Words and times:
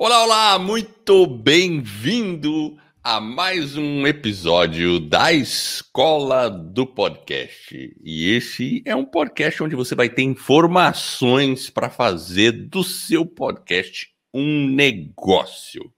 Olá, 0.00 0.22
olá, 0.22 0.58
muito 0.60 1.26
bem-vindo 1.26 2.78
a 3.02 3.20
mais 3.20 3.76
um 3.76 4.06
episódio 4.06 5.00
da 5.00 5.32
Escola 5.32 6.48
do 6.48 6.86
Podcast. 6.86 7.96
E 8.04 8.30
esse 8.30 8.80
é 8.86 8.94
um 8.94 9.04
podcast 9.04 9.60
onde 9.60 9.74
você 9.74 9.96
vai 9.96 10.08
ter 10.08 10.22
informações 10.22 11.68
para 11.68 11.90
fazer 11.90 12.52
do 12.52 12.84
seu 12.84 13.26
podcast 13.26 14.10
um 14.32 14.68
negócio. 14.68 15.92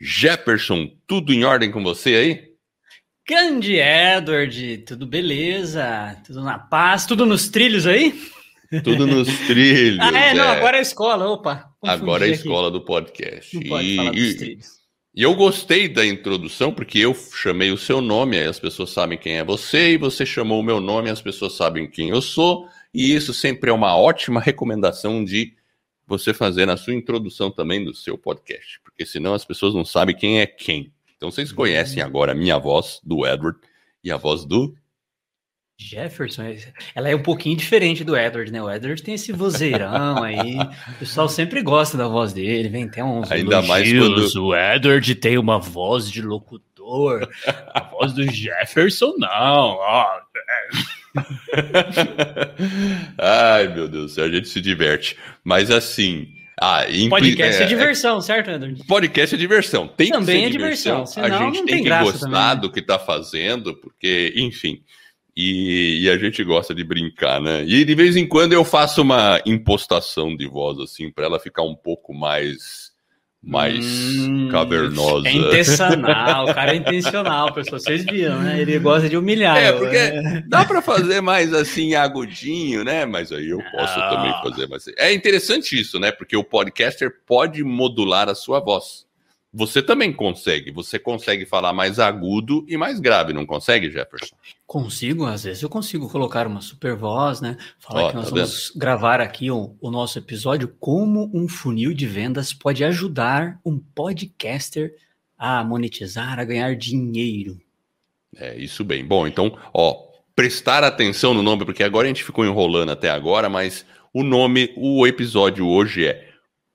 Jefferson, 0.00 0.90
tudo 1.06 1.32
em 1.32 1.44
ordem 1.44 1.70
com 1.70 1.84
você 1.84 2.14
aí? 2.16 2.50
Grande 3.24 3.76
Edward, 3.76 4.78
tudo 4.78 5.06
beleza? 5.06 6.20
Tudo 6.26 6.42
na 6.42 6.58
paz? 6.58 7.06
Tudo 7.06 7.24
nos 7.24 7.48
trilhos 7.48 7.86
aí? 7.86 8.12
Tudo 8.84 9.06
nos 9.06 9.28
trilhos. 9.46 9.98
ah, 10.00 10.16
é, 10.16 10.34
não, 10.34 10.48
agora 10.48 10.76
é 10.76 10.80
a 10.80 10.82
escola, 10.82 11.28
opa. 11.28 11.70
Agora 11.82 12.26
é 12.26 12.30
a 12.30 12.32
escola 12.32 12.68
aqui. 12.68 12.78
do 12.78 12.84
podcast. 12.84 13.68
Não 13.68 13.82
e, 13.82 14.34
trilhos. 14.36 14.80
E 15.12 15.22
eu 15.22 15.34
gostei 15.34 15.88
da 15.88 16.06
introdução, 16.06 16.72
porque 16.72 17.00
eu 17.00 17.12
chamei 17.14 17.72
o 17.72 17.76
seu 17.76 18.00
nome, 18.00 18.38
aí 18.38 18.46
as 18.46 18.60
pessoas 18.60 18.90
sabem 18.90 19.18
quem 19.18 19.38
é 19.38 19.44
você, 19.44 19.94
e 19.94 19.96
você 19.96 20.24
chamou 20.24 20.60
o 20.60 20.62
meu 20.62 20.80
nome, 20.80 21.10
as 21.10 21.20
pessoas 21.20 21.54
sabem 21.54 21.90
quem 21.90 22.10
eu 22.10 22.22
sou, 22.22 22.68
e 22.94 23.12
isso 23.12 23.34
sempre 23.34 23.70
é 23.70 23.72
uma 23.72 23.96
ótima 23.96 24.40
recomendação 24.40 25.24
de 25.24 25.52
você 26.06 26.32
fazer 26.32 26.64
na 26.64 26.76
sua 26.76 26.94
introdução 26.94 27.50
também 27.50 27.84
do 27.84 27.92
seu 27.92 28.16
podcast, 28.16 28.80
porque 28.84 29.04
senão 29.04 29.34
as 29.34 29.44
pessoas 29.44 29.74
não 29.74 29.84
sabem 29.84 30.16
quem 30.16 30.40
é 30.40 30.46
quem. 30.46 30.92
Então 31.16 31.30
vocês 31.30 31.50
conhecem 31.50 32.02
agora 32.02 32.30
a 32.30 32.34
minha 32.34 32.56
voz, 32.56 33.00
do 33.02 33.26
Edward, 33.26 33.58
e 34.02 34.12
a 34.12 34.16
voz 34.16 34.44
do 34.44 34.74
Jefferson, 35.80 36.42
ela 36.94 37.08
é 37.08 37.16
um 37.16 37.22
pouquinho 37.22 37.56
diferente 37.56 38.04
do 38.04 38.14
Edward, 38.16 38.52
né? 38.52 38.62
O 38.62 38.70
Edward 38.70 39.02
tem 39.02 39.14
esse 39.14 39.32
vozeirão 39.32 40.22
aí. 40.22 40.58
O 40.88 40.98
pessoal 40.98 41.26
sempre 41.28 41.62
gosta 41.62 41.96
da 41.96 42.06
voz 42.06 42.34
dele, 42.34 42.68
vem 42.68 42.84
até 42.84 43.02
uns 43.02 43.32
Ainda 43.32 43.62
mais 43.62 43.90
quando... 43.90 44.46
O 44.46 44.54
Edward 44.54 45.14
tem 45.14 45.38
uma 45.38 45.58
voz 45.58 46.10
de 46.10 46.20
locutor. 46.20 47.26
A 47.72 47.80
voz 47.80 48.12
do 48.12 48.30
Jefferson, 48.30 49.14
não. 49.16 49.78
Ai, 53.18 53.68
meu 53.68 53.88
Deus 53.88 54.04
do 54.04 54.08
céu, 54.10 54.26
a 54.26 54.30
gente 54.30 54.48
se 54.48 54.60
diverte. 54.60 55.16
Mas 55.42 55.70
assim. 55.70 56.28
Ah, 56.62 56.82
podcast 57.08 57.62
é, 57.62 57.64
é 57.64 57.66
diversão, 57.66 58.18
é, 58.18 58.20
certo, 58.20 58.50
Edward? 58.50 58.84
Podcast 58.84 59.34
é 59.34 59.38
diversão. 59.38 59.88
Tem 59.88 60.10
Também 60.10 60.36
que 60.36 60.42
ser 60.42 60.46
é 60.46 60.50
diversão. 60.50 61.04
diversão. 61.04 61.24
a 61.24 61.30
gente 61.30 61.64
tem, 61.64 61.76
tem 61.76 61.84
que 61.84 61.88
gostar 61.88 62.18
também. 62.18 62.40
Né? 62.40 62.56
do 62.56 62.70
que 62.70 62.82
tá 62.82 62.98
fazendo, 62.98 63.74
porque, 63.76 64.34
enfim. 64.36 64.82
E, 65.36 66.00
e, 66.02 66.10
a 66.10 66.18
gente 66.18 66.42
gosta 66.42 66.74
de 66.74 66.82
brincar, 66.82 67.40
né? 67.40 67.64
E 67.64 67.84
de 67.84 67.94
vez 67.94 68.16
em 68.16 68.26
quando 68.26 68.52
eu 68.52 68.64
faço 68.64 69.02
uma 69.02 69.40
impostação 69.46 70.36
de 70.36 70.46
voz, 70.46 70.78
assim, 70.78 71.10
para 71.10 71.26
ela 71.26 71.38
ficar 71.38 71.62
um 71.62 71.74
pouco 71.74 72.12
mais 72.12 72.90
mais 73.42 73.86
hum, 74.18 74.48
cavernosa. 74.50 75.26
É 75.26 75.32
intencional, 75.32 76.44
o 76.44 76.54
cara 76.54 76.74
é 76.74 76.76
intencional, 76.76 77.52
pessoal. 77.54 77.80
Vocês 77.80 78.04
viram, 78.04 78.38
né? 78.40 78.60
Ele 78.60 78.78
gosta 78.78 79.08
de 79.08 79.16
humilhar. 79.16 79.56
É, 79.56 79.72
porque 79.72 79.96
né? 79.96 80.44
dá 80.46 80.64
para 80.64 80.82
fazer 80.82 81.22
mais 81.22 81.54
assim, 81.54 81.94
agudinho, 81.94 82.84
né? 82.84 83.06
Mas 83.06 83.32
aí 83.32 83.48
eu 83.48 83.62
posso 83.72 83.98
ah. 83.98 84.10
também 84.10 84.32
fazer 84.42 84.68
mais. 84.68 84.86
É 84.98 85.12
interessante 85.12 85.80
isso, 85.80 85.98
né? 85.98 86.12
Porque 86.12 86.36
o 86.36 86.44
podcaster 86.44 87.10
pode 87.26 87.64
modular 87.64 88.28
a 88.28 88.34
sua 88.34 88.60
voz. 88.60 89.06
Você 89.52 89.82
também 89.82 90.12
consegue. 90.12 90.70
Você 90.70 90.98
consegue 90.98 91.44
falar 91.44 91.72
mais 91.72 91.98
agudo 91.98 92.64
e 92.68 92.76
mais 92.76 93.00
grave, 93.00 93.32
não 93.32 93.44
consegue, 93.44 93.90
Jefferson? 93.90 94.36
Consigo, 94.64 95.26
às 95.26 95.42
vezes 95.42 95.62
eu 95.62 95.68
consigo 95.68 96.08
colocar 96.08 96.46
uma 96.46 96.60
super 96.60 96.94
voz, 96.94 97.40
né? 97.40 97.56
Falar 97.78 98.10
que 98.10 98.16
nós 98.16 98.28
tá 98.28 98.34
vamos 98.34 98.68
vendo? 98.68 98.78
gravar 98.78 99.20
aqui 99.20 99.50
o, 99.50 99.74
o, 99.80 99.90
nosso 99.90 100.18
episódio 100.18 100.72
como 100.78 101.28
um 101.34 101.48
funil 101.48 101.92
de 101.92 102.06
vendas 102.06 102.52
pode 102.52 102.84
ajudar 102.84 103.58
um 103.64 103.78
podcaster 103.78 104.94
a 105.36 105.64
monetizar, 105.64 106.38
a 106.38 106.44
ganhar 106.44 106.76
dinheiro. 106.76 107.60
É, 108.36 108.56
isso 108.56 108.84
bem. 108.84 109.04
Bom, 109.04 109.26
então, 109.26 109.58
ó, 109.74 110.10
prestar 110.36 110.84
atenção 110.84 111.34
no 111.34 111.42
nome, 111.42 111.64
porque 111.64 111.82
agora 111.82 112.06
a 112.06 112.08
gente 112.08 112.22
ficou 112.22 112.44
enrolando 112.46 112.92
até 112.92 113.10
agora, 113.10 113.48
mas 113.48 113.84
o 114.12 114.22
nome, 114.22 114.72
o 114.76 115.04
episódio 115.06 115.66
hoje 115.66 116.06
é 116.06 116.29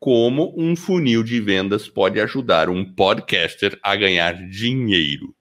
como 0.05 0.53
um 0.55 0.75
funil 0.75 1.23
de 1.23 1.41
vendas 1.41 1.89
pode 1.89 2.21
ajudar 2.21 2.69
um 2.69 2.85
podcaster 2.85 3.75
a 3.81 3.95
ganhar 3.95 4.33
dinheiro. 4.47 5.33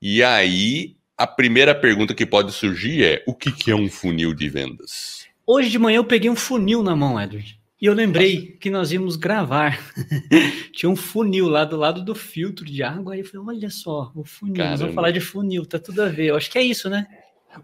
E 0.00 0.22
aí, 0.22 0.96
a 1.18 1.26
primeira 1.26 1.74
pergunta 1.74 2.14
que 2.14 2.24
pode 2.24 2.50
surgir 2.50 3.04
é: 3.04 3.22
o 3.26 3.34
que, 3.34 3.52
que 3.52 3.70
é 3.70 3.76
um 3.76 3.90
funil 3.90 4.32
de 4.32 4.48
vendas? 4.48 5.26
Hoje 5.46 5.68
de 5.68 5.78
manhã 5.78 5.98
eu 5.98 6.04
peguei 6.04 6.30
um 6.30 6.34
funil 6.34 6.82
na 6.82 6.96
mão, 6.96 7.20
Edward. 7.20 7.60
E 7.78 7.84
eu 7.84 7.92
lembrei 7.92 8.56
que 8.58 8.70
nós 8.70 8.90
íamos 8.90 9.16
gravar. 9.16 9.78
Tinha 10.72 10.88
um 10.88 10.96
funil 10.96 11.46
lá 11.46 11.66
do 11.66 11.76
lado 11.76 12.02
do 12.02 12.14
filtro 12.14 12.64
de 12.64 12.82
água. 12.82 13.12
Aí 13.12 13.20
eu 13.20 13.26
falei: 13.26 13.48
olha 13.48 13.68
só, 13.68 14.10
o 14.14 14.24
funil. 14.24 14.54
Caramba. 14.54 14.70
Nós 14.70 14.80
vamos 14.80 14.94
falar 14.94 15.10
de 15.10 15.20
funil, 15.20 15.66
tá 15.66 15.78
tudo 15.78 16.00
a 16.02 16.08
ver. 16.08 16.28
Eu 16.28 16.36
acho 16.38 16.50
que 16.50 16.56
é 16.56 16.62
isso, 16.62 16.88
né? 16.88 17.06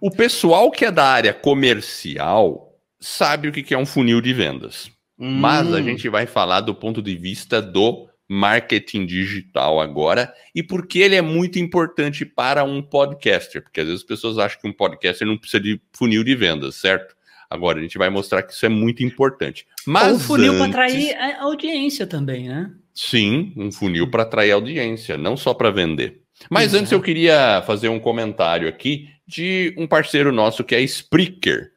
O 0.02 0.10
pessoal 0.10 0.70
que 0.70 0.84
é 0.84 0.92
da 0.92 1.06
área 1.06 1.32
comercial 1.32 2.78
sabe 3.00 3.48
o 3.48 3.52
que 3.52 3.72
é 3.72 3.78
um 3.78 3.86
funil 3.86 4.20
de 4.20 4.34
vendas. 4.34 4.94
Hum. 5.18 5.38
Mas 5.40 5.72
a 5.72 5.78
hum. 5.78 5.82
gente 5.82 6.08
vai 6.08 6.26
falar 6.26 6.60
do 6.60 6.74
ponto 6.74 7.02
de 7.02 7.16
vista 7.16 7.60
do 7.60 8.08
marketing 8.28 9.06
digital 9.06 9.80
agora 9.80 10.32
e 10.54 10.62
porque 10.62 10.98
ele 10.98 11.14
é 11.14 11.22
muito 11.22 11.58
importante 11.58 12.24
para 12.24 12.64
um 12.64 12.82
podcaster, 12.82 13.62
porque 13.62 13.80
às 13.80 13.86
vezes 13.86 14.02
as 14.02 14.06
pessoas 14.06 14.38
acham 14.38 14.60
que 14.60 14.68
um 14.68 14.72
podcaster 14.72 15.26
não 15.26 15.36
precisa 15.36 15.62
de 15.62 15.80
funil 15.92 16.24
de 16.24 16.34
vendas, 16.34 16.74
certo? 16.74 17.14
Agora 17.48 17.78
a 17.78 17.82
gente 17.82 17.96
vai 17.96 18.10
mostrar 18.10 18.42
que 18.42 18.52
isso 18.52 18.66
é 18.66 18.68
muito 18.68 19.04
importante. 19.04 19.66
Mas 19.86 20.14
Ou 20.14 20.18
funil 20.18 20.52
antes... 20.54 20.58
para 20.58 20.84
atrair 20.84 21.16
a 21.16 21.42
audiência 21.42 22.06
também, 22.06 22.48
né? 22.48 22.72
Sim, 22.92 23.52
um 23.56 23.70
funil 23.70 24.10
para 24.10 24.24
atrair 24.24 24.50
audiência, 24.52 25.16
não 25.16 25.36
só 25.36 25.54
para 25.54 25.70
vender. 25.70 26.22
Mas 26.50 26.74
antes 26.74 26.92
eu 26.92 27.00
queria 27.00 27.62
fazer 27.66 27.88
um 27.88 28.00
comentário 28.00 28.68
aqui 28.68 29.08
de 29.26 29.74
um 29.76 29.86
parceiro 29.86 30.32
nosso 30.32 30.64
que 30.64 30.74
é 30.74 30.80
Spreaker. 30.82 31.72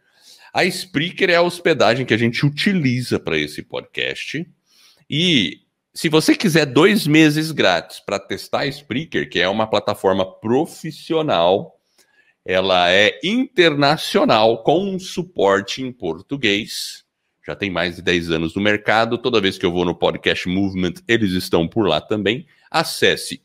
A 0.54 0.66
Spreaker 0.66 1.30
é 1.30 1.36
a 1.36 1.42
hospedagem 1.42 2.06
que 2.06 2.14
a 2.14 2.18
gente 2.18 2.46
utiliza 2.46 3.18
para 3.20 3.38
esse 3.38 3.62
podcast. 3.62 4.46
E 5.10 5.62
se 5.94 6.10
você 6.10 6.36
quiser 6.36 6.66
dois 6.66 7.08
meses 7.08 7.52
grátis 7.52 8.00
para 8.00 8.20
testar 8.20 8.62
a 8.62 8.68
Spreaker, 8.68 9.30
que 9.30 9.40
é 9.40 9.48
uma 9.48 9.68
plataforma 9.68 10.26
profissional, 10.26 11.80
ela 12.46 12.92
é 12.92 13.20
internacional 13.24 14.64
com 14.64 14.98
suporte 15.00 15.82
em 15.82 15.92
português. 15.92 17.04
Já 17.46 17.54
tem 17.56 17.70
mais 17.70 17.98
de 17.98 18.02
10 18.02 18.32
anos 18.32 18.56
no 18.56 18.62
mercado. 18.62 19.18
Toda 19.18 19.42
vez 19.42 19.58
que 19.58 19.66
eu 19.66 19.72
vou 19.72 19.86
no 19.86 19.96
Podcast 19.96 20.48
Movement, 20.48 20.94
eles 21.08 21.32
estão 21.32 21.68
por 21.68 21.88
lá 21.88 22.00
também. 22.00 22.46
Acesse 22.70 23.42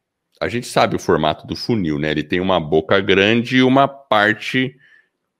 a 0.40 0.48
gente 0.48 0.66
sabe 0.66 0.96
o 0.96 0.98
formato 0.98 1.46
do 1.46 1.54
funil, 1.54 1.98
né? 1.98 2.10
Ele 2.10 2.22
tem 2.22 2.40
uma 2.40 2.58
boca 2.58 2.98
grande 2.98 3.58
e 3.58 3.62
uma 3.62 3.86
parte 3.86 4.74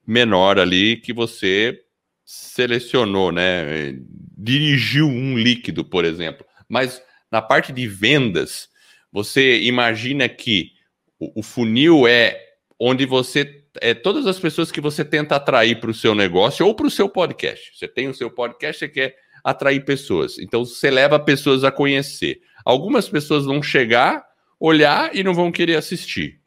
menor 0.07 0.59
ali 0.59 0.97
que 0.97 1.13
você 1.13 1.81
selecionou, 2.25 3.33
né? 3.33 3.97
Dirigiu 4.37 5.07
um 5.07 5.39
líquido, 5.39 5.85
por 5.85 6.05
exemplo. 6.05 6.45
Mas 6.69 7.03
Na 7.33 7.41
parte 7.41 7.73
de 7.73 7.87
vendas, 7.87 8.69
você 9.13 9.61
imagina 9.61 10.29
que 10.29 10.73
o, 11.19 11.43
funil 11.43 12.09
é 12.09 12.41
onde 12.79 13.07
você 13.07 13.63
é 13.81 13.95
todas 13.95 14.27
as 14.27 14.39
pessoas 14.39 14.73
que 14.73 14.81
você 14.81 15.05
tenta 15.05 15.37
atrair 15.37 15.79
para 15.79 15.91
o 15.91 15.95
seu 15.95 16.13
negócio 16.13 16.67
ou 16.67 16.75
para 16.75 16.89
o 16.89 16.91
seu 16.91 17.09
podcast. 17.09 17.71
Você 17.77 17.87
tem 17.87 18.09
o 18.09 18.15
seu 18.15 18.31
podcast, 18.31 18.81
você 18.81 18.89
quer 18.89 19.15
atrair 19.45 19.85
pessoas. 19.85 20.39
Então 20.39 20.65
você 20.65 20.91
leva 20.91 21.21
pessoas 21.21 21.63
a 21.63 21.71
conhecer. 21.71 22.41
Algumas 22.65 23.09
pessoas 23.09 23.45
vão 23.45 23.63
chegar, 23.63 24.25
olhar 24.61 25.17
e 25.17 25.25
não 25.25 25.33
vão 25.33 25.51
querer 25.51 25.77
assistir. 25.77 26.39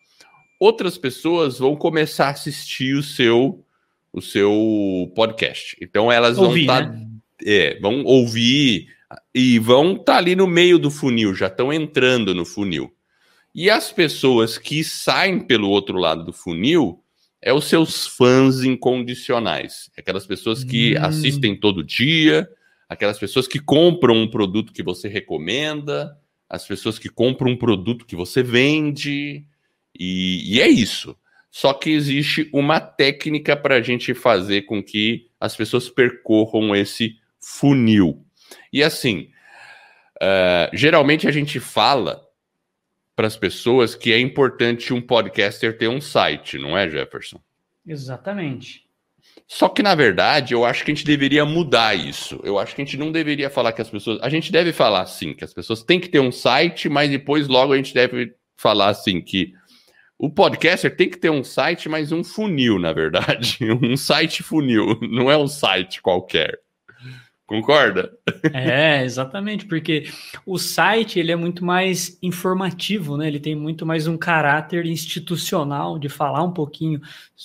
Outras 0.59 0.97
pessoas 0.97 1.57
vão 1.57 1.75
começar 1.75 2.27
a 2.27 2.31
assistir 2.31 2.95
o 2.95 3.03
seu 3.03 3.65
o 4.13 4.21
seu 4.21 5.11
podcast. 5.15 5.75
Então 5.81 6.11
elas 6.11 6.37
ouvir, 6.37 6.67
vão 6.67 6.75
tá, 6.75 6.87
né? 6.87 7.07
é, 7.43 7.79
vão 7.79 8.03
ouvir 8.03 8.87
e 9.33 9.57
vão 9.57 9.93
estar 9.93 10.03
tá 10.03 10.17
ali 10.17 10.35
no 10.35 10.45
meio 10.45 10.77
do 10.77 10.91
funil, 10.91 11.33
já 11.33 11.47
estão 11.47 11.73
entrando 11.73 12.35
no 12.35 12.45
funil. 12.45 12.93
E 13.55 13.69
as 13.69 13.91
pessoas 13.91 14.57
que 14.57 14.83
saem 14.83 15.39
pelo 15.39 15.69
outro 15.69 15.97
lado 15.97 16.23
do 16.23 16.33
funil 16.33 17.03
é 17.41 17.51
os 17.51 17.65
seus 17.65 18.07
fãs 18.07 18.63
incondicionais. 18.63 19.91
Aquelas 19.97 20.25
pessoas 20.25 20.63
que 20.63 20.95
hum. 20.95 21.03
assistem 21.03 21.55
todo 21.55 21.83
dia, 21.83 22.47
aquelas 22.87 23.17
pessoas 23.17 23.47
que 23.47 23.59
compram 23.59 24.15
um 24.15 24.29
produto 24.29 24.71
que 24.71 24.83
você 24.83 25.07
recomenda, 25.07 26.15
as 26.53 26.67
pessoas 26.67 26.99
que 26.99 27.09
compram 27.09 27.51
um 27.51 27.57
produto 27.57 28.05
que 28.05 28.15
você 28.15 28.43
vende. 28.43 29.43
E, 29.99 30.55
e 30.55 30.61
é 30.61 30.67
isso. 30.67 31.17
Só 31.49 31.73
que 31.73 31.89
existe 31.89 32.47
uma 32.53 32.79
técnica 32.79 33.57
para 33.57 33.77
a 33.77 33.81
gente 33.81 34.13
fazer 34.13 34.61
com 34.61 34.81
que 34.81 35.31
as 35.39 35.55
pessoas 35.55 35.89
percorram 35.89 36.75
esse 36.75 37.17
funil. 37.41 38.23
E 38.71 38.83
assim, 38.83 39.31
uh, 40.21 40.69
geralmente 40.77 41.27
a 41.27 41.31
gente 41.31 41.59
fala 41.59 42.23
para 43.15 43.25
as 43.25 43.35
pessoas 43.35 43.95
que 43.95 44.13
é 44.13 44.19
importante 44.19 44.93
um 44.93 45.01
podcaster 45.01 45.75
ter 45.75 45.87
um 45.87 45.99
site, 45.99 46.59
não 46.59 46.77
é, 46.77 46.87
Jefferson? 46.87 47.41
Exatamente. 47.85 48.82
Só 49.55 49.69
que, 49.69 49.83
na 49.83 49.93
verdade, 49.93 50.55
eu 50.55 50.65
acho 50.65 50.83
que 50.83 50.91
a 50.91 50.95
gente 50.95 51.05
deveria 51.05 51.45
mudar 51.45 51.93
isso. 51.93 52.39
Eu 52.43 52.57
acho 52.57 52.73
que 52.73 52.81
a 52.81 52.85
gente 52.85 52.97
não 52.97 53.11
deveria 53.11 53.51
falar 53.51 53.71
que 53.71 53.83
as 53.83 53.89
pessoas. 53.89 54.19
A 54.19 54.27
gente 54.27 54.51
deve 54.51 54.73
falar 54.73 55.01
assim, 55.01 55.31
que 55.31 55.43
as 55.43 55.53
pessoas 55.53 55.83
têm 55.83 55.99
que 55.99 56.09
ter 56.09 56.19
um 56.19 56.31
site, 56.31 56.89
mas 56.89 57.11
depois 57.11 57.47
logo 57.47 57.71
a 57.71 57.77
gente 57.77 57.93
deve 57.93 58.33
falar 58.57 58.89
assim 58.89 59.21
que 59.21 59.53
o 60.17 60.27
podcaster 60.27 60.95
tem 60.95 61.07
que 61.07 61.19
ter 61.19 61.29
um 61.29 61.43
site, 61.43 61.87
mas 61.87 62.11
um 62.11 62.23
funil, 62.23 62.79
na 62.79 62.93
verdade. 62.93 63.59
Um 63.83 63.95
site 63.95 64.41
funil, 64.41 64.97
não 65.01 65.29
é 65.29 65.37
um 65.37 65.47
site 65.47 66.01
qualquer. 66.01 66.57
Concorda? 67.45 68.17
É, 68.53 69.03
exatamente, 69.03 69.65
porque 69.65 70.05
o 70.45 70.57
site 70.57 71.19
ele 71.19 71.31
é 71.31 71.35
muito 71.35 71.63
mais 71.63 72.17
informativo, 72.21 73.17
né? 73.17 73.27
Ele 73.27 73.39
tem 73.39 73.53
muito 73.53 73.85
mais 73.85 74.07
um 74.07 74.17
caráter 74.17 74.85
institucional 74.85 75.99
de 75.99 76.07
falar 76.07 76.41
um 76.43 76.53
pouquinho, 76.53 77.01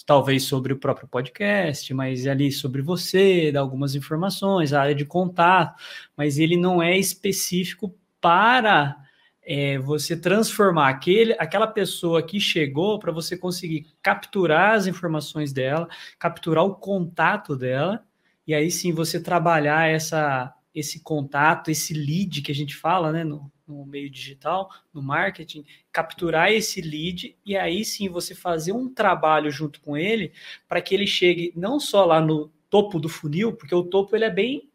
talvez 0.06 0.44
sobre 0.44 0.72
o 0.72 0.78
próprio 0.78 1.08
podcast, 1.08 1.92
mas 1.94 2.26
ali 2.26 2.52
sobre 2.52 2.80
você, 2.80 3.50
dar 3.50 3.60
algumas 3.60 3.96
informações, 3.96 4.72
a 4.72 4.80
área 4.82 4.94
de 4.94 5.04
contato, 5.04 5.74
mas 6.16 6.38
ele 6.38 6.56
não 6.56 6.80
é 6.80 6.96
específico 6.96 7.92
para 8.20 8.96
é, 9.42 9.78
você 9.78 10.16
transformar 10.16 10.90
aquele, 10.90 11.34
aquela 11.38 11.66
pessoa 11.66 12.22
que 12.22 12.38
chegou 12.38 12.98
para 13.00 13.10
você 13.10 13.36
conseguir 13.36 13.86
capturar 14.00 14.74
as 14.74 14.86
informações 14.86 15.52
dela, 15.52 15.88
capturar 16.18 16.64
o 16.64 16.74
contato 16.76 17.56
dela 17.56 18.04
e 18.48 18.54
aí 18.54 18.70
sim 18.70 18.92
você 18.92 19.20
trabalhar 19.20 19.90
essa, 19.90 20.54
esse 20.74 21.00
contato, 21.00 21.70
esse 21.70 21.92
lead 21.92 22.40
que 22.40 22.50
a 22.50 22.54
gente 22.54 22.74
fala 22.74 23.12
né, 23.12 23.22
no, 23.22 23.52
no 23.66 23.84
meio 23.84 24.08
digital, 24.08 24.70
no 24.90 25.02
marketing, 25.02 25.66
capturar 25.92 26.50
esse 26.50 26.80
lead 26.80 27.36
e 27.44 27.58
aí 27.58 27.84
sim 27.84 28.08
você 28.08 28.34
fazer 28.34 28.72
um 28.72 28.88
trabalho 28.88 29.50
junto 29.50 29.82
com 29.82 29.98
ele 29.98 30.32
para 30.66 30.80
que 30.80 30.94
ele 30.94 31.06
chegue 31.06 31.52
não 31.54 31.78
só 31.78 32.06
lá 32.06 32.22
no 32.22 32.50
topo 32.70 32.98
do 32.98 33.08
funil, 33.08 33.52
porque 33.52 33.74
o 33.74 33.84
topo 33.84 34.16
ele 34.16 34.24
é 34.24 34.30
bem 34.30 34.70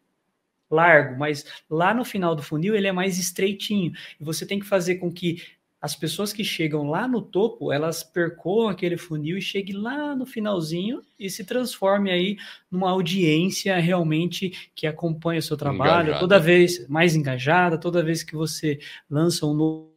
largo, 0.70 1.18
mas 1.18 1.44
lá 1.68 1.92
no 1.92 2.04
final 2.04 2.36
do 2.36 2.42
funil 2.42 2.76
ele 2.76 2.86
é 2.86 2.92
mais 2.92 3.18
estreitinho. 3.18 3.92
E 4.20 4.24
você 4.24 4.46
tem 4.46 4.60
que 4.60 4.66
fazer 4.66 4.96
com 4.96 5.12
que 5.12 5.42
as 5.84 5.94
pessoas 5.94 6.32
que 6.32 6.42
chegam 6.42 6.88
lá 6.88 7.06
no 7.06 7.20
topo, 7.20 7.70
elas 7.70 8.02
percorram 8.02 8.70
aquele 8.70 8.96
funil 8.96 9.36
e 9.36 9.42
cheguem 9.42 9.76
lá 9.76 10.16
no 10.16 10.24
finalzinho 10.24 11.02
e 11.20 11.28
se 11.28 11.44
transforme 11.44 12.10
aí 12.10 12.38
numa 12.70 12.88
audiência 12.90 13.78
realmente 13.78 14.70
que 14.74 14.86
acompanha 14.86 15.40
o 15.40 15.42
seu 15.42 15.58
trabalho, 15.58 16.04
engajada. 16.04 16.20
toda 16.20 16.40
vez 16.40 16.88
mais 16.88 17.14
engajada, 17.14 17.76
toda 17.76 18.02
vez 18.02 18.22
que 18.22 18.34
você 18.34 18.78
lança 19.10 19.44
um 19.44 19.52
novo 19.52 19.93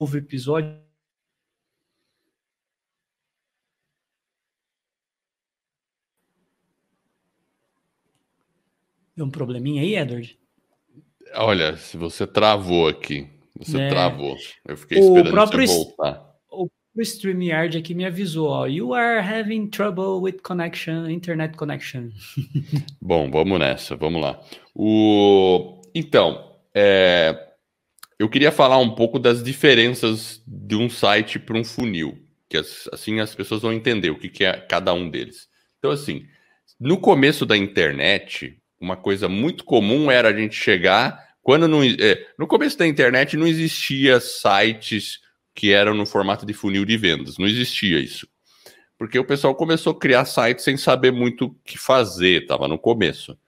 novo 0.00 0.16
episódio. 0.16 0.76
Deu 9.16 9.26
um 9.26 9.30
probleminha 9.30 9.82
aí, 9.82 9.96
Edward? 9.96 10.38
Olha, 11.34 11.76
se 11.76 11.96
você 11.96 12.26
travou 12.26 12.88
aqui, 12.88 13.28
você 13.56 13.80
é. 13.80 13.88
travou. 13.88 14.36
Eu 14.64 14.76
fiquei 14.76 14.98
esperando 14.98 15.28
o 15.28 15.30
próprio 15.30 15.66
você 15.66 15.74
voltar. 15.74 16.28
O 16.50 16.68
StreamYard 17.00 17.78
aqui 17.78 17.94
me 17.94 18.04
avisou, 18.04 18.48
ó, 18.48 18.66
you 18.66 18.92
are 18.92 19.20
having 19.20 19.68
trouble 19.68 20.20
with 20.20 20.40
connection, 20.42 21.08
internet 21.08 21.56
connection. 21.56 22.10
Bom, 23.00 23.30
vamos 23.30 23.58
nessa, 23.58 23.94
vamos 23.94 24.20
lá. 24.20 24.40
O... 24.74 25.80
Então, 25.94 26.56
é 26.74 27.47
eu 28.18 28.28
queria 28.28 28.50
falar 28.50 28.78
um 28.78 28.94
pouco 28.94 29.18
das 29.18 29.42
diferenças 29.42 30.42
de 30.46 30.74
um 30.74 30.90
site 30.90 31.38
para 31.38 31.56
um 31.56 31.64
funil, 31.64 32.18
que 32.48 32.56
assim 32.92 33.20
as 33.20 33.34
pessoas 33.34 33.62
vão 33.62 33.72
entender 33.72 34.10
o 34.10 34.18
que, 34.18 34.28
que 34.28 34.44
é 34.44 34.54
cada 34.54 34.92
um 34.92 35.08
deles. 35.08 35.48
Então, 35.78 35.90
assim, 35.92 36.26
no 36.80 36.98
começo 36.98 37.46
da 37.46 37.56
internet, 37.56 38.58
uma 38.80 38.96
coisa 38.96 39.28
muito 39.28 39.64
comum 39.64 40.10
era 40.10 40.30
a 40.30 40.32
gente 40.32 40.56
chegar. 40.56 41.28
Quando 41.42 41.68
não, 41.68 41.82
é, 41.82 42.26
no 42.36 42.46
começo 42.46 42.76
da 42.76 42.86
internet 42.86 43.36
não 43.36 43.46
existia 43.46 44.18
sites 44.18 45.20
que 45.54 45.72
eram 45.72 45.94
no 45.94 46.06
formato 46.06 46.44
de 46.44 46.52
funil 46.52 46.84
de 46.84 46.96
vendas, 46.96 47.38
não 47.38 47.46
existia 47.46 48.00
isso. 48.00 48.28
Porque 48.96 49.18
o 49.18 49.24
pessoal 49.24 49.54
começou 49.54 49.92
a 49.92 49.98
criar 49.98 50.24
sites 50.24 50.64
sem 50.64 50.76
saber 50.76 51.12
muito 51.12 51.46
o 51.46 51.54
que 51.64 51.78
fazer, 51.78 52.42
estava 52.42 52.66
no 52.66 52.78
começo. 52.78 53.38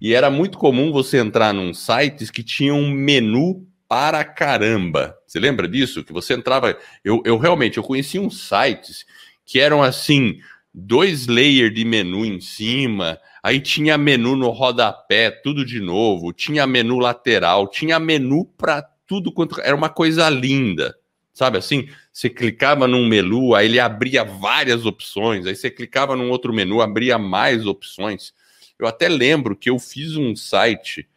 E 0.00 0.14
era 0.14 0.30
muito 0.30 0.56
comum 0.56 0.92
você 0.92 1.18
entrar 1.18 1.52
num 1.52 1.74
sites 1.74 2.30
que 2.30 2.44
tinha 2.44 2.72
um 2.72 2.90
menu 2.90 3.69
para 3.90 4.22
caramba. 4.22 5.18
Você 5.26 5.40
lembra 5.40 5.66
disso? 5.66 6.04
Que 6.04 6.12
você 6.12 6.34
entrava. 6.34 6.78
Eu, 7.04 7.20
eu 7.26 7.36
realmente 7.36 7.76
eu 7.76 7.82
conheci 7.82 8.20
uns 8.20 8.46
sites 8.46 9.04
que 9.44 9.58
eram 9.58 9.82
assim, 9.82 10.38
dois 10.72 11.26
layers 11.26 11.74
de 11.74 11.84
menu 11.84 12.24
em 12.24 12.40
cima, 12.40 13.18
aí 13.42 13.58
tinha 13.58 13.98
menu 13.98 14.36
no 14.36 14.48
rodapé, 14.50 15.32
tudo 15.32 15.64
de 15.64 15.80
novo, 15.80 16.32
tinha 16.32 16.68
menu 16.68 17.00
lateral, 17.00 17.66
tinha 17.66 17.98
menu 17.98 18.44
para 18.56 18.80
tudo 19.08 19.32
quanto. 19.32 19.60
Era 19.60 19.74
uma 19.74 19.88
coisa 19.88 20.30
linda. 20.30 20.96
Sabe 21.32 21.58
assim? 21.58 21.88
Você 22.12 22.30
clicava 22.30 22.86
num 22.86 23.08
menu, 23.08 23.56
aí 23.56 23.66
ele 23.66 23.80
abria 23.80 24.22
várias 24.22 24.86
opções, 24.86 25.46
aí 25.46 25.56
você 25.56 25.68
clicava 25.68 26.14
num 26.14 26.30
outro 26.30 26.52
menu, 26.52 26.80
abria 26.80 27.18
mais 27.18 27.66
opções. 27.66 28.32
Eu 28.78 28.86
até 28.86 29.08
lembro 29.08 29.56
que 29.56 29.68
eu 29.68 29.80
fiz 29.80 30.16
um 30.16 30.36
site 30.36 31.08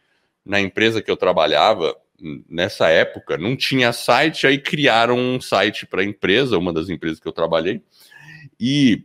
na 0.44 0.60
empresa 0.60 1.00
que 1.00 1.10
eu 1.10 1.16
trabalhava, 1.16 1.94
nessa 2.48 2.88
época 2.88 3.36
não 3.36 3.56
tinha 3.56 3.92
site, 3.92 4.46
aí 4.46 4.58
criaram 4.58 5.18
um 5.18 5.40
site 5.40 5.86
para 5.86 6.02
a 6.02 6.04
empresa, 6.04 6.58
uma 6.58 6.72
das 6.72 6.88
empresas 6.88 7.20
que 7.20 7.28
eu 7.28 7.32
trabalhei, 7.32 7.82
e 8.58 9.04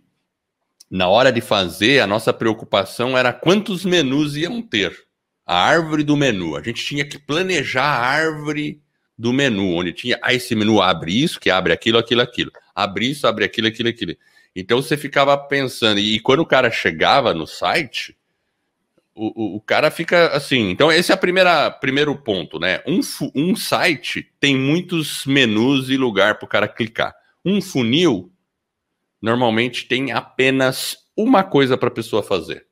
na 0.89 1.07
hora 1.07 1.31
de 1.31 1.41
fazer, 1.41 1.99
a 1.99 2.07
nossa 2.07 2.33
preocupação 2.33 3.17
era 3.17 3.31
quantos 3.31 3.85
menus 3.85 4.35
iam 4.35 4.61
ter. 4.61 4.97
A 5.45 5.63
árvore 5.63 6.03
do 6.03 6.15
menu. 6.15 6.55
A 6.55 6.61
gente 6.61 6.83
tinha 6.83 7.05
que 7.05 7.17
planejar 7.17 7.83
a 7.83 8.05
árvore 8.05 8.81
do 9.17 9.33
menu, 9.33 9.75
onde 9.75 9.93
tinha, 9.93 10.17
ah, 10.21 10.33
esse 10.33 10.55
menu 10.55 10.81
abre 10.81 11.23
isso, 11.23 11.39
que 11.39 11.49
abre 11.49 11.73
aquilo, 11.73 11.97
aquilo, 11.97 12.21
aquilo. 12.21 12.51
Abre 12.73 13.09
isso, 13.09 13.27
abre 13.27 13.45
aquilo, 13.45 13.67
aquilo, 13.67 13.89
aquilo. 13.89 14.15
Então 14.55 14.81
você 14.81 14.95
ficava 14.95 15.37
pensando, 15.37 15.99
e 15.99 16.19
quando 16.19 16.39
o 16.39 16.45
cara 16.45 16.71
chegava 16.71 17.33
no 17.33 17.45
site, 17.45 18.15
o, 19.19 19.57
o, 19.57 19.61
cara 19.61 19.91
fica 19.91 20.27
assim. 20.29 20.69
Então, 20.69 20.91
esse 20.91 21.11
é 21.11 21.15
o 21.15 21.71
primeiro 21.79 22.15
ponto, 22.15 22.57
né? 22.57 22.81
Um, 22.87 23.01
um 23.35 23.55
site 23.55 24.31
tem 24.39 24.55
muitos 24.55 25.25
menus 25.25 25.89
e 25.89 25.97
lugar 25.97 26.37
para 26.39 26.45
o 26.45 26.49
cara 26.49 26.67
clicar. 26.67 27.13
Um 27.43 27.61
funil 27.61 28.31
normalmente 29.21 29.87
tem 29.87 30.11
apenas 30.11 30.97
uma 31.15 31.43
coisa 31.43 31.77
para 31.77 31.89
a 31.89 31.91
pessoa 31.91 32.23
fazer. 32.23 32.65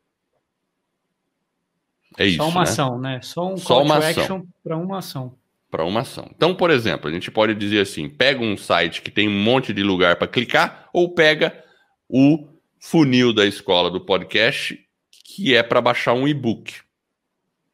É 2.17 2.25
isso. 2.25 2.37
Só 2.37 2.47
uma 2.47 2.63
né? 2.63 2.69
ação, 2.69 2.99
né? 2.99 3.19
Só 3.21 3.53
um 3.53 3.57
Só 3.57 3.75
call 3.75 3.83
uma 3.83 3.97
ação. 3.97 4.09
action 4.23 4.41
para 4.63 4.77
uma 4.77 4.97
ação. 4.99 5.35
Para 5.69 5.83
uma 5.83 5.99
ação. 5.99 6.31
Então, 6.33 6.55
por 6.55 6.71
exemplo, 6.71 7.09
a 7.09 7.13
gente 7.13 7.29
pode 7.29 7.53
dizer 7.53 7.81
assim: 7.81 8.07
pega 8.07 8.41
um 8.41 8.55
site 8.55 9.01
que 9.01 9.11
tem 9.11 9.27
um 9.27 9.43
monte 9.43 9.73
de 9.73 9.83
lugar 9.83 10.15
para 10.15 10.27
clicar, 10.27 10.89
ou 10.93 11.13
pega 11.13 11.63
o 12.07 12.47
funil 12.79 13.33
da 13.33 13.45
escola 13.45 13.91
do 13.91 13.99
podcast, 13.99 14.79
que 15.27 15.53
é 15.53 15.61
para 15.61 15.81
baixar 15.81 16.13
um 16.13 16.25
e-book. 16.25 16.73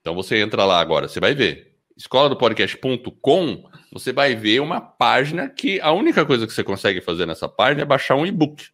Então 0.01 0.15
você 0.15 0.41
entra 0.41 0.65
lá 0.65 0.79
agora, 0.79 1.07
você 1.07 1.19
vai 1.19 1.35
ver. 1.35 1.75
Escola 1.95 2.27
do 2.27 2.35
podcast.com, 2.35 3.69
você 3.91 4.11
vai 4.11 4.35
ver 4.35 4.59
uma 4.59 4.81
página 4.81 5.47
que 5.47 5.79
a 5.79 5.91
única 5.91 6.25
coisa 6.25 6.47
que 6.47 6.51
você 6.51 6.63
consegue 6.63 6.99
fazer 6.99 7.27
nessa 7.27 7.47
página 7.47 7.83
é 7.83 7.85
baixar 7.85 8.15
um 8.15 8.25
e-book. 8.25 8.69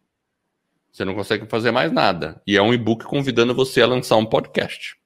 Você 0.90 1.04
não 1.04 1.14
consegue 1.14 1.46
fazer 1.46 1.70
mais 1.70 1.92
nada. 1.92 2.40
E 2.46 2.56
é 2.56 2.62
um 2.62 2.72
e-book 2.72 3.04
convidando 3.04 3.54
você 3.54 3.82
a 3.82 3.86
lançar 3.86 4.16
um 4.16 4.24
podcast. 4.24 4.96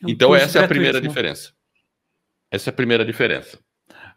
É 0.00 0.06
um 0.06 0.10
então, 0.10 0.34
essa 0.34 0.60
é 0.60 0.64
a 0.64 0.68
primeira 0.68 1.00
né? 1.00 1.08
diferença. 1.08 1.52
Essa 2.48 2.70
é 2.70 2.72
a 2.72 2.76
primeira 2.76 3.04
diferença. 3.04 3.58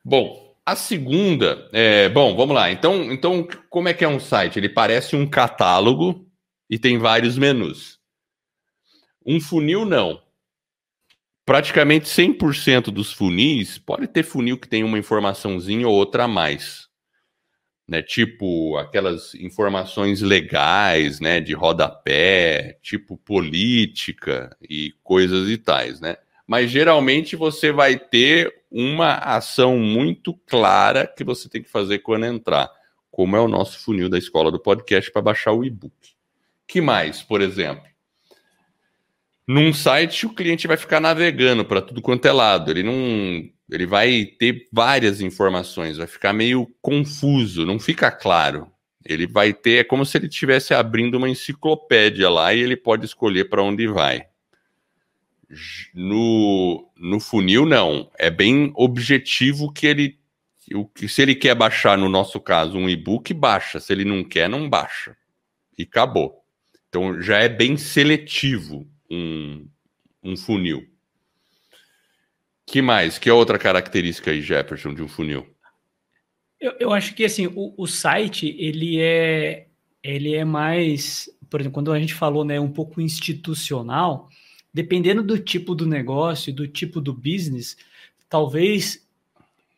Bom, 0.06 0.56
a 0.64 0.76
segunda 0.76 1.68
é. 1.74 2.08
Bom, 2.10 2.36
vamos 2.36 2.56
lá. 2.56 2.72
Então, 2.72 3.12
então, 3.12 3.46
como 3.72 3.90
é 3.90 3.94
que 3.94 4.06
é 4.06 4.08
um 4.08 4.20
site? 4.20 4.60
Ele 4.60 4.70
parece 4.70 5.16
um 5.16 5.28
catálogo 5.28 6.30
e 6.70 6.78
tem 6.78 7.00
vários 7.00 7.40
menus. 7.40 8.01
Um 9.26 9.40
funil, 9.40 9.86
não. 9.86 10.22
Praticamente 11.46 12.08
100% 12.08 12.86
dos 12.86 13.12
funis, 13.12 13.78
pode 13.78 14.08
ter 14.08 14.24
funil 14.24 14.58
que 14.58 14.68
tem 14.68 14.84
uma 14.84 14.98
informaçãozinha 14.98 15.88
ou 15.88 15.94
outra 15.94 16.26
a 16.26 16.28
mais. 16.28 16.90
Né, 17.88 18.02
tipo 18.02 18.78
aquelas 18.78 19.36
informações 19.36 20.22
legais, 20.22 21.20
né, 21.20 21.42
de 21.42 21.54
rodapé, 21.54 22.80
tipo 22.82 23.18
política 23.18 24.56
e 24.62 24.94
coisas 25.04 25.50
e 25.50 25.58
tais, 25.58 26.00
né? 26.00 26.16
Mas 26.48 26.72
geralmente 26.72 27.36
você 27.36 27.70
vai 27.70 28.00
ter 28.00 28.54
uma 28.72 29.16
ação 29.16 29.78
muito 29.78 30.34
clara 30.48 31.06
que 31.06 31.24
você 31.24 31.50
tem 31.50 31.62
que 31.62 31.70
fazer 31.70 32.00
quando 32.00 32.26
entrar, 32.26 32.72
como 33.10 33.36
é 33.36 33.42
o 33.42 33.48
nosso 33.48 33.80
funil 33.80 34.08
da 34.08 34.18
escola 34.18 34.50
do 34.50 34.60
podcast 34.60 35.12
para 35.12 35.22
baixar 35.22 35.52
o 35.52 35.66
e-book. 35.66 36.16
Que 36.66 36.80
mais, 36.80 37.22
por 37.22 37.42
exemplo? 37.42 37.91
Num 39.48 39.74
site 39.74 40.26
o 40.26 40.34
cliente 40.34 40.68
vai 40.68 40.78
ficar 40.78 41.00
navegando 41.00 41.66
para 41.66 41.82
tudo 41.82 42.02
quanto 42.02 42.28
é 42.28 42.32
lado, 42.32 42.72
ele 42.72 42.84
não 42.84 43.50
ele 43.72 43.86
vai 43.86 44.26
ter 44.26 44.68
várias 44.72 45.22
informações, 45.22 45.98
vai 45.98 46.06
ficar 46.06 46.34
meio 46.34 46.68
confuso, 46.82 47.66
não 47.66 47.80
fica 47.80 48.12
claro. 48.12 48.70
Ele 49.04 49.26
vai 49.26 49.54
ter, 49.54 49.80
é 49.80 49.84
como 49.84 50.06
se 50.06 50.18
ele 50.18 50.28
estivesse 50.28 50.74
abrindo 50.74 51.16
uma 51.16 51.30
enciclopédia 51.30 52.30
lá 52.30 52.54
e 52.54 52.60
ele 52.60 52.76
pode 52.76 53.06
escolher 53.06 53.46
para 53.46 53.64
onde 53.64 53.88
vai. 53.88 54.28
No, 55.96 56.88
no 56.98 57.20
funil, 57.20 57.66
não. 57.66 58.12
É 58.20 58.30
bem 58.30 58.72
objetivo 58.76 59.72
que 59.72 59.88
ele. 59.88 60.20
O 60.74 60.90
se 61.08 61.22
ele 61.22 61.34
quer 61.34 61.56
baixar, 61.56 61.98
no 61.98 62.08
nosso 62.08 62.40
caso, 62.40 62.78
um 62.78 62.90
e-book, 62.90 63.34
baixa. 63.34 63.80
Se 63.80 63.92
ele 63.92 64.06
não 64.06 64.24
quer, 64.24 64.48
não 64.50 64.70
baixa. 64.70 65.16
E 65.78 65.84
acabou. 65.84 66.44
Então 66.90 67.22
já 67.22 67.38
é 67.40 67.50
bem 67.50 67.78
seletivo 67.78 68.91
um, 69.12 69.68
um 70.24 70.38
funil. 70.38 70.88
Que 72.66 72.82
mais? 72.82 73.18
Que 73.18 73.30
outra 73.30 73.60
característica 73.60 74.32
aí, 74.32 74.42
Jefferson, 74.42 74.94
de 74.94 75.04
um 75.04 75.08
funil? 75.08 75.46
Eu, 76.60 76.74
eu 76.80 76.94
acho 76.94 77.14
que 77.14 77.26
assim, 77.26 77.48
o, 77.48 77.74
o, 77.78 77.88
site 77.88 78.56
ele 78.58 79.00
é 79.02 79.68
ele 80.04 80.34
é 80.34 80.46
mais, 80.46 81.30
por 81.50 81.60
exemplo, 81.60 81.74
quando 81.74 81.92
a 81.92 82.00
gente 82.00 82.14
falou, 82.14 82.46
né, 82.46 82.60
um 82.60 82.72
pouco 82.72 83.02
institucional, 83.02 84.30
dependendo 84.74 85.22
do 85.22 85.38
tipo 85.38 85.76
do 85.76 85.86
negócio, 85.86 86.54
do 86.54 86.68
tipo 86.68 87.02
do 87.02 87.14
business, 87.14 87.78
talvez 88.30 89.08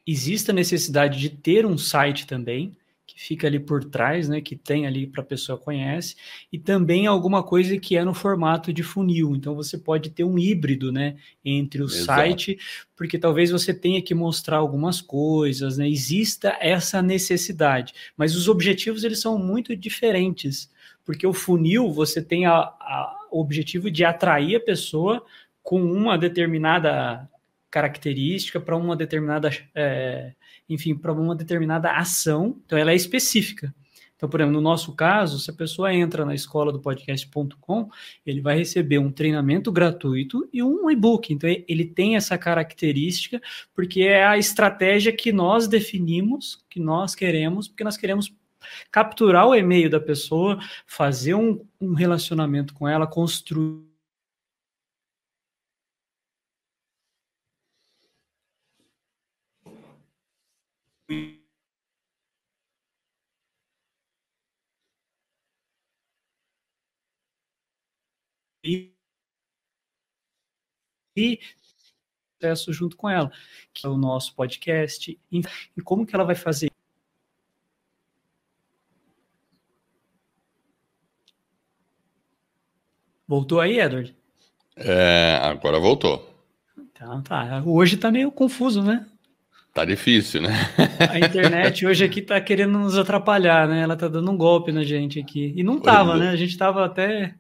exista 0.05 0.53
necessidade 0.53 1.19
de 1.19 1.29
ter 1.29 1.65
um 1.65 1.77
site 1.77 2.27
também 2.27 2.77
que 3.13 3.21
fica 3.21 3.45
ali 3.45 3.59
por 3.59 3.83
trás, 3.83 4.27
né, 4.27 4.41
que 4.41 4.55
tem 4.55 4.87
ali 4.87 5.05
para 5.05 5.21
a 5.21 5.25
pessoa 5.25 5.57
conhece, 5.57 6.15
e 6.51 6.57
também 6.57 7.05
alguma 7.05 7.43
coisa 7.43 7.77
que 7.77 7.95
é 7.95 8.03
no 8.03 8.13
formato 8.13 8.73
de 8.73 8.81
funil. 8.81 9.35
Então 9.35 9.53
você 9.53 9.77
pode 9.77 10.09
ter 10.09 10.23
um 10.23 10.39
híbrido, 10.39 10.91
né, 10.91 11.15
entre 11.45 11.83
o 11.83 11.85
Exato. 11.85 12.05
site, 12.05 12.57
porque 12.95 13.19
talvez 13.19 13.51
você 13.51 13.71
tenha 13.73 14.01
que 14.01 14.15
mostrar 14.15 14.57
algumas 14.57 14.99
coisas, 14.99 15.77
né, 15.77 15.87
exista 15.87 16.57
essa 16.59 17.01
necessidade, 17.01 17.93
mas 18.17 18.35
os 18.35 18.47
objetivos 18.47 19.03
eles 19.03 19.21
são 19.21 19.37
muito 19.37 19.75
diferentes, 19.75 20.71
porque 21.05 21.27
o 21.27 21.33
funil 21.33 21.91
você 21.91 22.21
tem 22.21 22.45
a, 22.47 22.53
a, 22.53 23.27
o 23.31 23.39
objetivo 23.39 23.91
de 23.91 24.03
atrair 24.03 24.55
a 24.55 24.59
pessoa 24.59 25.23
com 25.61 25.81
uma 25.81 26.17
determinada 26.17 27.29
característica 27.69 28.59
para 28.59 28.75
uma 28.75 28.95
determinada 28.95 29.49
é, 29.73 30.33
enfim, 30.69 30.95
para 30.95 31.13
uma 31.13 31.35
determinada 31.35 31.91
ação, 31.91 32.57
então 32.65 32.77
ela 32.77 32.91
é 32.91 32.95
específica. 32.95 33.73
Então, 34.15 34.29
por 34.29 34.39
exemplo, 34.39 34.53
no 34.53 34.61
nosso 34.61 34.95
caso, 34.95 35.37
se 35.37 35.51
a 35.51 35.53
pessoa 35.53 35.93
entra 35.93 36.23
na 36.23 36.33
escola 36.33 36.71
do 36.71 36.79
podcast.com, 36.79 37.89
ele 38.25 38.39
vai 38.39 38.57
receber 38.57 38.97
um 38.97 39.11
treinamento 39.11 39.69
gratuito 39.69 40.47
e 40.53 40.63
um 40.63 40.89
e-book. 40.89 41.33
Então, 41.33 41.49
ele 41.67 41.83
tem 41.83 42.15
essa 42.15 42.37
característica, 42.37 43.41
porque 43.75 44.03
é 44.03 44.25
a 44.25 44.37
estratégia 44.37 45.11
que 45.11 45.33
nós 45.33 45.67
definimos, 45.67 46.63
que 46.69 46.79
nós 46.79 47.13
queremos, 47.13 47.67
porque 47.67 47.83
nós 47.83 47.97
queremos 47.97 48.33
capturar 48.89 49.45
o 49.45 49.55
e-mail 49.55 49.89
da 49.89 49.99
pessoa, 49.99 50.57
fazer 50.87 51.33
um, 51.33 51.65
um 51.81 51.93
relacionamento 51.93 52.73
com 52.73 52.87
ela, 52.87 53.05
construir 53.05 53.92
e, 71.15 71.39
processo 72.39 72.73
junto 72.73 72.97
com 72.97 73.09
ela, 73.09 73.31
que 73.73 73.85
é 73.85 73.89
o 73.89 73.97
nosso 73.97 74.35
podcast. 74.35 75.17
E, 75.31 75.41
e 75.77 75.81
como 75.81 76.05
que 76.05 76.15
ela 76.15 76.23
vai 76.25 76.35
fazer? 76.35 76.71
Voltou 83.27 83.61
aí, 83.61 83.79
Edward? 83.79 84.15
É, 84.75 85.39
agora 85.41 85.79
voltou. 85.79 86.29
Então 86.77 87.21
tá. 87.21 87.63
Hoje 87.65 87.97
tá 87.97 88.11
meio 88.11 88.31
confuso, 88.31 88.83
né? 88.83 89.09
Tá 89.73 89.83
difícil, 89.83 90.41
né? 90.41 90.49
A 91.09 91.17
internet 91.17 91.85
hoje 91.85 92.05
aqui 92.05 92.21
tá 92.21 92.39
querendo 92.39 92.77
nos 92.77 92.95
atrapalhar, 92.95 93.67
né? 93.67 93.81
Ela 93.81 93.95
tá 93.95 94.07
dando 94.07 94.29
um 94.29 94.37
golpe 94.37 94.71
na 94.71 94.83
gente 94.83 95.19
aqui. 95.19 95.51
E 95.55 95.63
não 95.63 95.79
tava, 95.79 96.15
né? 96.15 96.29
A 96.29 96.35
gente 96.35 96.55
tava 96.55 96.85
até. 96.85 97.33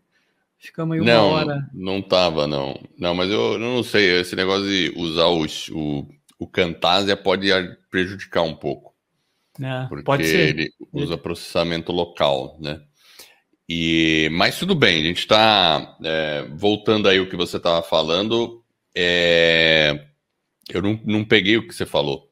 Ficamos 0.57 0.95
aí 0.95 1.01
uma 1.01 1.13
não, 1.13 1.29
hora. 1.29 1.69
Não 1.71 2.01
tava, 2.01 2.47
não. 2.47 2.79
Não, 2.97 3.13
mas 3.13 3.29
eu, 3.29 3.53
eu 3.53 3.59
não 3.59 3.83
sei. 3.83 4.19
Esse 4.19 4.35
negócio 4.35 4.65
de 4.65 4.91
usar 4.95 5.25
o, 5.25 5.45
o, 5.73 6.07
o 6.39 6.47
Camtasia 6.47 7.15
pode 7.15 7.49
prejudicar 7.91 8.41
um 8.41 8.55
pouco. 8.55 8.93
É, 9.61 9.85
porque 9.87 10.03
pode 10.03 10.25
ser. 10.25 10.49
ele 10.49 10.71
usa 10.91 11.15
processamento 11.15 11.91
local, 11.91 12.57
né? 12.59 12.81
E, 13.69 14.27
mas 14.31 14.57
tudo 14.57 14.73
bem, 14.73 15.01
a 15.01 15.05
gente 15.05 15.19
está 15.19 15.97
é, 16.03 16.47
voltando 16.55 17.07
aí 17.07 17.19
o 17.19 17.29
que 17.29 17.35
você 17.35 17.57
estava 17.57 17.83
falando. 17.83 18.63
É, 18.95 20.07
eu 20.69 20.81
não, 20.81 20.99
não 21.05 21.25
peguei 21.25 21.57
o 21.57 21.67
que 21.67 21.73
você 21.73 21.85
falou. 21.85 22.29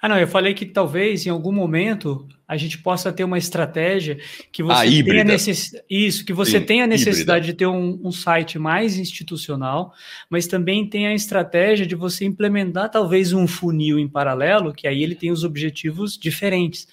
Ah, 0.00 0.08
não, 0.08 0.18
eu 0.18 0.28
falei 0.28 0.52
que 0.52 0.66
talvez 0.66 1.26
em 1.26 1.30
algum 1.30 1.52
momento 1.52 2.26
a 2.46 2.56
gente 2.56 2.78
possa 2.78 3.12
ter 3.12 3.24
uma 3.24 3.38
estratégia 3.38 4.18
que 4.52 4.62
você 4.62 5.00
Ah, 5.00 5.04
tenha 5.04 5.24
necess... 5.24 5.72
isso, 5.88 6.24
que 6.24 6.32
você 6.32 6.60
Sim, 6.60 6.66
tenha 6.66 6.84
a 6.84 6.86
necessidade 6.86 7.50
híbrida. 7.50 7.52
de 7.52 7.58
ter 7.58 7.66
um, 7.66 8.00
um 8.04 8.12
site 8.12 8.58
mais 8.58 8.98
institucional, 8.98 9.92
mas 10.28 10.46
também 10.46 10.88
tem 10.88 11.06
a 11.06 11.14
estratégia 11.14 11.86
de 11.86 11.94
você 11.94 12.24
implementar 12.24 12.90
talvez 12.90 13.32
um 13.32 13.46
funil 13.46 13.98
em 13.98 14.08
paralelo, 14.08 14.72
que 14.74 14.86
aí 14.86 15.02
ele 15.02 15.14
tem 15.14 15.30
os 15.32 15.44
objetivos 15.44 16.16
diferentes. 16.18 16.86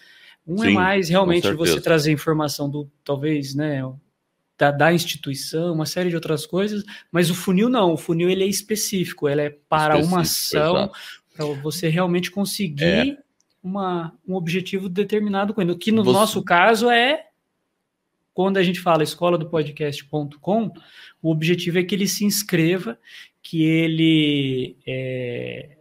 Um 0.47 0.63
é 0.63 0.67
Sim, 0.67 0.73
mais 0.73 1.07
com 1.07 1.11
realmente 1.11 1.51
você 1.53 1.79
trazer 1.79 2.11
informação 2.11 2.69
do 2.69 2.89
talvez, 3.03 3.53
né, 3.53 3.81
da, 4.63 4.71
da 4.71 4.93
instituição, 4.93 5.73
uma 5.73 5.85
série 5.85 6.09
de 6.09 6.15
outras 6.15 6.45
coisas, 6.45 6.83
mas 7.11 7.29
o 7.29 7.35
funil 7.35 7.67
não, 7.69 7.93
o 7.93 7.97
funil 7.97 8.29
ele 8.29 8.43
é 8.43 8.47
específico, 8.47 9.27
ele 9.27 9.41
é 9.41 9.49
para 9.67 9.97
uma 9.97 10.21
Específico, 10.21 10.57
ação, 10.63 10.75
exato. 10.77 10.93
para 11.35 11.45
você 11.61 11.89
realmente 11.89 12.31
conseguir 12.31 12.83
É. 12.83 13.17
uma, 13.61 14.13
um 14.27 14.35
objetivo 14.35 14.87
determinado 14.87 15.53
com 15.53 15.61
ele. 15.61 15.71
O 15.71 15.77
que 15.77 15.91
no 15.91 16.03
Você- 16.03 16.13
nosso 16.19 16.43
caso 16.43 16.89
é 16.89 17.27
quando 18.33 18.57
a 18.57 18.63
gente 18.63 18.79
fala 18.79 19.03
escola 19.03 19.37
do 19.37 19.47
podcast.com, 19.49 20.71
o 21.21 21.29
objetivo 21.31 21.77
é 21.79 21.83
que 21.83 21.93
ele 21.93 22.07
se 22.07 22.25
inscreva, 22.25 22.97
que 23.43 23.61
ele 23.63 24.75
é, 24.87 25.77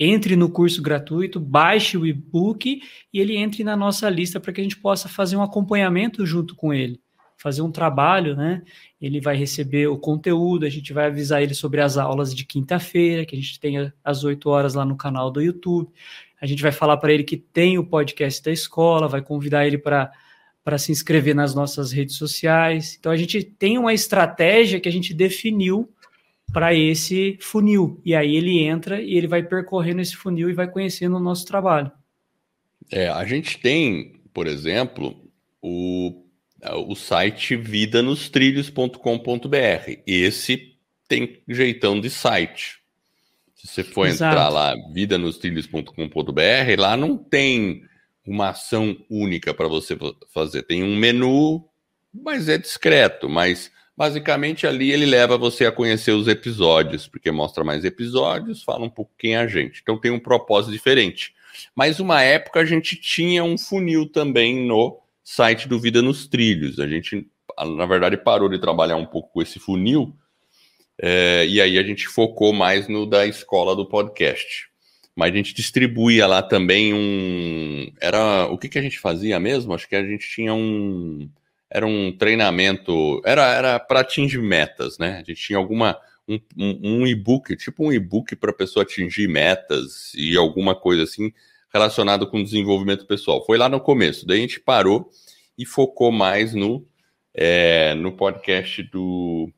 entre 0.00 0.34
no 0.34 0.48
curso 0.50 0.82
gratuito, 0.82 1.38
baixe 1.38 1.96
o 1.96 2.04
e-book 2.06 2.80
e 3.12 3.20
ele 3.20 3.36
entre 3.36 3.62
na 3.62 3.76
nossa 3.76 4.08
lista 4.10 4.40
para 4.40 4.52
que 4.52 4.60
a 4.60 4.64
gente 4.64 4.76
possa 4.78 5.08
fazer 5.08 5.36
um 5.36 5.42
acompanhamento 5.42 6.26
junto 6.26 6.56
com 6.56 6.74
ele. 6.74 7.00
Fazer 7.44 7.60
um 7.60 7.70
trabalho, 7.70 8.34
né? 8.34 8.62
Ele 8.98 9.20
vai 9.20 9.36
receber 9.36 9.86
o 9.86 9.98
conteúdo, 9.98 10.64
a 10.64 10.70
gente 10.70 10.94
vai 10.94 11.08
avisar 11.08 11.42
ele 11.42 11.52
sobre 11.52 11.82
as 11.82 11.98
aulas 11.98 12.34
de 12.34 12.42
quinta-feira, 12.42 13.26
que 13.26 13.36
a 13.36 13.38
gente 13.38 13.60
tem 13.60 13.92
às 14.02 14.24
8 14.24 14.48
horas 14.48 14.72
lá 14.72 14.82
no 14.82 14.96
canal 14.96 15.30
do 15.30 15.42
YouTube. 15.42 15.90
A 16.40 16.46
gente 16.46 16.62
vai 16.62 16.72
falar 16.72 16.96
para 16.96 17.12
ele 17.12 17.22
que 17.22 17.36
tem 17.36 17.76
o 17.76 17.84
podcast 17.84 18.42
da 18.42 18.50
escola, 18.50 19.06
vai 19.06 19.20
convidar 19.20 19.66
ele 19.66 19.76
para 19.76 20.10
para 20.64 20.78
se 20.78 20.90
inscrever 20.90 21.34
nas 21.34 21.54
nossas 21.54 21.92
redes 21.92 22.16
sociais. 22.16 22.96
Então 22.98 23.12
a 23.12 23.16
gente 23.18 23.44
tem 23.44 23.76
uma 23.76 23.92
estratégia 23.92 24.80
que 24.80 24.88
a 24.88 24.92
gente 24.92 25.12
definiu 25.12 25.92
para 26.50 26.72
esse 26.72 27.36
funil. 27.42 28.00
E 28.02 28.14
aí 28.14 28.34
ele 28.34 28.60
entra 28.60 29.02
e 29.02 29.18
ele 29.18 29.26
vai 29.26 29.42
percorrendo 29.42 30.00
esse 30.00 30.16
funil 30.16 30.48
e 30.48 30.54
vai 30.54 30.66
conhecendo 30.66 31.18
o 31.18 31.20
nosso 31.20 31.44
trabalho. 31.44 31.92
É, 32.90 33.08
a 33.08 33.26
gente 33.26 33.58
tem, 33.58 34.14
por 34.32 34.46
exemplo, 34.46 35.14
o, 35.60 36.23
o 36.72 36.94
site 36.94 37.56
vidanostrilhos.com.br. 37.56 40.00
Esse 40.06 40.74
tem 41.06 41.42
jeitão 41.48 42.00
de 42.00 42.10
site. 42.10 42.78
Se 43.54 43.66
você 43.66 43.84
for 43.84 44.06
Exato. 44.06 44.34
entrar 44.34 44.48
lá, 44.48 44.74
vidanostrilhos.com.br, 44.92 46.78
lá 46.78 46.96
não 46.96 47.16
tem 47.16 47.82
uma 48.26 48.50
ação 48.50 48.96
única 49.08 49.52
para 49.52 49.68
você 49.68 49.96
fazer. 50.32 50.62
Tem 50.62 50.82
um 50.82 50.96
menu, 50.96 51.64
mas 52.12 52.48
é 52.48 52.58
discreto, 52.58 53.28
mas 53.28 53.70
basicamente 53.96 54.66
ali 54.66 54.90
ele 54.90 55.06
leva 55.06 55.38
você 55.38 55.66
a 55.66 55.72
conhecer 55.72 56.12
os 56.12 56.28
episódios, 56.28 57.06
porque 57.06 57.30
mostra 57.30 57.62
mais 57.62 57.84
episódios, 57.84 58.62
fala 58.62 58.84
um 58.84 58.90
pouco 58.90 59.12
quem 59.18 59.34
é 59.34 59.38
a 59.38 59.46
gente. 59.46 59.80
Então 59.82 59.98
tem 59.98 60.10
um 60.10 60.20
propósito 60.20 60.72
diferente. 60.72 61.34
Mas 61.74 62.00
uma 62.00 62.22
época 62.22 62.60
a 62.60 62.64
gente 62.64 62.96
tinha 62.96 63.44
um 63.44 63.56
funil 63.56 64.08
também 64.08 64.66
no 64.66 65.00
site 65.24 65.66
do 65.66 65.80
Vida 65.80 66.02
nos 66.02 66.28
Trilhos. 66.28 66.78
A 66.78 66.86
gente, 66.86 67.26
na 67.76 67.86
verdade, 67.86 68.16
parou 68.16 68.48
de 68.48 68.60
trabalhar 68.60 68.96
um 68.96 69.06
pouco 69.06 69.32
com 69.32 69.42
esse 69.42 69.58
funil, 69.58 70.14
é, 70.96 71.44
e 71.48 71.60
aí 71.60 71.78
a 71.78 71.82
gente 71.82 72.06
focou 72.06 72.52
mais 72.52 72.86
no 72.86 73.04
da 73.04 73.26
escola 73.26 73.74
do 73.74 73.84
podcast 73.84 74.72
mas 75.16 75.32
a 75.32 75.36
gente 75.36 75.54
distribuía 75.54 76.26
lá 76.26 76.42
também 76.42 76.92
um. 76.92 77.92
Era 78.00 78.46
o 78.46 78.58
que, 78.58 78.68
que 78.68 78.78
a 78.78 78.82
gente 78.82 78.98
fazia 78.98 79.38
mesmo? 79.38 79.72
Acho 79.72 79.88
que 79.88 79.96
a 79.96 80.04
gente 80.04 80.28
tinha 80.28 80.52
um. 80.52 81.30
Era 81.70 81.86
um 81.86 82.10
treinamento. 82.12 83.22
Era 83.24 83.54
era 83.54 83.78
para 83.78 84.00
atingir 84.00 84.42
metas, 84.42 84.98
né? 84.98 85.16
A 85.16 85.18
gente 85.18 85.36
tinha 85.36 85.58
alguma 85.58 85.96
um, 86.26 86.40
um, 86.56 86.80
um 86.82 87.06
e-book, 87.06 87.56
tipo 87.56 87.86
um 87.86 87.92
e-book 87.92 88.34
para 88.36 88.50
a 88.50 88.54
pessoa 88.54 88.82
atingir 88.82 89.28
metas 89.28 90.12
e 90.14 90.36
alguma 90.36 90.74
coisa 90.74 91.04
assim 91.04 91.32
relacionado 91.74 92.28
com 92.28 92.42
desenvolvimento 92.42 93.04
pessoal. 93.04 93.44
Foi 93.44 93.58
lá 93.58 93.68
no 93.68 93.80
começo. 93.80 94.24
Daí 94.24 94.38
a 94.38 94.40
gente 94.40 94.60
parou 94.60 95.10
e 95.58 95.66
focou 95.66 96.12
mais 96.12 96.54
no 96.54 96.86
é, 97.34 97.94
no 97.96 98.12
podcast 98.12 98.80
do 98.84 99.50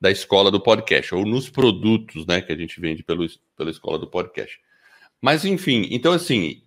da 0.00 0.10
escola 0.10 0.50
do 0.50 0.58
podcast 0.58 1.14
ou 1.14 1.26
nos 1.26 1.50
produtos, 1.50 2.24
né, 2.24 2.40
que 2.40 2.50
a 2.50 2.56
gente 2.56 2.80
vende 2.80 3.02
pelo, 3.02 3.26
pela 3.54 3.70
escola 3.70 3.98
do 3.98 4.06
podcast. 4.06 4.58
Mas 5.20 5.44
enfim, 5.44 5.86
então 5.90 6.14
assim, 6.14 6.62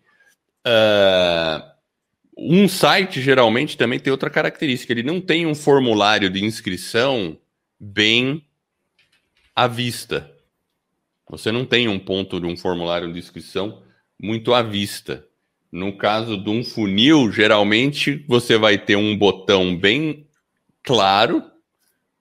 uh, 0.67 1.73
um 2.37 2.67
site 2.67 3.19
geralmente 3.19 3.75
também 3.75 3.99
tem 3.99 4.11
outra 4.11 4.29
característica. 4.29 4.93
Ele 4.93 5.01
não 5.01 5.19
tem 5.19 5.47
um 5.47 5.55
formulário 5.55 6.29
de 6.29 6.45
inscrição 6.45 7.35
bem 7.79 8.45
à 9.55 9.65
vista. 9.65 10.31
Você 11.27 11.51
não 11.51 11.65
tem 11.65 11.87
um 11.87 11.97
ponto 11.97 12.39
de 12.39 12.45
um 12.45 12.55
formulário 12.55 13.11
de 13.11 13.17
inscrição 13.17 13.81
muito 14.23 14.53
à 14.53 14.63
vista. 14.63 15.27
No 15.69 15.97
caso 15.97 16.41
de 16.41 16.49
um 16.49 16.63
funil, 16.63 17.29
geralmente 17.29 18.23
você 18.25 18.57
vai 18.57 18.77
ter 18.77 18.95
um 18.95 19.17
botão 19.17 19.75
bem 19.75 20.25
claro, 20.81 21.43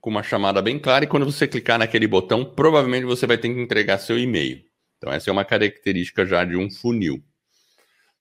com 0.00 0.10
uma 0.10 0.24
chamada 0.24 0.60
bem 0.60 0.80
clara, 0.80 1.04
e 1.04 1.08
quando 1.08 1.24
você 1.24 1.46
clicar 1.46 1.78
naquele 1.78 2.08
botão, 2.08 2.44
provavelmente 2.44 3.04
você 3.04 3.24
vai 3.24 3.38
ter 3.38 3.54
que 3.54 3.60
entregar 3.60 3.98
seu 3.98 4.18
e-mail. 4.18 4.64
Então, 4.98 5.12
essa 5.12 5.30
é 5.30 5.32
uma 5.32 5.44
característica 5.44 6.26
já 6.26 6.44
de 6.44 6.56
um 6.56 6.68
funil. 6.68 7.22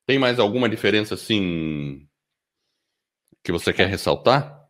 Tem 0.05 0.19
mais 0.19 0.38
alguma 0.38 0.69
diferença 0.69 1.15
assim 1.15 2.05
que 3.43 3.51
você 3.51 3.73
quer 3.73 3.88
ressaltar? 3.88 4.62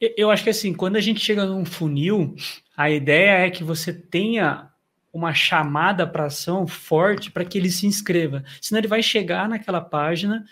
Eu 0.00 0.28
acho 0.28 0.42
que 0.42 0.50
assim, 0.50 0.74
quando 0.74 0.96
a 0.96 1.00
gente 1.00 1.20
chega 1.20 1.46
num 1.46 1.64
funil, 1.64 2.34
a 2.76 2.90
ideia 2.90 3.46
é 3.46 3.50
que 3.50 3.62
você 3.62 3.92
tenha 3.92 4.68
uma 5.16 5.32
chamada 5.32 6.06
para 6.06 6.26
ação 6.26 6.66
forte 6.66 7.30
para 7.30 7.44
que 7.44 7.56
ele 7.56 7.70
se 7.70 7.86
inscreva. 7.86 8.44
Senão 8.60 8.78
ele 8.78 8.88
vai 8.88 9.02
chegar 9.02 9.48
naquela 9.48 9.80
página, 9.80 10.44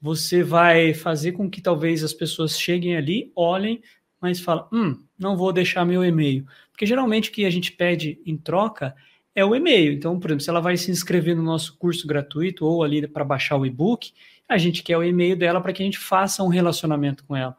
você 0.00 0.42
vai 0.42 0.94
fazer 0.94 1.32
com 1.32 1.50
que 1.50 1.60
talvez 1.60 2.04
as 2.04 2.12
pessoas 2.12 2.58
cheguem 2.58 2.96
ali, 2.96 3.32
olhem, 3.34 3.82
mas 4.20 4.40
falam, 4.40 4.68
hum, 4.72 5.04
não 5.18 5.36
vou 5.36 5.52
deixar 5.52 5.84
meu 5.84 6.04
e-mail. 6.04 6.46
Porque 6.70 6.86
geralmente 6.86 7.28
o 7.28 7.32
que 7.32 7.44
a 7.44 7.50
gente 7.50 7.72
pede 7.72 8.20
em 8.24 8.36
troca 8.36 8.94
é 9.34 9.44
o 9.44 9.54
e-mail. 9.54 9.92
Então, 9.92 10.18
por 10.18 10.28
exemplo, 10.28 10.44
se 10.44 10.50
ela 10.50 10.60
vai 10.60 10.76
se 10.76 10.90
inscrever 10.90 11.34
no 11.34 11.42
nosso 11.42 11.76
curso 11.76 12.06
gratuito 12.06 12.64
ou 12.64 12.84
ali 12.84 13.06
para 13.08 13.24
baixar 13.24 13.56
o 13.56 13.66
e-book, 13.66 14.12
a 14.48 14.56
gente 14.56 14.82
quer 14.82 14.96
o 14.96 15.02
e-mail 15.02 15.36
dela 15.36 15.60
para 15.60 15.72
que 15.72 15.82
a 15.82 15.84
gente 15.84 15.98
faça 15.98 16.42
um 16.42 16.48
relacionamento 16.48 17.24
com 17.24 17.34
ela. 17.34 17.56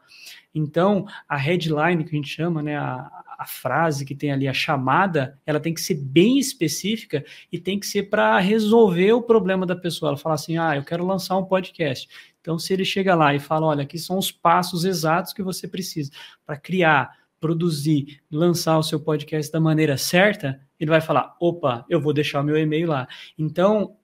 Então, 0.54 1.06
a 1.28 1.36
headline 1.36 2.02
que 2.02 2.10
a 2.10 2.16
gente 2.16 2.30
chama, 2.30 2.62
né, 2.62 2.78
a, 2.78 3.10
a 3.38 3.46
frase 3.46 4.04
que 4.04 4.14
tem 4.14 4.32
ali, 4.32 4.48
a 4.48 4.52
chamada, 4.52 5.38
ela 5.44 5.60
tem 5.60 5.74
que 5.74 5.80
ser 5.80 5.94
bem 5.94 6.38
específica 6.38 7.24
e 7.50 7.58
tem 7.58 7.78
que 7.78 7.86
ser 7.86 8.04
para 8.04 8.38
resolver 8.38 9.12
o 9.12 9.22
problema 9.22 9.66
da 9.66 9.76
pessoa. 9.76 10.10
Ela 10.10 10.18
fala 10.18 10.34
assim: 10.34 10.56
ah, 10.56 10.76
eu 10.76 10.84
quero 10.84 11.06
lançar 11.06 11.36
um 11.36 11.44
podcast. 11.44 12.08
Então, 12.40 12.58
se 12.58 12.72
ele 12.72 12.84
chega 12.84 13.14
lá 13.14 13.34
e 13.34 13.38
fala: 13.38 13.66
olha, 13.66 13.82
aqui 13.82 13.98
são 13.98 14.18
os 14.18 14.30
passos 14.30 14.84
exatos 14.84 15.32
que 15.32 15.42
você 15.42 15.68
precisa 15.68 16.10
para 16.44 16.56
criar, 16.56 17.10
produzir, 17.40 18.20
lançar 18.30 18.78
o 18.78 18.82
seu 18.82 19.00
podcast 19.00 19.52
da 19.52 19.60
maneira 19.60 19.96
certa, 19.96 20.60
ele 20.78 20.90
vai 20.90 21.00
falar: 21.00 21.36
opa, 21.40 21.84
eu 21.88 22.00
vou 22.00 22.12
deixar 22.12 22.40
o 22.40 22.44
meu 22.44 22.56
e-mail 22.56 22.88
lá. 22.88 23.06
Então, 23.38 23.96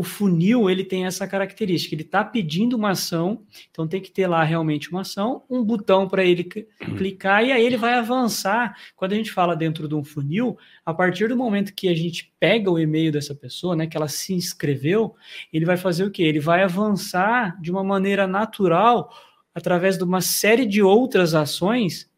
o 0.00 0.02
funil 0.02 0.70
ele 0.70 0.82
tem 0.82 1.04
essa 1.04 1.28
característica, 1.28 1.94
ele 1.94 2.00
está 2.00 2.24
pedindo 2.24 2.74
uma 2.74 2.92
ação, 2.92 3.44
então 3.70 3.86
tem 3.86 4.00
que 4.00 4.10
ter 4.10 4.26
lá 4.26 4.42
realmente 4.42 4.90
uma 4.90 5.02
ação, 5.02 5.44
um 5.50 5.62
botão 5.62 6.08
para 6.08 6.24
ele 6.24 6.44
clicar 6.96 7.44
e 7.44 7.52
aí 7.52 7.62
ele 7.62 7.76
vai 7.76 7.92
avançar. 7.92 8.74
Quando 8.96 9.12
a 9.12 9.16
gente 9.16 9.30
fala 9.30 9.54
dentro 9.54 9.86
de 9.86 9.94
um 9.94 10.02
funil, 10.02 10.56
a 10.86 10.94
partir 10.94 11.28
do 11.28 11.36
momento 11.36 11.74
que 11.74 11.86
a 11.86 11.94
gente 11.94 12.32
pega 12.40 12.70
o 12.70 12.78
e-mail 12.78 13.12
dessa 13.12 13.34
pessoa, 13.34 13.76
né, 13.76 13.86
que 13.86 13.94
ela 13.94 14.08
se 14.08 14.32
inscreveu, 14.32 15.14
ele 15.52 15.66
vai 15.66 15.76
fazer 15.76 16.04
o 16.04 16.10
quê? 16.10 16.22
Ele 16.22 16.40
vai 16.40 16.62
avançar 16.62 17.60
de 17.60 17.70
uma 17.70 17.84
maneira 17.84 18.26
natural 18.26 19.12
através 19.54 19.98
de 19.98 20.04
uma 20.04 20.22
série 20.22 20.64
de 20.64 20.82
outras 20.82 21.34
ações 21.34 22.10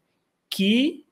que 0.49 1.05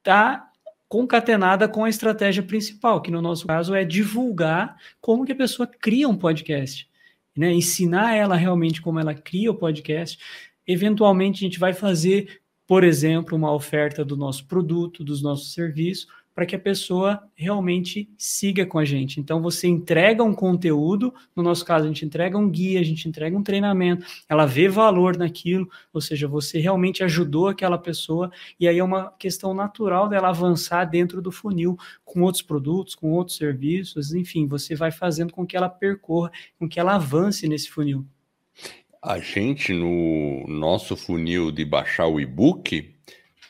está 0.00 0.49
concatenada 0.90 1.68
com 1.68 1.84
a 1.84 1.88
estratégia 1.88 2.42
principal, 2.42 3.00
que 3.00 3.12
no 3.12 3.22
nosso 3.22 3.46
caso 3.46 3.76
é 3.76 3.84
divulgar 3.84 4.76
como 5.00 5.24
que 5.24 5.30
a 5.30 5.36
pessoa 5.36 5.64
cria 5.64 6.08
um 6.08 6.16
podcast, 6.16 6.90
né? 7.34 7.52
Ensinar 7.52 8.16
ela 8.16 8.34
realmente 8.34 8.82
como 8.82 8.98
ela 8.98 9.14
cria 9.14 9.52
o 9.52 9.54
podcast. 9.54 10.18
Eventualmente 10.66 11.36
a 11.44 11.46
gente 11.48 11.60
vai 11.60 11.72
fazer, 11.72 12.40
por 12.66 12.82
exemplo, 12.82 13.38
uma 13.38 13.52
oferta 13.54 14.04
do 14.04 14.16
nosso 14.16 14.44
produto, 14.48 15.04
dos 15.04 15.22
nossos 15.22 15.54
serviços, 15.54 16.08
para 16.34 16.46
que 16.46 16.56
a 16.56 16.58
pessoa 16.58 17.22
realmente 17.34 18.08
siga 18.16 18.64
com 18.64 18.78
a 18.78 18.84
gente. 18.84 19.20
Então 19.20 19.42
você 19.42 19.66
entrega 19.66 20.22
um 20.22 20.34
conteúdo, 20.34 21.12
no 21.34 21.42
nosso 21.42 21.64
caso 21.64 21.84
a 21.84 21.88
gente 21.88 22.04
entrega 22.04 22.38
um 22.38 22.48
guia, 22.48 22.80
a 22.80 22.84
gente 22.84 23.08
entrega 23.08 23.36
um 23.36 23.42
treinamento, 23.42 24.06
ela 24.28 24.46
vê 24.46 24.68
valor 24.68 25.16
naquilo, 25.16 25.68
ou 25.92 26.00
seja, 26.00 26.28
você 26.28 26.58
realmente 26.58 27.02
ajudou 27.02 27.48
aquela 27.48 27.78
pessoa 27.78 28.30
e 28.58 28.68
aí 28.68 28.78
é 28.78 28.84
uma 28.84 29.10
questão 29.18 29.52
natural 29.52 30.08
dela 30.08 30.28
avançar 30.28 30.84
dentro 30.84 31.20
do 31.20 31.32
funil 31.32 31.76
com 32.04 32.22
outros 32.22 32.42
produtos, 32.42 32.94
com 32.94 33.12
outros 33.12 33.36
serviços, 33.36 34.14
enfim, 34.14 34.46
você 34.46 34.74
vai 34.74 34.90
fazendo 34.90 35.32
com 35.32 35.46
que 35.46 35.56
ela 35.56 35.68
percorra, 35.68 36.30
com 36.58 36.68
que 36.68 36.78
ela 36.78 36.94
avance 36.94 37.48
nesse 37.48 37.68
funil. 37.70 38.06
A 39.02 39.18
gente 39.18 39.72
no 39.72 40.46
nosso 40.46 40.94
funil 40.94 41.50
de 41.50 41.64
baixar 41.64 42.06
o 42.06 42.20
e-book, 42.20 42.94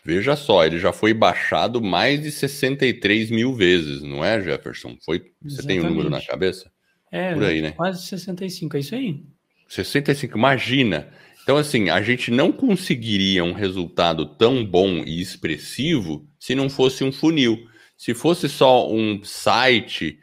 Veja 0.04 0.34
só, 0.34 0.64
ele 0.64 0.78
já 0.78 0.92
foi 0.92 1.12
baixado 1.12 1.82
mais 1.82 2.22
de 2.22 2.30
63 2.30 3.30
mil 3.30 3.54
vezes, 3.54 4.02
não 4.02 4.24
é, 4.24 4.40
Jefferson? 4.42 4.96
Foi, 5.04 5.22
você 5.42 5.62
tem 5.62 5.78
o 5.80 5.84
um 5.84 5.90
número 5.90 6.08
na 6.08 6.22
cabeça? 6.22 6.70
É, 7.12 7.34
Por 7.34 7.44
aí, 7.44 7.60
né? 7.60 7.72
quase 7.72 8.06
65, 8.06 8.76
é 8.76 8.80
isso 8.80 8.94
aí. 8.94 9.22
65, 9.68 10.38
imagina. 10.38 11.08
Então, 11.42 11.56
assim, 11.56 11.90
a 11.90 12.00
gente 12.00 12.30
não 12.30 12.52
conseguiria 12.52 13.44
um 13.44 13.52
resultado 13.52 14.24
tão 14.24 14.64
bom 14.64 15.02
e 15.04 15.20
expressivo 15.20 16.26
se 16.38 16.54
não 16.54 16.70
fosse 16.70 17.04
um 17.04 17.12
funil. 17.12 17.68
Se 17.96 18.14
fosse 18.14 18.48
só 18.48 18.90
um 18.90 19.22
site, 19.22 20.18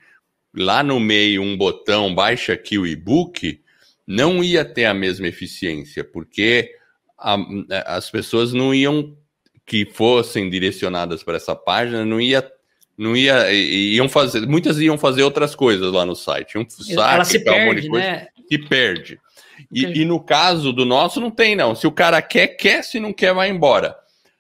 lá 0.56 0.82
no 0.82 1.00
meio 1.00 1.42
um 1.42 1.56
botão, 1.56 2.16
baixa 2.16 2.54
aqui 2.54 2.78
o 2.78 2.88
e-book, 2.88 3.62
não 4.06 4.44
ia 4.44 4.64
ter 4.66 4.86
a 4.86 4.94
mesma 4.94 5.28
eficiência, 5.28 6.04
porque 6.04 6.72
a, 7.18 7.38
as 7.86 8.10
pessoas 8.10 8.54
não 8.54 8.74
iam 8.74 9.16
que 9.68 9.86
fossem 9.86 10.50
direcionadas 10.50 11.22
para 11.22 11.36
essa 11.36 11.56
página 11.56 12.04
não 12.04 12.20
ia 12.20 12.50
não 12.98 13.16
ia 13.16 13.54
iam 13.54 14.10
fazer 14.10 14.48
muitas 14.48 14.80
iam 14.80 14.98
fazer 14.98 15.22
outras 15.22 15.54
coisas 15.54 15.92
lá 15.92 16.04
no 16.06 16.16
site 16.16 16.58
um 16.58 16.68
site 16.68 16.94
ela 16.94 17.24
se 17.26 17.40
perde, 17.40 17.90
um 17.90 17.94
né? 17.94 18.28
se 18.50 18.58
perde 18.58 19.20
e, 19.72 20.02
e, 20.02 20.06
no 20.06 20.20
caso 20.20 20.72
do 20.72 20.86
nosso 20.86 21.20
não 21.20 21.30
tem 21.30 21.56
não 21.56 21.76
se 21.76 21.86
o 21.86 21.92
cara 21.92 22.20
quer 22.22 22.48
quer 22.48 22.84
se 22.84 23.00
não 23.00 23.14
quer 23.14 23.34
vai 23.34 23.50
embora 23.50 23.96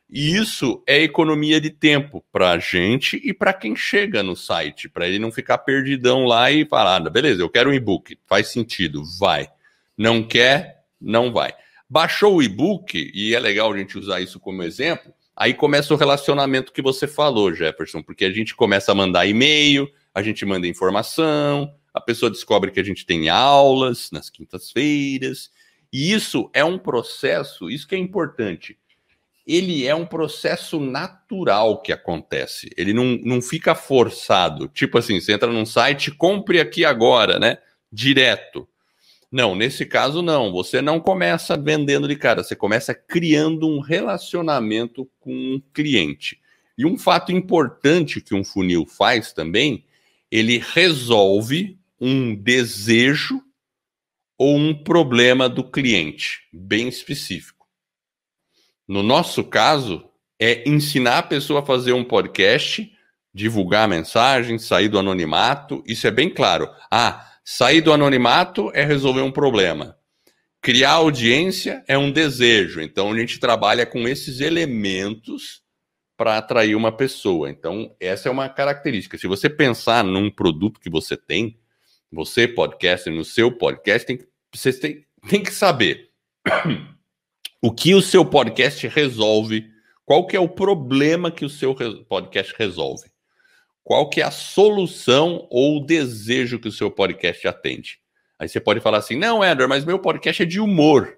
E 0.09 0.37
isso 0.37 0.81
é 0.87 1.01
economia 1.01 1.59
de 1.59 1.69
tempo 1.69 2.23
para 2.31 2.51
a 2.51 2.59
gente 2.59 3.21
e 3.21 3.33
para 3.33 3.51
quem 3.51 3.75
chega 3.75 4.23
no 4.23 4.37
site, 4.37 4.87
para 4.87 5.05
ele 5.05 5.19
não 5.19 5.33
ficar 5.33 5.57
perdidão 5.57 6.23
lá 6.23 6.49
e 6.49 6.65
falar, 6.65 7.05
ah, 7.05 7.09
beleza, 7.09 7.41
eu 7.41 7.49
quero 7.49 7.69
um 7.69 7.73
e-book, 7.73 8.17
faz 8.25 8.47
sentido, 8.47 9.03
vai. 9.19 9.49
Não 9.97 10.23
quer, 10.23 10.85
não 10.99 11.33
vai. 11.33 11.53
Baixou 11.89 12.35
o 12.35 12.43
e-book, 12.43 13.11
e 13.13 13.35
é 13.35 13.39
legal 13.39 13.71
a 13.71 13.77
gente 13.77 13.97
usar 13.97 14.21
isso 14.21 14.39
como 14.39 14.63
exemplo, 14.63 15.13
aí 15.37 15.53
começa 15.53 15.93
o 15.93 15.97
relacionamento 15.97 16.73
que 16.73 16.81
você 16.81 17.07
falou, 17.07 17.53
Jefferson, 17.53 18.01
porque 18.01 18.25
a 18.25 18.31
gente 18.31 18.55
começa 18.55 18.91
a 18.91 18.95
mandar 18.95 19.27
e-mail, 19.27 19.87
a 20.13 20.23
gente 20.23 20.43
manda 20.43 20.67
informação, 20.67 21.71
a 21.93 22.01
pessoa 22.01 22.31
descobre 22.31 22.71
que 22.71 22.79
a 22.79 22.83
gente 22.83 23.05
tem 23.05 23.29
aulas 23.29 24.09
nas 24.11 24.31
quintas-feiras, 24.31 25.51
e 25.93 26.11
isso 26.11 26.49
é 26.53 26.65
um 26.65 26.79
processo, 26.79 27.69
isso 27.69 27.87
que 27.87 27.93
é 27.93 27.99
importante. 27.99 28.77
Ele 29.45 29.87
é 29.87 29.95
um 29.95 30.05
processo 30.05 30.79
natural 30.79 31.81
que 31.81 31.93
acontece. 31.93 32.69
Ele 32.75 32.91
não, 32.91 33.17
não 33.23 33.41
fica 33.41 33.73
forçado. 33.73 34.67
Tipo 34.67 34.97
assim, 34.97 35.21
você 35.21 35.31
entra 35.31 35.49
num 35.49 35.65
site, 35.65 36.11
compre 36.11 36.59
aqui 36.59 36.83
agora, 36.83 37.39
né? 37.39 37.57
Direto. 37.89 38.67
Não, 39.31 39.55
nesse 39.55 39.85
caso 39.85 40.21
não. 40.21 40.51
Você 40.51 40.81
não 40.81 40.99
começa 40.99 41.57
vendendo 41.57 42.07
de 42.07 42.15
cara, 42.15 42.43
você 42.43 42.55
começa 42.55 42.93
criando 42.93 43.67
um 43.67 43.79
relacionamento 43.79 45.09
com 45.19 45.33
um 45.33 45.61
cliente. 45.73 46.39
E 46.77 46.85
um 46.85 46.97
fato 46.97 47.31
importante 47.31 48.21
que 48.21 48.35
um 48.35 48.43
funil 48.43 48.85
faz 48.85 49.33
também, 49.33 49.83
ele 50.31 50.59
resolve 50.59 51.77
um 51.99 52.35
desejo 52.35 53.41
ou 54.37 54.55
um 54.55 54.73
problema 54.83 55.49
do 55.49 55.63
cliente, 55.63 56.47
bem 56.53 56.87
específico. 56.87 57.67
No 58.87 59.01
nosso 59.01 59.43
caso, 59.43 60.07
é 60.39 60.67
ensinar 60.69 61.17
a 61.17 61.23
pessoa 61.23 61.61
a 61.61 61.65
fazer 61.65 61.93
um 61.93 62.03
podcast, 62.03 62.89
divulgar 63.33 63.85
a 63.85 63.87
mensagem, 63.87 64.59
sair 64.59 64.87
do 64.87 64.99
anonimato. 64.99 65.83
Isso 65.85 66.05
é 66.05 66.11
bem 66.11 66.29
claro. 66.29 66.69
Ah, 66.89 67.27
Sair 67.49 67.79
do 67.79 67.93
anonimato 67.93 68.69
é 68.73 68.83
resolver 68.83 69.21
um 69.21 69.31
problema. 69.31 69.97
Criar 70.61 70.91
audiência 70.91 71.81
é 71.87 71.97
um 71.97 72.11
desejo. 72.11 72.81
Então 72.81 73.09
a 73.09 73.17
gente 73.17 73.39
trabalha 73.39 73.85
com 73.85 74.05
esses 74.05 74.41
elementos 74.41 75.61
para 76.17 76.37
atrair 76.37 76.75
uma 76.75 76.91
pessoa. 76.91 77.49
Então 77.49 77.95
essa 78.01 78.27
é 78.27 78.31
uma 78.33 78.49
característica. 78.49 79.17
Se 79.17 79.27
você 79.27 79.49
pensar 79.49 80.03
num 80.03 80.29
produto 80.29 80.77
que 80.77 80.89
você 80.89 81.15
tem, 81.15 81.57
você 82.11 82.49
podcast 82.49 83.09
no 83.09 83.23
seu 83.23 83.49
podcast, 83.49 84.05
tem, 84.05 84.19
você 84.53 84.73
tem, 84.73 85.05
tem 85.29 85.41
que 85.41 85.53
saber 85.53 86.09
o 87.63 87.71
que 87.71 87.95
o 87.95 88.01
seu 88.01 88.25
podcast 88.25 88.85
resolve, 88.89 89.71
qual 90.03 90.27
que 90.27 90.35
é 90.35 90.39
o 90.39 90.49
problema 90.49 91.31
que 91.31 91.45
o 91.45 91.49
seu 91.49 91.73
podcast 92.09 92.53
resolve 92.57 93.09
qual 93.87 94.09
que 94.09 94.19
é 94.19 94.25
a 94.25 94.31
solução 94.31 95.47
ou 95.49 95.77
o 95.77 95.85
desejo 95.85 96.59
que 96.59 96.67
o 96.67 96.71
seu 96.73 96.91
podcast 96.91 97.47
atende. 97.47 97.99
Aí 98.37 98.49
você 98.49 98.59
pode 98.59 98.81
falar 98.81 98.97
assim, 98.97 99.15
não, 99.15 99.41
Eder, 99.41 99.65
mas 99.65 99.85
meu 99.85 99.97
podcast 99.97 100.43
é 100.43 100.45
de 100.45 100.59
humor. 100.59 101.17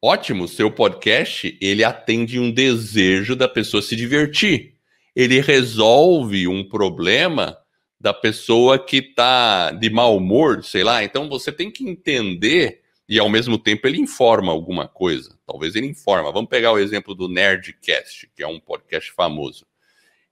Ótimo, 0.00 0.46
seu 0.46 0.70
podcast, 0.70 1.58
ele 1.60 1.82
atende 1.82 2.38
um 2.38 2.52
desejo 2.52 3.34
da 3.34 3.48
pessoa 3.48 3.82
se 3.82 3.96
divertir. 3.96 4.74
Ele 5.16 5.40
resolve 5.40 6.46
um 6.46 6.62
problema 6.62 7.58
da 8.00 8.14
pessoa 8.14 8.78
que 8.78 8.98
está 8.98 9.72
de 9.72 9.90
mau 9.90 10.16
humor, 10.16 10.62
sei 10.62 10.84
lá. 10.84 11.02
Então 11.02 11.28
você 11.28 11.50
tem 11.50 11.72
que 11.72 11.82
entender 11.82 12.82
e 13.08 13.18
ao 13.18 13.28
mesmo 13.28 13.58
tempo 13.58 13.88
ele 13.88 13.98
informa 13.98 14.52
alguma 14.52 14.86
coisa. 14.86 15.36
Talvez 15.44 15.74
ele 15.74 15.88
informa. 15.88 16.30
Vamos 16.30 16.50
pegar 16.50 16.70
o 16.70 16.78
exemplo 16.78 17.16
do 17.16 17.28
Nerdcast, 17.28 18.30
que 18.32 18.44
é 18.44 18.46
um 18.46 18.60
podcast 18.60 19.10
famoso. 19.10 19.66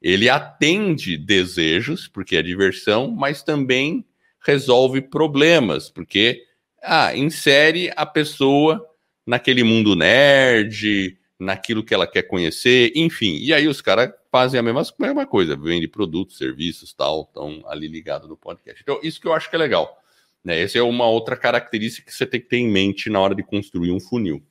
Ele 0.02 0.28
atende 0.28 1.16
desejos, 1.16 2.08
porque 2.08 2.36
é 2.36 2.42
diversão, 2.42 3.10
mas 3.10 3.42
também 3.42 4.04
resolve 4.44 5.00
problemas, 5.00 5.88
porque 5.88 6.42
ah, 6.82 7.16
insere 7.16 7.92
a 7.94 8.04
pessoa 8.04 8.84
naquele 9.24 9.62
mundo 9.62 9.94
nerd, 9.94 11.16
naquilo 11.38 11.84
que 11.84 11.94
ela 11.94 12.06
quer 12.06 12.22
conhecer, 12.24 12.92
enfim. 12.96 13.38
E 13.40 13.54
aí 13.54 13.68
os 13.68 13.80
caras 13.80 14.12
fazem 14.30 14.58
a 14.58 14.62
mesma, 14.62 14.82
mesma 14.98 15.26
coisa, 15.26 15.56
vende 15.56 15.86
produtos, 15.86 16.38
serviços, 16.38 16.92
tal, 16.92 17.22
estão 17.22 17.62
ali 17.66 17.86
ligados 17.86 18.28
no 18.28 18.36
podcast. 18.36 18.80
Então, 18.82 18.98
isso 19.02 19.20
que 19.20 19.28
eu 19.28 19.32
acho 19.32 19.48
que 19.48 19.56
é 19.56 19.58
legal. 19.58 20.02
Né? 20.44 20.60
Essa 20.60 20.78
é 20.78 20.82
uma 20.82 21.06
outra 21.06 21.36
característica 21.36 22.10
que 22.10 22.16
você 22.16 22.26
tem 22.26 22.40
que 22.40 22.48
ter 22.48 22.56
em 22.56 22.68
mente 22.68 23.08
na 23.08 23.20
hora 23.20 23.34
de 23.34 23.42
construir 23.42 23.92
um 23.92 24.00
funil. 24.00 24.42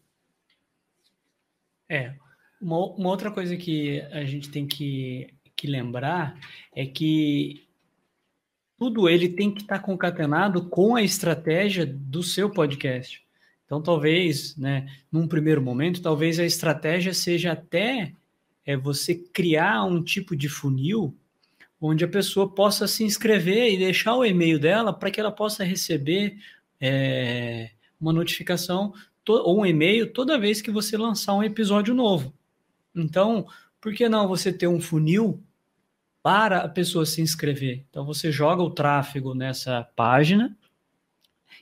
É. 1.90 2.14
Uma, 2.62 2.78
uma 2.94 3.10
outra 3.10 3.32
coisa 3.32 3.58
que 3.58 4.02
a 4.12 4.24
gente 4.24 4.50
tem 4.50 4.66
que 4.66 5.28
que 5.62 5.68
lembrar 5.68 6.40
é 6.76 6.88
que 6.88 7.68
tudo 8.80 9.08
ele 9.08 9.30
tem 9.30 9.52
que 9.52 9.62
estar 9.62 9.78
tá 9.78 9.84
concatenado 9.84 10.66
com 10.66 10.96
a 10.96 11.04
estratégia 11.04 11.86
do 11.86 12.24
seu 12.24 12.50
podcast. 12.50 13.24
Então, 13.64 13.80
talvez, 13.80 14.58
né, 14.58 14.92
num 15.12 15.28
primeiro 15.28 15.62
momento, 15.62 16.02
talvez 16.02 16.40
a 16.40 16.46
estratégia 16.46 17.14
seja 17.14 17.52
até 17.52 18.12
é, 18.66 18.76
você 18.76 19.14
criar 19.14 19.84
um 19.84 20.04
tipo 20.04 20.36
de 20.36 20.50
funil 20.50 21.16
onde 21.80 22.04
a 22.04 22.08
pessoa 22.08 22.50
possa 22.50 22.88
se 22.88 23.04
inscrever 23.04 23.72
e 23.72 23.78
deixar 23.78 24.16
o 24.16 24.26
e-mail 24.26 24.60
dela 24.60 24.92
para 24.92 25.12
que 25.12 25.20
ela 25.20 25.32
possa 25.32 25.64
receber 25.64 26.38
é, 26.80 27.70
uma 28.00 28.12
notificação 28.12 28.94
ou 29.28 29.62
um 29.62 29.66
e-mail 29.66 30.12
toda 30.12 30.40
vez 30.40 30.60
que 30.60 30.72
você 30.72 30.98
lançar 30.98 31.36
um 31.36 31.44
episódio 31.44 31.94
novo. 31.94 32.34
Então, 32.96 33.48
por 33.80 33.94
que 33.94 34.10
não 34.10 34.28
você 34.28 34.52
ter 34.52 34.68
um 34.68 34.82
funil 34.82 35.42
para 36.24 36.60
a 36.60 36.70
pessoa 36.70 37.06
se 37.06 37.22
inscrever. 37.22 37.86
Então 37.90 38.06
você 38.06 38.32
joga 38.32 38.62
o 38.62 38.70
tráfego 38.70 39.34
nessa 39.34 39.84
página 39.96 40.56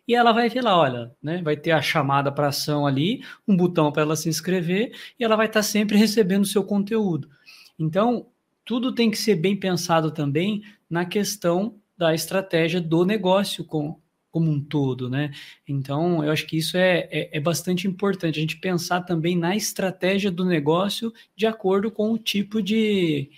e 0.08 0.15
ela 0.15 0.32
vai 0.32 0.50
ver 0.50 0.63
lá, 0.63 0.78
olha, 0.78 1.12
né, 1.22 1.41
vai 1.41 1.56
ter 1.56 1.72
a 1.72 1.82
chamada 1.82 2.32
para 2.32 2.48
ação 2.48 2.86
ali, 2.86 3.24
um 3.48 3.56
botão 3.56 3.91
para 3.91 4.02
ela 4.02 4.15
se 4.15 4.28
inscrever 4.28 4.91
e 5.19 5.24
ela 5.24 5.36
vai 5.36 5.45
estar 5.45 5.60
tá 5.60 5.63
sempre 5.63 5.98
recebendo 5.98 6.43
o 6.43 6.48
seu 6.48 6.63
conteúdo. 6.63 7.30
Então, 7.78 8.28
tudo 8.65 8.93
tem 8.93 9.10
que 9.10 9.17
ser 9.17 9.36
bem 9.36 9.56
pensado 9.56 10.12
também 10.12 10.63
na 10.89 11.06
questão 11.06 11.76
da 11.98 12.13
estratégia 12.13 12.82
do 12.82 13.06
negócio 13.06 13.63
com, 13.63 14.00
como 14.32 14.50
um 14.50 14.63
todo, 14.63 15.10
né? 15.10 15.32
Então, 15.67 16.24
eu 16.24 16.32
acho 16.32 16.45
que 16.45 16.58
isso 16.58 16.78
é, 16.78 17.08
é, 17.12 17.38
é, 17.38 17.39
bastante 17.39 17.88
importante, 17.88 18.38
a 18.38 18.41
gente 18.41 18.58
pensar 18.58 19.02
também 19.02 19.38
na 19.38 19.56
estratégia 19.56 20.32
do 20.32 20.45
negócio 20.45 21.13
de 21.36 21.45
acordo 21.45 21.91
com 21.91 22.12
o 22.12 22.17
tipo 22.17 22.62
de, 22.62 23.30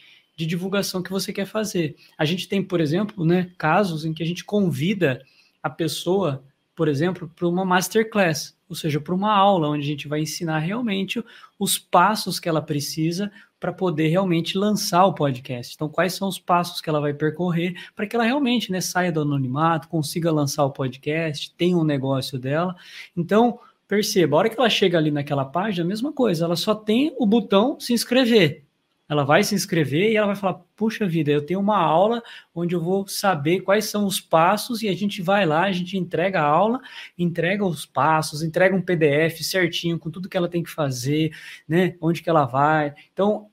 de 0.42 0.48
divulgação 0.48 1.04
que 1.04 1.12
você 1.12 1.32
quer 1.32 1.46
fazer. 1.46 1.96
A 2.18 2.26
gente 2.26 2.48
tem, 2.48 2.64
por 2.64 2.82
exemplo, 2.82 3.24
né, 3.24 3.52
casos 3.58 4.06
em 4.06 4.14
que 4.14 4.24
a 4.24 4.26
gente 4.26 4.44
convida 4.44 5.22
a 5.62 5.70
pessoa, 5.70 6.44
por 6.76 6.88
exemplo, 6.88 7.32
para 7.36 7.48
uma 7.48 7.64
masterclass, 7.64 8.58
ou 8.68 8.76
seja, 8.76 9.00
para 9.00 9.14
uma 9.14 9.32
aula 9.32 9.70
onde 9.70 9.84
a 9.84 9.88
gente 9.88 10.08
vai 10.08 10.22
ensinar 10.22 10.58
realmente 10.60 11.24
os 11.60 11.78
passos 11.78 12.40
que 12.40 12.50
ela 12.50 12.62
precisa 12.62 13.32
para 13.60 13.72
poder 13.72 14.08
realmente 14.08 14.58
lançar 14.58 15.06
o 15.06 15.14
podcast. 15.14 15.76
Então, 15.76 15.88
quais 15.88 16.14
são 16.14 16.28
os 16.28 16.40
passos 16.40 16.82
que 16.82 16.90
ela 16.90 17.00
vai 17.00 17.14
percorrer 17.14 17.76
para 17.96 18.08
que 18.08 18.16
ela 18.16 18.26
realmente 18.26 18.72
né, 18.72 18.82
saia 18.82 19.12
do 19.12 19.22
anonimato, 19.22 19.88
consiga 19.88 20.32
lançar 20.32 20.66
o 20.66 20.72
podcast, 20.72 21.54
tenha 21.56 21.78
um 21.78 21.84
negócio 21.84 22.40
dela. 22.40 22.76
Então, 23.16 23.60
perceba, 23.88 24.36
a 24.36 24.40
hora 24.40 24.50
que 24.50 24.60
ela 24.60 24.70
chega 24.70 24.98
ali 24.98 25.12
naquela 25.12 25.46
página, 25.46 25.86
a 25.86 25.88
mesma 25.88 26.12
coisa, 26.12 26.46
ela 26.46 26.56
só 26.56 26.74
tem 26.74 27.14
o 27.20 27.28
botão 27.28 27.80
se 27.80 27.94
inscrever 27.94 28.66
ela 29.12 29.26
vai 29.26 29.44
se 29.44 29.54
inscrever 29.54 30.10
e 30.10 30.16
ela 30.16 30.28
vai 30.28 30.38
falar: 30.38 30.62
puxa 30.74 31.06
vida, 31.06 31.30
eu 31.30 31.46
tenho 31.46 31.60
uma 31.60 31.78
aula 31.78 32.24
onde 32.56 32.74
eu 32.74 32.80
vou 32.80 33.06
saber 33.06 33.60
quais 33.60 33.84
são 33.84 34.06
os 34.06 34.22
passos, 34.22 34.82
e 34.82 34.88
a 34.88 34.96
gente 34.96 35.22
vai 35.22 35.46
lá, 35.46 35.64
a 35.66 35.72
gente 35.74 35.98
entrega 35.98 36.40
a 36.40 36.46
aula, 36.46 36.80
entrega 37.20 37.66
os 37.66 37.86
passos, 37.86 38.42
entrega 38.42 38.74
um 38.74 38.82
PDF 38.82 39.42
certinho 39.42 40.00
com 40.00 40.10
tudo 40.10 40.30
que 40.30 40.38
ela 40.38 40.48
tem 40.48 40.64
que 40.64 40.70
fazer, 40.70 41.36
né? 41.68 41.98
Onde 42.00 42.24
que 42.24 42.30
ela 42.30 42.46
vai. 42.46 42.94
Então, 43.12 43.50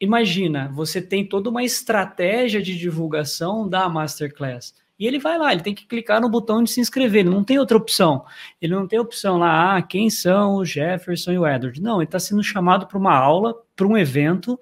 imagina, 0.00 0.70
você 0.72 1.02
tem 1.02 1.26
toda 1.26 1.50
uma 1.50 1.64
estratégia 1.64 2.62
de 2.62 2.78
divulgação 2.78 3.68
da 3.68 3.88
Masterclass. 3.88 4.72
E 4.96 5.08
ele 5.08 5.18
vai 5.18 5.38
lá, 5.38 5.50
ele 5.50 5.62
tem 5.62 5.74
que 5.74 5.86
clicar 5.86 6.20
no 6.20 6.28
botão 6.28 6.62
de 6.62 6.70
se 6.70 6.80
inscrever, 6.80 7.22
ele 7.22 7.30
não 7.30 7.42
tem 7.42 7.58
outra 7.58 7.76
opção. 7.76 8.24
Ele 8.62 8.74
não 8.74 8.86
tem 8.86 8.98
opção 9.00 9.38
lá, 9.38 9.76
ah, 9.76 9.82
quem 9.82 10.08
são 10.08 10.56
o 10.56 10.64
Jefferson 10.64 11.32
e 11.32 11.38
o 11.38 11.46
Edward. 11.48 11.82
Não, 11.82 11.96
ele 11.96 12.04
está 12.04 12.20
sendo 12.20 12.44
chamado 12.44 12.86
para 12.86 12.98
uma 12.98 13.16
aula, 13.16 13.56
para 13.74 13.86
um 13.88 13.98
evento, 13.98 14.60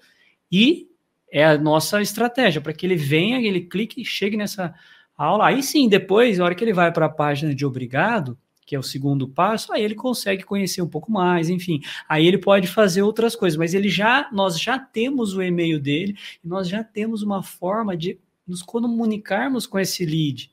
e 0.50 0.88
é 1.30 1.44
a 1.44 1.58
nossa 1.58 2.00
estratégia, 2.00 2.60
para 2.60 2.72
que 2.72 2.86
ele 2.86 2.96
venha, 2.96 3.40
ele 3.40 3.60
clique 3.60 4.00
e 4.00 4.04
chegue 4.04 4.36
nessa 4.36 4.74
aula. 5.16 5.46
Aí 5.46 5.62
sim, 5.62 5.88
depois, 5.88 6.38
na 6.38 6.44
hora 6.44 6.54
que 6.54 6.64
ele 6.64 6.72
vai 6.72 6.92
para 6.92 7.06
a 7.06 7.10
página 7.10 7.54
de 7.54 7.66
obrigado, 7.66 8.38
que 8.64 8.76
é 8.76 8.78
o 8.78 8.82
segundo 8.82 9.26
passo, 9.26 9.72
aí 9.72 9.82
ele 9.82 9.94
consegue 9.94 10.42
conhecer 10.42 10.82
um 10.82 10.88
pouco 10.88 11.10
mais, 11.10 11.48
enfim. 11.48 11.80
Aí 12.06 12.26
ele 12.26 12.36
pode 12.36 12.68
fazer 12.68 13.00
outras 13.02 13.34
coisas, 13.34 13.56
mas 13.56 13.72
ele 13.72 13.88
já, 13.88 14.28
nós 14.30 14.60
já 14.60 14.78
temos 14.78 15.34
o 15.34 15.42
e-mail 15.42 15.80
dele, 15.80 16.16
nós 16.44 16.68
já 16.68 16.84
temos 16.84 17.22
uma 17.22 17.42
forma 17.42 17.96
de 17.96 18.18
nos 18.46 18.62
comunicarmos 18.62 19.66
com 19.66 19.78
esse 19.78 20.04
lead. 20.04 20.50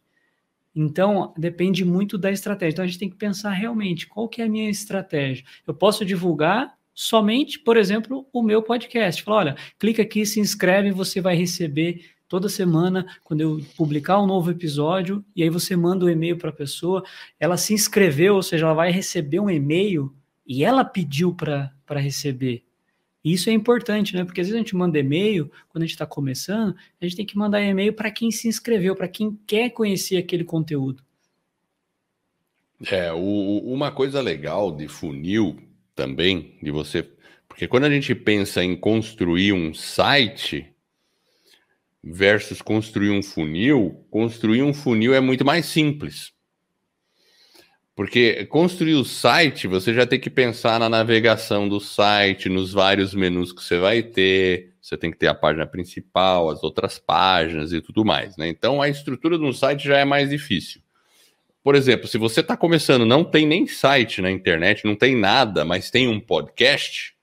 Então, 0.74 1.34
depende 1.38 1.86
muito 1.86 2.18
da 2.18 2.32
estratégia. 2.32 2.74
Então, 2.74 2.84
a 2.84 2.88
gente 2.88 3.00
tem 3.00 3.10
que 3.10 3.16
pensar 3.16 3.52
realmente 3.52 4.08
qual 4.08 4.28
que 4.28 4.42
é 4.42 4.46
a 4.46 4.50
minha 4.50 4.70
estratégia. 4.70 5.46
Eu 5.66 5.74
posso 5.74 6.06
divulgar 6.06 6.74
somente, 6.96 7.60
por 7.60 7.76
exemplo, 7.76 8.26
o 8.32 8.42
meu 8.42 8.64
podcast. 8.64 9.22
Fala, 9.22 9.38
olha, 9.38 9.56
clica 9.78 10.02
aqui, 10.02 10.26
se 10.26 10.40
inscreve, 10.40 10.92
você 10.92 11.20
vai 11.20 11.36
receber 11.36 12.10
toda 12.28 12.50
semana 12.50 13.06
quando 13.24 13.42
eu 13.42 13.62
publicar 13.76 14.20
um 14.20 14.26
novo 14.26 14.50
episódio 14.50 15.24
e 15.36 15.44
aí 15.44 15.50
você 15.50 15.76
manda 15.76 16.06
o 16.06 16.08
um 16.08 16.12
e-mail 16.12 16.38
para 16.38 16.50
a 16.50 16.54
pessoa, 16.54 17.04
ela 17.40 17.58
se 17.58 17.74
inscreveu, 17.74 18.36
ou 18.36 18.42
seja, 18.42 18.66
ela 18.66 18.74
vai 18.74 18.92
receber 18.92 19.40
um 19.40 19.50
e-mail 19.50 20.16
e 20.48 20.64
ela 20.64 20.84
pediu 20.84 21.36
para 21.36 21.72
receber. 21.90 22.64
E 23.24 23.34
isso 23.34 23.50
é 23.50 23.54
importante, 23.54 24.16
né? 24.16 24.24
Porque 24.24 24.40
às 24.40 24.48
vezes 24.48 24.56
a 24.56 24.64
gente 24.64 24.76
manda 24.76 25.00
e-mail, 25.00 25.52
quando 25.70 25.84
a 25.84 25.86
gente 25.86 25.96
está 25.96 26.06
começando, 26.06 26.76
a 27.02 27.06
gente 27.06 27.18
tem 27.18 27.26
que 27.26 27.38
mandar 27.38 27.62
e-mail 27.62 27.92
para 27.92 28.12
quem 28.12 28.32
se 28.32 28.48
inscreveu, 28.48 28.96
para 28.96 29.08
quem 29.08 29.38
quer 29.48 29.72
conhecer 29.72 30.18
aquele 30.18 30.44
conteúdo. 30.44 31.04
É, 32.92 33.12
o, 33.12 33.60
uma 33.66 33.92
coisa 33.92 34.22
legal 34.22 34.72
de 34.72 34.88
funil 34.88 35.58
também, 35.96 36.58
de 36.62 36.72
você. 36.72 37.10
Porque 37.48 37.68
quando 37.68 37.86
a 37.86 37.90
gente 37.90 38.14
pensa 38.14 38.64
em 38.64 38.76
construir 38.76 39.54
um 39.54 39.74
site 39.74 40.76
versus 42.04 42.62
construir 42.62 43.10
um 43.10 43.24
funil, 43.24 44.06
construir 44.12 44.62
um 44.62 44.74
funil 44.74 45.14
é 45.14 45.20
muito 45.20 45.44
mais 45.44 45.66
simples. 45.66 46.34
Porque 47.96 48.46
construir 48.48 48.96
o 48.96 49.06
site, 49.06 49.68
você 49.68 49.94
já 49.94 50.06
tem 50.06 50.20
que 50.20 50.30
pensar 50.30 50.80
na 50.80 50.90
navegação 50.90 51.68
do 51.68 51.80
site, 51.80 52.50
nos 52.50 52.74
vários 52.74 53.14
menus 53.14 53.54
que 53.54 53.64
você 53.64 53.80
vai 53.80 54.04
ter. 54.04 54.76
Você 54.82 54.98
tem 54.98 55.10
que 55.10 55.18
ter 55.18 55.28
a 55.28 55.34
página 55.34 55.66
principal, 55.66 56.50
as 56.50 56.62
outras 56.62 57.00
páginas 57.00 57.72
e 57.72 57.82
tudo 57.82 58.04
mais. 58.04 58.36
Né? 58.36 58.50
Então 58.50 58.82
a 58.82 58.90
estrutura 58.90 59.38
de 59.38 59.46
um 59.46 59.54
site 59.54 59.86
já 59.88 59.98
é 59.98 60.06
mais 60.06 60.30
difícil. 60.30 60.82
Por 61.66 61.74
exemplo, 61.74 62.08
se 62.08 62.20
você 62.20 62.42
está 62.42 62.56
começando, 62.56 63.08
não 63.08 63.24
tem 63.24 63.48
nem 63.48 63.66
site 63.66 64.22
na 64.22 64.30
internet, 64.30 64.86
não 64.86 64.96
tem 64.96 65.16
nada, 65.16 65.66
mas 65.66 65.90
tem 65.90 66.08
um 66.08 66.20
podcast, 66.20 67.16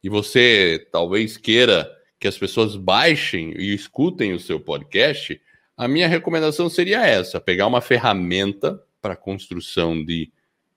e 0.00 0.08
você 0.08 0.86
talvez 0.92 1.36
queira 1.36 1.90
que 2.20 2.28
as 2.28 2.38
pessoas 2.38 2.76
baixem 2.76 3.52
e 3.58 3.74
escutem 3.74 4.32
o 4.32 4.38
seu 4.38 4.60
podcast, 4.60 5.40
a 5.76 5.88
minha 5.88 6.06
recomendação 6.06 6.70
seria 6.70 7.04
essa: 7.04 7.40
pegar 7.40 7.66
uma 7.66 7.80
ferramenta 7.80 8.80
para 9.02 9.16
construção 9.16 10.04
de 10.04 10.30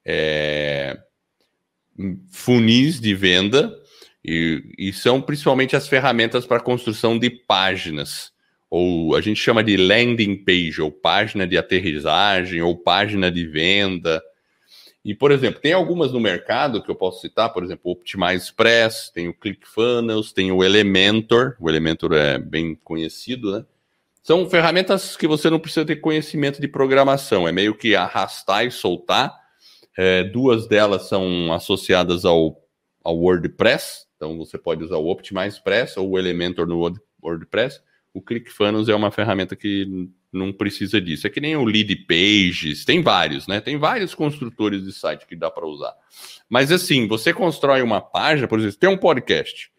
é, 0.04 0.98
funis 2.32 3.00
de 3.00 3.14
venda, 3.14 3.72
e, 4.26 4.64
e 4.80 4.92
são 4.92 5.22
principalmente 5.22 5.76
as 5.76 5.88
ferramentas 5.88 6.48
para 6.48 6.60
construção 6.60 7.20
de 7.20 7.30
páginas, 7.30 8.34
ou 8.72 9.18
a 9.18 9.22
gente 9.22 9.38
chama 9.38 9.62
de 9.62 9.76
landing 9.76 10.46
page, 10.46 10.82
ou 10.82 10.90
página 10.90 11.46
de 11.46 11.58
aterrissagem, 11.58 12.62
ou 12.62 12.78
página 12.78 13.30
de 13.30 13.46
venda. 13.46 14.24
E, 15.04 15.14
por 15.14 15.30
exemplo, 15.30 15.60
tem 15.60 15.74
algumas 15.74 16.14
no 16.14 16.22
mercado 16.22 16.82
que 16.82 16.90
eu 16.90 16.96
posso 16.96 17.20
citar, 17.20 17.52
por 17.52 17.66
exemplo, 17.66 17.82
o 17.84 17.92
Optimize 17.92 18.46
Express, 18.46 19.12
tem 19.14 19.28
o 19.28 19.34
ClickFunnels, 19.34 20.32
tem 20.32 20.54
o 20.54 20.64
Elementor, 20.64 21.58
o 21.60 21.70
Elementor 21.70 22.14
é 22.14 22.38
bem 22.38 22.74
conhecido, 22.82 23.52
né? 23.52 23.66
São 24.24 24.50
ferramentas 24.50 25.18
que 25.18 25.28
você 25.28 25.50
não 25.50 25.60
precisa 25.60 25.86
ter 25.86 25.98
conhecimento 25.98 26.62
de 26.62 26.68
programação, 26.68 27.46
é 27.46 27.52
meio 27.52 27.76
que 27.76 27.94
arrastar 27.94 28.66
e 28.66 28.72
soltar. 28.72 29.36
É, 29.98 30.24
duas 30.24 30.66
delas 30.66 31.10
são 31.10 31.52
associadas 31.52 32.24
ao, 32.24 32.64
ao 33.04 33.18
WordPress, 33.18 34.06
então 34.16 34.38
você 34.38 34.58
pode 34.58 34.82
usar 34.82 34.96
o 34.96 35.10
Optimize 35.10 35.58
Express 35.58 35.98
ou 35.98 36.12
o 36.12 36.20
Elementor 36.20 36.66
no 36.66 36.96
WordPress. 37.22 37.82
O 38.14 38.22
ClickFunnels 38.22 38.90
é 38.90 38.96
uma 38.96 39.12
ferramenta 39.12 39.56
que 39.56 40.10
não 40.32 40.52
precisa 40.52 41.00
disso. 41.00 41.28
É 41.28 41.30
que 41.30 41.42
nem 41.42 41.56
o 41.56 41.64
Lead 41.64 41.96
Pages, 42.08 42.86
tem 42.86 43.02
vários, 43.02 43.48
né? 43.48 43.60
Tem 43.60 43.78
vários 43.78 44.14
construtores 44.14 44.84
de 44.84 44.94
site 44.94 45.26
que 45.26 45.36
dá 45.36 45.50
para 45.50 45.66
usar. 45.66 45.94
Mas 46.50 46.72
assim, 46.72 47.08
você 47.08 47.34
constrói 47.34 47.82
uma 47.82 48.02
página, 48.02 48.48
por 48.48 48.60
exemplo, 48.60 48.78
tem 48.78 48.90
um 48.90 48.98
podcast. 48.98 49.72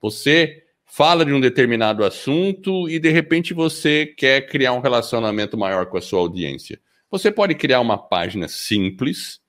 Você 0.00 0.62
fala 0.84 1.24
de 1.24 1.32
um 1.32 1.40
determinado 1.40 2.04
assunto 2.04 2.88
e 2.88 2.98
de 2.98 3.10
repente 3.10 3.54
você 3.54 4.06
quer 4.06 4.42
criar 4.42 4.72
um 4.72 4.80
relacionamento 4.80 5.56
maior 5.56 5.86
com 5.86 5.96
a 5.96 6.02
sua 6.02 6.20
audiência. 6.20 6.80
Você 7.10 7.30
pode 7.30 7.54
criar 7.54 7.80
uma 7.80 7.96
página 7.96 8.46
simples 8.48 9.40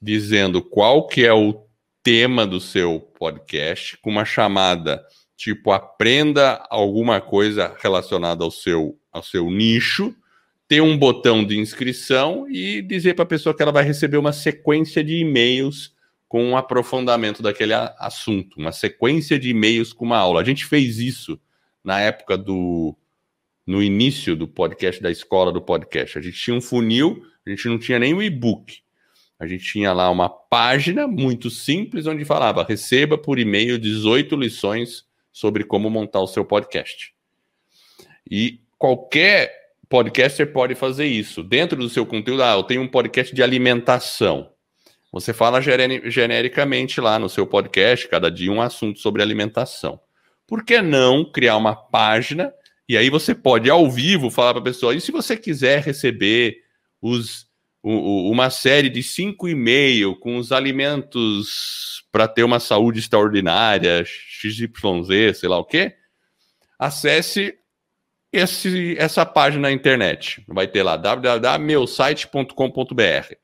dizendo 0.00 0.62
qual 0.62 1.06
que 1.06 1.24
é 1.24 1.32
o 1.32 1.66
tema 2.02 2.46
do 2.46 2.60
seu 2.60 3.00
podcast 3.00 3.96
com 3.98 4.10
uma 4.10 4.24
chamada 4.24 5.04
tipo 5.36 5.70
aprenda 5.70 6.66
alguma 6.70 7.20
coisa 7.20 7.76
relacionada 7.78 8.42
ao 8.42 8.50
seu 8.50 8.98
ao 9.12 9.22
seu 9.22 9.50
nicho, 9.50 10.14
ter 10.68 10.82
um 10.82 10.96
botão 10.98 11.44
de 11.44 11.58
inscrição 11.58 12.46
e 12.50 12.82
dizer 12.82 13.14
para 13.14 13.22
a 13.22 13.28
pessoa 13.28 13.54
que 13.54 13.62
ela 13.62 13.72
vai 13.72 13.84
receber 13.84 14.16
uma 14.16 14.32
sequência 14.32 15.02
de 15.02 15.16
e-mails 15.16 15.94
com 16.28 16.44
um 16.44 16.56
aprofundamento 16.56 17.42
daquele 17.42 17.72
assunto, 17.98 18.58
uma 18.58 18.72
sequência 18.72 19.38
de 19.38 19.50
e-mails 19.50 19.92
com 19.92 20.04
uma 20.04 20.18
aula. 20.18 20.40
A 20.40 20.44
gente 20.44 20.66
fez 20.66 20.98
isso 20.98 21.40
na 21.84 22.00
época 22.00 22.36
do. 22.36 22.96
no 23.66 23.82
início 23.82 24.34
do 24.34 24.48
podcast, 24.48 25.02
da 25.02 25.10
escola 25.10 25.52
do 25.52 25.62
podcast. 25.62 26.18
A 26.18 26.20
gente 26.20 26.38
tinha 26.38 26.56
um 26.56 26.60
funil, 26.60 27.22
a 27.46 27.50
gente 27.50 27.68
não 27.68 27.78
tinha 27.78 27.98
nem 27.98 28.12
o 28.12 28.22
e-book. 28.22 28.80
A 29.38 29.46
gente 29.46 29.64
tinha 29.64 29.92
lá 29.92 30.10
uma 30.10 30.28
página 30.28 31.06
muito 31.06 31.48
simples 31.48 32.06
onde 32.06 32.24
falava: 32.24 32.64
receba 32.64 33.16
por 33.16 33.38
e-mail 33.38 33.78
18 33.78 34.34
lições 34.34 35.05
sobre 35.36 35.64
como 35.64 35.90
montar 35.90 36.20
o 36.20 36.26
seu 36.26 36.46
podcast. 36.46 37.12
E 38.30 38.60
qualquer 38.78 39.52
podcaster 39.86 40.50
pode 40.50 40.74
fazer 40.74 41.04
isso. 41.04 41.42
Dentro 41.42 41.76
do 41.76 41.90
seu 41.90 42.06
conteúdo, 42.06 42.42
ah, 42.42 42.54
eu 42.54 42.62
tenho 42.62 42.80
um 42.80 42.88
podcast 42.88 43.34
de 43.34 43.42
alimentação. 43.42 44.50
Você 45.12 45.34
fala 45.34 45.60
genericamente 45.60 47.02
lá 47.02 47.18
no 47.18 47.28
seu 47.28 47.46
podcast, 47.46 48.08
cada 48.08 48.30
dia 48.30 48.50
um 48.50 48.62
assunto 48.62 48.98
sobre 48.98 49.20
alimentação. 49.20 50.00
Por 50.46 50.64
que 50.64 50.80
não 50.80 51.30
criar 51.30 51.58
uma 51.58 51.76
página 51.76 52.50
e 52.88 52.96
aí 52.96 53.10
você 53.10 53.34
pode 53.34 53.68
ao 53.68 53.90
vivo 53.90 54.30
falar 54.30 54.54
para 54.54 54.60
a 54.60 54.64
pessoa, 54.64 54.94
e 54.94 55.02
se 55.02 55.12
você 55.12 55.36
quiser 55.36 55.82
receber 55.82 56.62
os, 57.02 57.45
uma 57.88 58.50
série 58.50 58.90
de 58.90 59.00
cinco 59.00 59.48
e-mail 59.48 60.16
com 60.16 60.38
os 60.38 60.50
alimentos 60.50 62.04
para 62.10 62.26
ter 62.26 62.42
uma 62.42 62.58
saúde 62.58 62.98
extraordinária, 62.98 64.04
XYZ, 64.04 65.38
sei 65.38 65.48
lá 65.48 65.56
o 65.58 65.64
quê, 65.64 65.94
acesse 66.76 67.56
esse, 68.32 68.96
essa 68.98 69.24
página 69.24 69.68
na 69.68 69.72
internet. 69.72 70.42
Vai 70.48 70.66
ter 70.66 70.82
lá 70.82 70.96
www.meusite.com.br. 70.96 73.34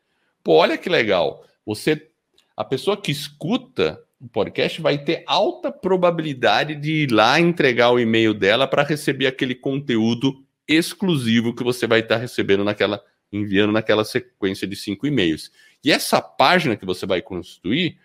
Pô, 0.42 0.54
olha 0.54 0.76
que 0.76 0.88
legal 0.88 1.44
você 1.64 2.08
a 2.56 2.64
pessoa 2.64 2.96
que 2.96 3.12
escuta 3.12 4.02
o 4.20 4.26
podcast 4.28 4.80
vai 4.80 4.98
ter 4.98 5.22
alta 5.26 5.70
probabilidade 5.70 6.74
de 6.74 7.04
ir 7.04 7.12
lá 7.12 7.38
entregar 7.38 7.90
o 7.90 8.00
e-mail 8.00 8.34
dela 8.34 8.66
para 8.66 8.82
receber 8.82 9.28
aquele 9.28 9.54
conteúdo 9.54 10.44
exclusivo 10.66 11.54
que 11.54 11.62
você 11.62 11.86
vai 11.86 12.00
estar 12.00 12.16
recebendo 12.16 12.64
naquela 12.64 13.00
enviando 13.32 13.72
naquela 13.72 14.04
sequência 14.04 14.66
de 14.66 14.76
cinco 14.76 15.06
e-mails. 15.06 15.50
E 15.84 15.90
essa 15.90 16.20
página 16.20 16.76
que 16.76 16.84
você 16.84 17.06
vai 17.06 17.22
construir, 17.22 17.98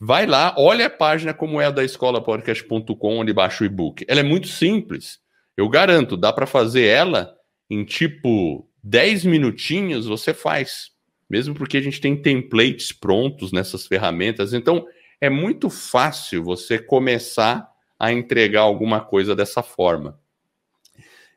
vai 0.00 0.26
lá, 0.26 0.54
olha 0.58 0.86
a 0.86 0.90
página 0.90 1.32
como 1.32 1.60
é 1.60 1.66
a 1.66 1.70
da 1.70 1.84
escolapodcast.com, 1.84 3.18
onde 3.18 3.32
baixa 3.32 3.62
o 3.62 3.66
e-book. 3.66 4.04
Ela 4.08 4.20
é 4.20 4.24
muito 4.24 4.48
simples. 4.48 5.20
Eu 5.56 5.68
garanto, 5.68 6.16
dá 6.16 6.32
para 6.32 6.46
fazer 6.46 6.84
ela 6.84 7.34
em 7.68 7.84
tipo 7.84 8.68
10 8.82 9.24
minutinhos, 9.24 10.06
você 10.06 10.34
faz 10.34 10.90
mesmo 11.30 11.54
porque 11.54 11.76
a 11.76 11.80
gente 11.80 12.00
tem 12.00 12.20
templates 12.20 12.90
prontos 12.90 13.52
nessas 13.52 13.86
ferramentas. 13.86 14.52
Então, 14.52 14.84
é 15.20 15.30
muito 15.30 15.70
fácil 15.70 16.42
você 16.42 16.76
começar 16.76 17.70
a 17.96 18.12
entregar 18.12 18.62
alguma 18.62 19.00
coisa 19.00 19.36
dessa 19.36 19.62
forma. 19.62 20.18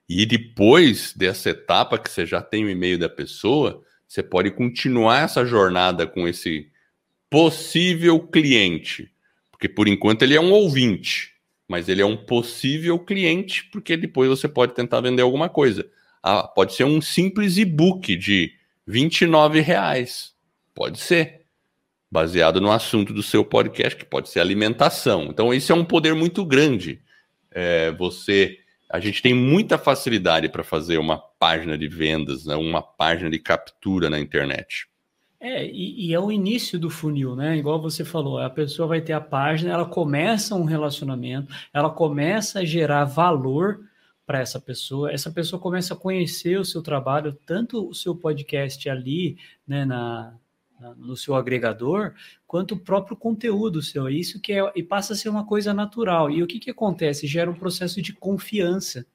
E 0.08 0.26
depois 0.26 1.14
dessa 1.14 1.52
etapa 1.52 1.98
que 1.98 2.10
você 2.10 2.26
já 2.26 2.42
tem 2.42 2.66
o 2.66 2.70
e-mail 2.70 3.00
da 3.00 3.10
pessoa, 3.10 3.84
você 4.08 4.22
pode 4.22 4.52
continuar 4.52 5.24
essa 5.24 5.46
jornada 5.46 6.06
com 6.06 6.28
esse 6.28 6.70
possível 7.30 8.20
cliente, 8.20 9.12
porque 9.50 9.68
por 9.68 9.88
enquanto 9.88 10.22
ele 10.22 10.36
é 10.36 10.42
um 10.42 10.52
ouvinte, 10.52 11.34
mas 11.68 11.90
ele 11.90 12.02
é 12.02 12.06
um 12.06 12.18
possível 12.18 13.00
cliente, 13.00 13.64
porque 13.72 13.98
depois 13.98 14.30
você 14.30 14.48
pode 14.48 14.76
tentar 14.76 15.02
vender 15.02 15.24
alguma 15.24 15.50
coisa. 15.50 15.90
Ah, 16.22 16.44
pode 16.44 16.74
ser 16.74 16.84
um 16.84 17.02
simples 17.02 17.58
e-book 17.58 18.16
de 18.16 18.54
29 18.86 19.60
reais. 19.62 20.34
Pode 20.74 21.00
ser. 21.00 21.42
Baseado 22.12 22.62
no 22.62 22.72
assunto 22.72 23.12
do 23.12 23.24
seu 23.24 23.44
podcast, 23.44 23.98
que 23.98 24.06
pode 24.06 24.30
ser 24.30 24.40
alimentação. 24.40 25.26
Então, 25.26 25.52
isso 25.52 25.72
é 25.72 25.76
um 25.76 25.84
poder 25.84 26.14
muito 26.14 26.46
grande. 26.46 27.02
É, 27.50 27.92
você. 27.92 28.60
A 28.94 29.00
gente 29.00 29.24
tem 29.24 29.34
muita 29.34 29.76
facilidade 29.76 30.48
para 30.48 30.64
fazer 30.64 31.00
uma 31.00 31.18
página 31.18 31.76
de 31.76 31.88
vendas, 31.88 32.46
né, 32.46 32.56
uma 32.56 32.80
página 32.80 33.28
de 33.28 33.40
captura 33.40 34.08
na 34.08 34.20
internet. 34.20 34.88
É, 35.40 35.66
e, 35.66 36.10
e, 36.10 36.14
é 36.14 36.20
o 36.20 36.32
início 36.32 36.78
do 36.78 36.92
funil, 36.92 37.36
né? 37.36 37.58
Igual 37.58 37.82
você 37.82 38.06
falou, 38.06 38.38
a 38.38 38.52
pessoa 38.52 38.88
vai 38.88 39.02
ter 39.02 39.14
a 39.14 39.20
página, 39.20 39.74
ela 39.74 39.86
começa 39.86 40.54
um 40.54 40.64
relacionamento, 40.64 41.52
ela 41.74 41.90
começa 41.90 42.60
a 42.60 42.66
gerar 42.66 43.06
valor 43.06 43.80
para 44.28 44.40
essa 44.40 44.62
pessoa. 44.62 45.12
Essa 45.12 45.32
pessoa 45.32 45.60
começa 45.60 45.96
a 45.96 45.98
conhecer 45.98 46.60
o 46.60 46.64
seu 46.64 46.84
trabalho, 46.84 47.34
tanto 47.48 47.90
o 47.90 47.96
seu 47.96 48.16
podcast 48.16 48.88
ali, 48.88 49.38
né, 49.68 49.86
na, 49.86 50.36
no 50.98 51.16
seu 51.16 51.36
agregador, 51.36 52.14
quanto 52.46 52.76
o 52.76 52.80
próprio 52.80 53.16
conteúdo 53.16 53.82
seu. 53.82 54.10
Isso 54.10 54.40
que 54.42 54.54
é, 54.54 54.72
e 54.76 54.84
passa 54.84 55.14
a 55.14 55.16
ser 55.16 55.30
uma 55.30 55.46
coisa 55.46 55.74
natural. 55.74 56.30
E 56.30 56.44
o 56.44 56.48
que, 56.48 56.60
que 56.60 56.72
acontece? 56.72 57.28
Gera 57.28 57.50
um 57.50 57.56
processo 57.56 58.02
de 58.02 58.14
confiança. 58.14 59.06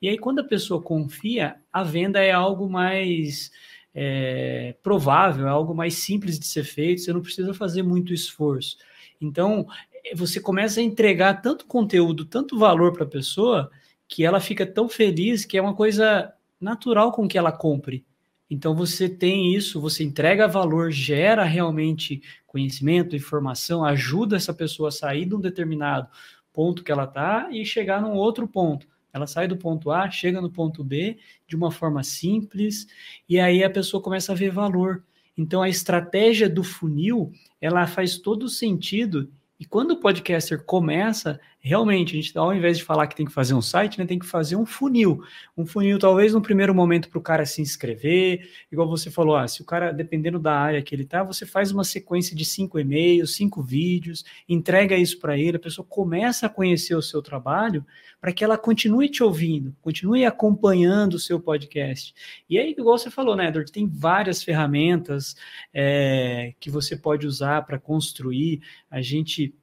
E 0.00 0.08
aí, 0.08 0.18
quando 0.18 0.40
a 0.40 0.44
pessoa 0.44 0.82
confia, 0.82 1.56
a 1.72 1.82
venda 1.82 2.20
é 2.20 2.32
algo 2.32 2.68
mais 2.68 3.50
é, 3.94 4.74
provável, 4.82 5.46
é 5.46 5.50
algo 5.50 5.74
mais 5.74 5.94
simples 5.94 6.38
de 6.38 6.46
ser 6.46 6.64
feito, 6.64 7.02
você 7.02 7.12
não 7.12 7.22
precisa 7.22 7.54
fazer 7.54 7.82
muito 7.82 8.12
esforço. 8.12 8.76
Então, 9.20 9.66
você 10.14 10.40
começa 10.40 10.80
a 10.80 10.82
entregar 10.82 11.40
tanto 11.40 11.66
conteúdo, 11.66 12.24
tanto 12.24 12.58
valor 12.58 12.92
para 12.92 13.04
a 13.04 13.08
pessoa, 13.08 13.70
que 14.08 14.24
ela 14.24 14.40
fica 14.40 14.66
tão 14.66 14.88
feliz 14.88 15.44
que 15.44 15.56
é 15.56 15.62
uma 15.62 15.74
coisa 15.74 16.32
natural 16.60 17.12
com 17.12 17.28
que 17.28 17.38
ela 17.38 17.52
compre. 17.52 18.04
Então 18.52 18.74
você 18.74 19.08
tem 19.08 19.54
isso, 19.54 19.80
você 19.80 20.04
entrega 20.04 20.46
valor, 20.46 20.90
gera 20.90 21.42
realmente 21.42 22.22
conhecimento, 22.46 23.16
informação, 23.16 23.82
ajuda 23.82 24.36
essa 24.36 24.52
pessoa 24.52 24.90
a 24.90 24.92
sair 24.92 25.24
de 25.24 25.34
um 25.34 25.40
determinado 25.40 26.06
ponto 26.52 26.84
que 26.84 26.92
ela 26.92 27.04
está 27.04 27.48
e 27.50 27.64
chegar 27.64 28.02
num 28.02 28.12
outro 28.12 28.46
ponto. 28.46 28.86
Ela 29.10 29.26
sai 29.26 29.48
do 29.48 29.56
ponto 29.56 29.90
A, 29.90 30.10
chega 30.10 30.38
no 30.38 30.50
ponto 30.50 30.84
B 30.84 31.16
de 31.46 31.56
uma 31.56 31.70
forma 31.70 32.02
simples 32.02 32.86
e 33.26 33.40
aí 33.40 33.64
a 33.64 33.70
pessoa 33.70 34.02
começa 34.02 34.32
a 34.32 34.36
ver 34.36 34.50
valor. 34.50 35.02
Então 35.34 35.62
a 35.62 35.68
estratégia 35.70 36.46
do 36.46 36.62
funil, 36.62 37.32
ela 37.58 37.86
faz 37.86 38.18
todo 38.18 38.50
sentido 38.50 39.32
e 39.58 39.64
quando 39.64 39.92
o 39.92 39.96
podcaster 39.96 40.62
começa, 40.62 41.40
realmente, 41.64 42.12
a 42.12 42.20
gente, 42.20 42.36
ao 42.36 42.52
invés 42.52 42.76
de 42.78 42.84
falar 42.84 43.06
que 43.06 43.14
tem 43.14 43.24
que 43.24 43.32
fazer 43.32 43.54
um 43.54 43.62
site, 43.62 43.96
né, 43.96 44.04
tem 44.04 44.18
que 44.18 44.26
fazer 44.26 44.56
um 44.56 44.66
funil. 44.66 45.22
Um 45.56 45.64
funil, 45.64 45.96
talvez, 45.96 46.34
no 46.34 46.42
primeiro 46.42 46.74
momento, 46.74 47.08
para 47.08 47.18
o 47.18 47.22
cara 47.22 47.46
se 47.46 47.62
inscrever. 47.62 48.50
Igual 48.70 48.88
você 48.88 49.12
falou, 49.12 49.36
ah, 49.36 49.46
se 49.46 49.62
o 49.62 49.64
cara, 49.64 49.92
dependendo 49.92 50.40
da 50.40 50.52
área 50.52 50.82
que 50.82 50.92
ele 50.92 51.04
está, 51.04 51.22
você 51.22 51.46
faz 51.46 51.70
uma 51.70 51.84
sequência 51.84 52.34
de 52.34 52.44
cinco 52.44 52.80
e-mails, 52.80 53.36
cinco 53.36 53.62
vídeos, 53.62 54.24
entrega 54.48 54.96
isso 54.96 55.20
para 55.20 55.38
ele, 55.38 55.56
a 55.56 55.60
pessoa 55.60 55.86
começa 55.88 56.46
a 56.46 56.48
conhecer 56.48 56.96
o 56.96 57.02
seu 57.02 57.22
trabalho 57.22 57.86
para 58.20 58.32
que 58.32 58.42
ela 58.42 58.58
continue 58.58 59.08
te 59.08 59.22
ouvindo, 59.22 59.74
continue 59.80 60.24
acompanhando 60.24 61.14
o 61.14 61.18
seu 61.18 61.38
podcast. 61.38 62.12
E 62.50 62.58
aí, 62.58 62.74
igual 62.76 62.98
você 62.98 63.10
falou, 63.10 63.36
né, 63.36 63.48
Edward, 63.48 63.70
tem 63.70 63.86
várias 63.86 64.42
ferramentas 64.42 65.36
é, 65.72 66.54
que 66.58 66.70
você 66.70 66.96
pode 66.96 67.24
usar 67.24 67.62
para 67.62 67.78
construir. 67.78 68.60
A 68.90 69.00
gente 69.00 69.54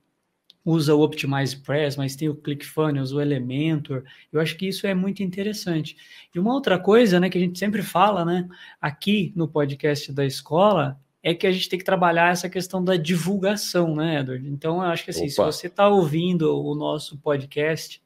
usa 0.70 0.94
o 0.94 1.02
Optimize 1.02 1.58
Press, 1.58 1.96
mas 1.96 2.16
tem 2.16 2.30
o 2.30 2.36
ClickFunnels, 2.36 3.12
o 3.12 3.20
Elementor. 3.20 4.04
Eu 4.32 4.40
acho 4.40 4.56
que 4.56 4.68
isso 4.68 4.86
é 4.86 4.94
muito 4.94 5.24
interessante. 5.24 5.98
E 6.34 6.38
uma 6.38 6.54
outra 6.54 6.78
coisa, 6.78 7.20
né, 7.20 7.30
que 7.30 7.38
a 7.38 7.42
gente 7.42 7.58
sempre 7.58 7.82
fala, 7.82 8.24
né, 8.24 8.48
aqui 8.80 9.34
no 9.36 9.48
podcast 9.48 10.14
da 10.14 10.24
escola, 10.26 11.00
é 11.24 11.34
que 11.34 11.48
a 11.48 11.52
gente 11.52 11.68
tem 11.68 11.80
que 11.80 11.86
trabalhar 11.86 12.32
essa 12.32 12.48
questão 12.48 12.84
da 12.84 12.96
divulgação, 12.96 13.96
né, 13.96 14.20
Edward? 14.20 14.48
Então, 14.48 14.76
eu 14.76 14.90
acho 14.90 15.04
que 15.04 15.10
assim, 15.10 15.24
Opa. 15.24 15.30
se 15.30 15.36
você 15.36 15.68
está 15.68 15.88
ouvindo 15.88 16.64
o 16.64 16.76
nosso 16.76 17.18
podcast, 17.18 18.02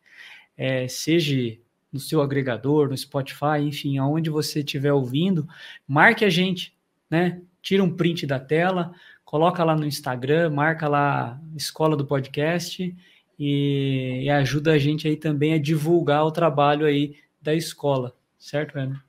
é, 0.58 0.88
seja 0.88 1.58
no 1.92 2.00
seu 2.00 2.22
agregador, 2.22 2.90
no 2.90 2.98
Spotify, 2.98 3.60
enfim, 3.62 3.98
aonde 3.98 4.30
você 4.30 4.60
estiver 4.60 4.94
ouvindo, 4.94 5.48
marque 5.88 6.24
a 6.24 6.30
gente, 6.30 6.74
né? 7.10 7.42
Tira 7.62 7.84
um 7.84 7.96
print 7.96 8.26
da 8.26 8.40
tela, 8.40 8.94
coloca 9.34 9.64
lá 9.64 9.76
no 9.76 9.88
Instagram, 9.88 10.52
marca 10.52 10.88
lá 10.88 11.42
Escola 11.56 11.98
do 11.98 12.06
Podcast 12.06 12.96
e, 13.40 14.20
e, 14.22 14.30
ajuda 14.30 14.74
a 14.74 14.78
gente 14.78 15.08
aí 15.08 15.18
também 15.18 15.56
a 15.56 15.58
divulgar 15.58 16.24
o 16.24 16.32
trabalho 16.32 16.86
aí 16.86 17.16
da 17.42 17.52
escola, 17.52 18.16
certo, 18.38 18.78
Ana? 18.78 19.04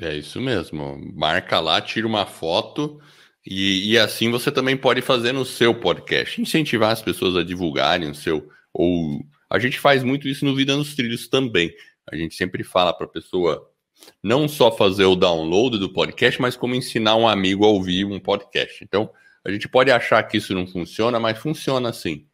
É 0.00 0.14
isso 0.14 0.40
mesmo. 0.40 0.96
Marca 1.12 1.58
lá, 1.58 1.80
tira 1.80 2.06
uma 2.06 2.24
foto 2.24 3.00
e, 3.44 3.94
e, 3.94 3.98
assim 3.98 4.30
você 4.30 4.52
também 4.52 4.76
pode 4.76 5.02
fazer 5.02 5.32
no 5.32 5.44
seu 5.44 5.74
podcast, 5.74 6.40
incentivar 6.40 6.92
as 6.92 7.02
pessoas 7.02 7.34
a 7.34 7.42
divulgarem 7.42 8.08
o 8.08 8.14
seu 8.14 8.48
ou 8.72 9.26
a 9.50 9.58
gente 9.58 9.80
faz 9.80 10.04
muito 10.04 10.28
isso 10.28 10.44
no 10.44 10.54
Vida 10.54 10.76
nos 10.76 10.94
Trilhos 10.94 11.26
também. 11.26 11.74
A 12.08 12.14
gente 12.14 12.36
sempre 12.36 12.62
fala 12.62 12.92
para 12.92 13.06
a 13.06 13.10
pessoa 13.10 13.68
não 14.22 14.46
só 14.46 14.70
fazer 14.70 15.06
o 15.06 15.16
download 15.16 15.78
do 15.78 15.92
podcast, 15.92 16.40
mas 16.40 16.56
como 16.56 16.76
ensinar 16.76 17.16
um 17.16 17.26
amigo 17.26 17.64
a 17.64 17.68
ouvir 17.68 18.04
um 18.04 18.20
podcast. 18.20 18.84
Então, 18.84 19.10
a 19.48 19.52
gente 19.52 19.68
pode 19.68 19.90
achar 19.90 20.22
que 20.22 20.36
isso 20.36 20.54
não 20.54 20.66
funciona, 20.66 21.18
mas 21.18 21.38
funciona 21.38 21.92
sim. 21.92 22.26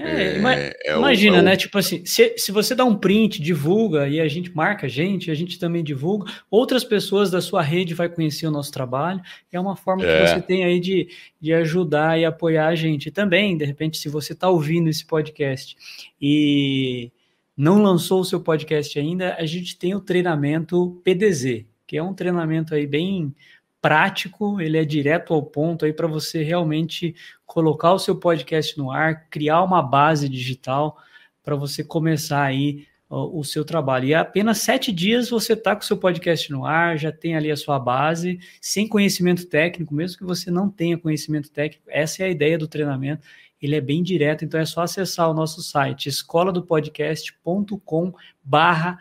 É, 0.00 0.38
é, 0.38 0.76
é 0.84 0.96
imagina, 0.96 1.38
o, 1.38 1.40
é 1.40 1.42
né? 1.42 1.56
Tipo 1.56 1.76
assim, 1.76 2.04
se, 2.06 2.38
se 2.38 2.52
você 2.52 2.72
dá 2.72 2.84
um 2.84 2.94
print, 2.94 3.42
divulga 3.42 4.08
e 4.08 4.20
a 4.20 4.28
gente 4.28 4.54
marca 4.54 4.86
a 4.86 4.88
gente, 4.88 5.28
a 5.28 5.34
gente 5.34 5.58
também 5.58 5.82
divulga, 5.82 6.30
outras 6.48 6.84
pessoas 6.84 7.32
da 7.32 7.40
sua 7.40 7.62
rede 7.62 7.94
vai 7.94 8.08
conhecer 8.08 8.46
o 8.46 8.50
nosso 8.50 8.70
trabalho. 8.70 9.20
É 9.50 9.58
uma 9.58 9.74
forma 9.74 10.04
que 10.04 10.08
é. 10.08 10.26
você 10.26 10.40
tem 10.40 10.64
aí 10.64 10.78
de, 10.78 11.08
de 11.40 11.52
ajudar 11.52 12.16
e 12.16 12.24
apoiar 12.24 12.68
a 12.68 12.76
gente. 12.76 13.06
E 13.06 13.10
também, 13.10 13.56
de 13.56 13.64
repente, 13.64 13.98
se 13.98 14.08
você 14.08 14.34
está 14.34 14.48
ouvindo 14.48 14.88
esse 14.88 15.04
podcast 15.04 15.76
e 16.22 17.10
não 17.56 17.82
lançou 17.82 18.20
o 18.20 18.24
seu 18.24 18.38
podcast 18.38 18.96
ainda, 19.00 19.34
a 19.34 19.46
gente 19.46 19.76
tem 19.76 19.96
o 19.96 20.00
treinamento 20.00 21.00
PDZ, 21.02 21.64
que 21.84 21.96
é 21.96 22.02
um 22.02 22.14
treinamento 22.14 22.72
aí 22.72 22.86
bem 22.86 23.34
prático, 23.80 24.60
ele 24.60 24.76
é 24.78 24.84
direto 24.84 25.32
ao 25.32 25.42
ponto 25.42 25.84
aí 25.84 25.92
para 25.92 26.06
você 26.06 26.42
realmente 26.42 27.14
colocar 27.46 27.92
o 27.92 27.98
seu 27.98 28.16
podcast 28.16 28.76
no 28.76 28.90
ar, 28.90 29.28
criar 29.28 29.62
uma 29.62 29.82
base 29.82 30.28
digital 30.28 30.98
para 31.42 31.56
você 31.56 31.82
começar 31.82 32.42
aí 32.42 32.86
o, 33.10 33.42
seu 33.42 33.64
trabalho. 33.64 34.06
E 34.06 34.14
apenas 34.14 34.58
sete 34.58 34.92
dias 34.92 35.30
você 35.30 35.54
está 35.54 35.74
com 35.74 35.82
o 35.82 35.84
seu 35.84 35.96
podcast 35.96 36.50
no 36.52 36.66
ar, 36.66 36.98
já 36.98 37.10
tem 37.10 37.36
ali 37.36 37.50
a 37.50 37.56
sua 37.56 37.78
base, 37.78 38.38
sem 38.60 38.86
conhecimento 38.86 39.46
técnico, 39.46 39.94
mesmo 39.94 40.18
que 40.18 40.24
você 40.24 40.50
não 40.50 40.68
tenha 40.68 40.98
conhecimento 40.98 41.50
técnico, 41.50 41.86
essa 41.88 42.22
é 42.22 42.26
a 42.26 42.30
ideia 42.30 42.58
do 42.58 42.68
treinamento. 42.68 43.26
Ele 43.60 43.74
é 43.74 43.80
bem 43.80 44.02
direto, 44.02 44.44
então 44.44 44.60
é 44.60 44.64
só 44.64 44.82
acessar 44.82 45.28
o 45.30 45.34
nosso 45.34 45.62
site 45.62 46.08
escola 46.08 46.52
do 46.52 46.62
podcast.com 46.62 48.12
barra 48.44 48.98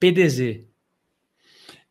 PDZ. 0.00 0.73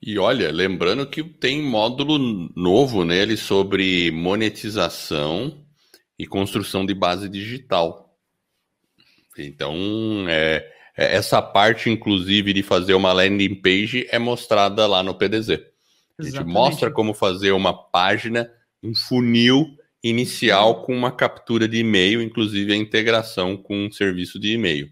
E 0.06 0.20
olha, 0.20 0.52
lembrando 0.52 1.08
que 1.08 1.24
tem 1.24 1.62
módulo 1.62 2.20
novo 2.58 3.06
nele 3.06 3.38
sobre 3.38 4.12
monetização 4.12 5.66
e 6.20 6.28
construção 6.28 6.86
de 6.86 6.94
base 6.94 7.30
digital. 7.30 8.14
Então, 9.38 9.74
é, 10.28 10.70
é, 10.98 11.16
essa 11.16 11.42
parte, 11.42 11.90
inclusive, 11.90 12.52
de 12.52 12.62
fazer 12.62 12.96
uma 12.96 13.14
landing 13.14 13.56
page 13.56 14.06
é 14.12 14.20
mostrada 14.20 14.86
lá 14.88 15.02
no 15.02 15.16
PDZ. 15.16 15.62
A 16.20 16.24
gente 16.24 16.44
mostra 16.44 16.92
como 16.92 17.14
fazer 17.14 17.54
uma 17.54 17.74
página, 17.74 18.52
um 18.84 18.94
funil 18.94 19.68
inicial 20.04 20.82
com 20.82 20.94
uma 20.94 21.14
captura 21.14 21.66
de 21.66 21.78
e-mail, 21.78 22.22
inclusive 22.22 22.74
a 22.74 22.76
integração 22.76 23.56
com 23.56 23.86
um 23.86 23.92
serviço 23.92 24.38
de 24.38 24.52
e-mail. 24.52 24.92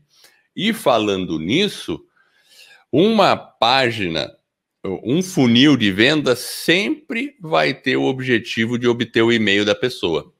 E 0.56 0.72
falando 0.72 1.38
nisso, 1.38 2.02
uma 2.90 3.36
página 3.36 4.32
um 4.84 5.22
funil 5.22 5.78
de 5.78 5.92
venda 5.92 6.36
sempre 6.36 7.36
vai 7.40 7.74
ter 7.74 7.98
o 7.98 8.04
objetivo 8.04 8.80
de 8.80 8.88
obter 8.88 9.22
o 9.22 9.32
e-mail 9.32 9.64
da 9.64 9.76
pessoa. 9.76 10.34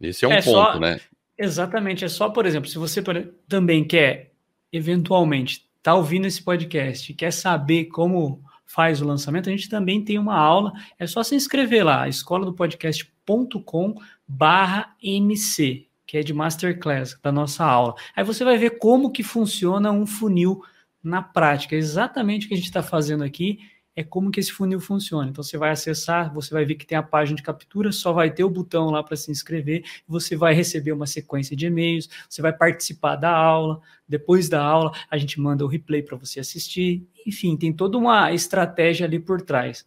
Esse 0.00 0.24
é 0.24 0.28
um 0.28 0.32
é 0.32 0.42
ponto, 0.42 0.50
só, 0.50 0.78
né? 0.78 1.00
Exatamente. 1.38 2.04
É 2.04 2.08
só, 2.08 2.28
por 2.28 2.44
exemplo, 2.44 2.68
se 2.68 2.78
você 2.78 3.02
também 3.48 3.84
quer, 3.84 4.32
eventualmente, 4.72 5.66
tá 5.82 5.94
ouvindo 5.94 6.26
esse 6.26 6.42
podcast 6.42 7.12
quer 7.14 7.32
saber 7.32 7.86
como 7.86 8.42
faz 8.66 9.00
o 9.00 9.06
lançamento, 9.06 9.48
a 9.48 9.52
gente 9.52 9.68
também 9.68 10.02
tem 10.02 10.18
uma 10.18 10.36
aula. 10.36 10.72
É 10.98 11.06
só 11.06 11.22
se 11.22 11.34
inscrever 11.34 11.84
lá, 11.84 12.08
escola 12.08 12.44
do 12.44 12.52
podcast.com 12.52 13.94
barra 14.26 14.94
MC, 15.02 15.86
que 16.06 16.18
é 16.18 16.22
de 16.22 16.34
Masterclass, 16.34 17.16
da 17.22 17.30
nossa 17.30 17.64
aula. 17.64 17.94
Aí 18.16 18.24
você 18.24 18.44
vai 18.44 18.58
ver 18.58 18.78
como 18.78 19.12
que 19.12 19.22
funciona 19.22 19.92
um 19.92 20.06
funil 20.06 20.62
na 21.04 21.22
prática. 21.22 21.76
Exatamente 21.76 22.46
o 22.46 22.48
que 22.48 22.54
a 22.54 22.56
gente 22.56 22.66
está 22.66 22.82
fazendo 22.82 23.22
aqui 23.22 23.58
é 23.96 24.02
como 24.02 24.30
que 24.30 24.40
esse 24.40 24.50
funil 24.50 24.80
funciona. 24.80 25.28
Então 25.28 25.44
você 25.44 25.56
vai 25.56 25.70
acessar, 25.70 26.32
você 26.32 26.52
vai 26.52 26.64
ver 26.64 26.74
que 26.74 26.86
tem 26.86 26.98
a 26.98 27.02
página 27.02 27.36
de 27.36 27.42
captura, 27.42 27.92
só 27.92 28.12
vai 28.12 28.30
ter 28.30 28.42
o 28.42 28.50
botão 28.50 28.90
lá 28.90 29.02
para 29.02 29.16
se 29.16 29.30
inscrever, 29.30 29.84
você 30.06 30.36
vai 30.36 30.52
receber 30.52 30.92
uma 30.92 31.06
sequência 31.06 31.54
de 31.54 31.66
e-mails, 31.66 32.08
você 32.28 32.42
vai 32.42 32.52
participar 32.52 33.16
da 33.16 33.30
aula, 33.30 33.80
depois 34.08 34.48
da 34.48 34.60
aula 34.60 34.90
a 35.08 35.16
gente 35.16 35.40
manda 35.40 35.64
o 35.64 35.68
replay 35.68 36.02
para 36.02 36.16
você 36.16 36.40
assistir, 36.40 37.06
enfim, 37.24 37.56
tem 37.56 37.72
toda 37.72 37.96
uma 37.96 38.32
estratégia 38.32 39.06
ali 39.06 39.20
por 39.20 39.40
trás. 39.40 39.86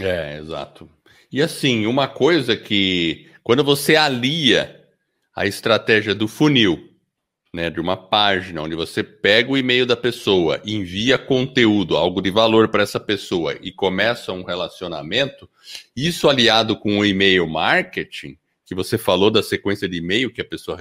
É, 0.00 0.38
exato. 0.38 0.88
E 1.30 1.40
assim, 1.40 1.86
uma 1.86 2.08
coisa 2.08 2.56
que 2.56 3.30
quando 3.42 3.62
você 3.62 3.94
alia 3.94 4.80
a 5.34 5.46
estratégia 5.46 6.14
do 6.14 6.26
funil 6.26 6.91
né, 7.52 7.68
de 7.68 7.78
uma 7.80 7.96
página 7.96 8.62
onde 8.62 8.74
você 8.74 9.02
pega 9.02 9.50
o 9.50 9.58
e-mail 9.58 9.84
da 9.84 9.96
pessoa, 9.96 10.60
envia 10.64 11.18
conteúdo, 11.18 11.96
algo 11.96 12.22
de 12.22 12.30
valor 12.30 12.68
para 12.68 12.82
essa 12.82 12.98
pessoa 12.98 13.54
e 13.60 13.70
começa 13.70 14.32
um 14.32 14.42
relacionamento, 14.42 15.48
isso 15.94 16.30
aliado 16.30 16.78
com 16.78 16.98
o 16.98 17.04
e-mail 17.04 17.46
marketing, 17.46 18.38
que 18.64 18.74
você 18.74 18.96
falou 18.96 19.30
da 19.30 19.42
sequência 19.42 19.86
de 19.86 19.98
e-mail 19.98 20.32
que 20.32 20.40
a 20.40 20.44
pessoa 20.44 20.78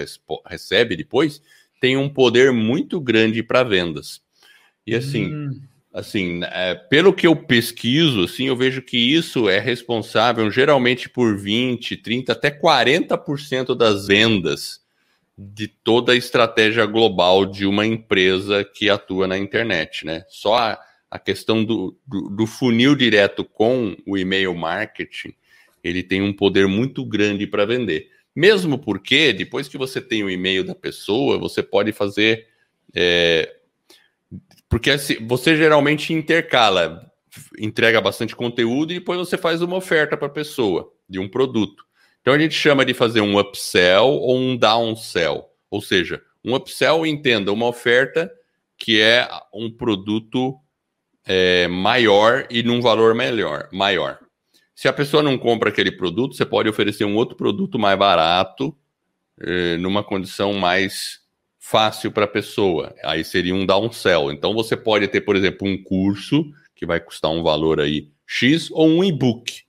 recebe 0.47 0.95
depois, 0.95 1.41
tem 1.81 1.97
um 1.97 2.07
poder 2.07 2.53
muito 2.53 3.01
grande 3.01 3.43
para 3.43 3.63
vendas. 3.63 4.21
E 4.87 4.95
assim, 4.95 5.25
hum. 5.25 5.61
assim, 5.93 6.39
é, 6.43 6.75
pelo 6.75 7.11
que 7.11 7.27
eu 7.27 7.35
pesquiso, 7.35 8.23
assim, 8.23 8.47
eu 8.47 8.55
vejo 8.55 8.81
que 8.81 8.97
isso 8.97 9.49
é 9.49 9.59
responsável 9.59 10.49
geralmente 10.49 11.09
por 11.09 11.37
20, 11.37 11.97
30, 11.97 12.31
até 12.31 12.49
40% 12.49 13.75
das 13.75 14.07
vendas 14.07 14.80
de 15.37 15.67
toda 15.67 16.13
a 16.13 16.15
estratégia 16.15 16.85
global 16.85 17.45
de 17.45 17.65
uma 17.65 17.85
empresa 17.85 18.63
que 18.63 18.89
atua 18.89 19.27
na 19.27 19.37
internet, 19.37 20.05
né? 20.05 20.23
Só 20.29 20.55
a, 20.55 20.79
a 21.09 21.17
questão 21.17 21.63
do, 21.63 21.97
do, 22.05 22.29
do, 22.29 22.45
funil 22.45 22.95
direto 22.95 23.43
com 23.43 23.95
o 24.05 24.17
e-mail 24.17 24.53
marketing, 24.55 25.33
ele 25.83 26.03
tem 26.03 26.21
um 26.21 26.33
poder 26.33 26.67
muito 26.67 27.03
grande 27.05 27.47
para 27.47 27.65
vender. 27.65 28.09
Mesmo 28.35 28.77
porque, 28.77 29.33
depois 29.33 29.67
que 29.67 29.77
você 29.77 29.99
tem 29.99 30.23
o 30.23 30.29
e-mail 30.29 30.63
da 30.63 30.75
pessoa, 30.75 31.37
você 31.37 31.63
pode 31.63 31.91
fazer 31.91 32.47
é, 32.93 33.55
porque 34.69 34.89
assim, 34.89 35.17
você 35.27 35.57
geralmente 35.57 36.13
intercala, 36.13 37.11
entrega 37.59 37.99
bastante 37.99 38.35
conteúdo 38.35 38.91
e 38.91 38.99
depois 38.99 39.19
você 39.19 39.37
faz 39.37 39.61
uma 39.61 39.75
oferta 39.75 40.15
para 40.15 40.27
a 40.27 40.31
pessoa 40.31 40.91
de 41.09 41.19
um 41.19 41.27
produto. 41.27 41.85
Então 42.21 42.33
a 42.33 42.39
gente 42.39 42.53
chama 42.53 42.85
de 42.85 42.93
fazer 42.93 43.21
um 43.21 43.37
upsell 43.37 44.05
ou 44.05 44.37
um 44.37 44.55
downsell. 44.55 45.49
Ou 45.69 45.81
seja, 45.81 46.21
um 46.43 46.55
upsell, 46.55 47.05
entenda, 47.05 47.51
uma 47.51 47.67
oferta 47.67 48.31
que 48.77 48.99
é 48.99 49.27
um 49.53 49.71
produto 49.71 50.57
é, 51.25 51.67
maior 51.67 52.47
e 52.49 52.63
num 52.63 52.81
valor 52.81 53.13
melhor, 53.13 53.69
maior. 53.71 54.19
Se 54.75 54.87
a 54.87 54.93
pessoa 54.93 55.21
não 55.21 55.37
compra 55.37 55.69
aquele 55.69 55.91
produto, 55.91 56.35
você 56.35 56.45
pode 56.45 56.67
oferecer 56.67 57.05
um 57.05 57.15
outro 57.15 57.35
produto 57.35 57.77
mais 57.77 57.97
barato, 57.97 58.75
é, 59.39 59.77
numa 59.77 60.03
condição 60.03 60.53
mais 60.53 61.19
fácil 61.59 62.11
para 62.11 62.25
a 62.25 62.27
pessoa. 62.27 62.95
Aí 63.03 63.23
seria 63.23 63.53
um 63.53 63.65
downsell. 63.65 64.31
Então 64.31 64.53
você 64.53 64.75
pode 64.75 65.07
ter, 65.07 65.21
por 65.21 65.35
exemplo, 65.35 65.67
um 65.67 65.81
curso 65.81 66.43
que 66.75 66.85
vai 66.85 66.99
custar 66.99 67.29
um 67.29 67.43
valor 67.43 67.79
aí 67.79 68.09
X 68.25 68.71
ou 68.71 68.87
um 68.87 69.03
e-book 69.03 69.63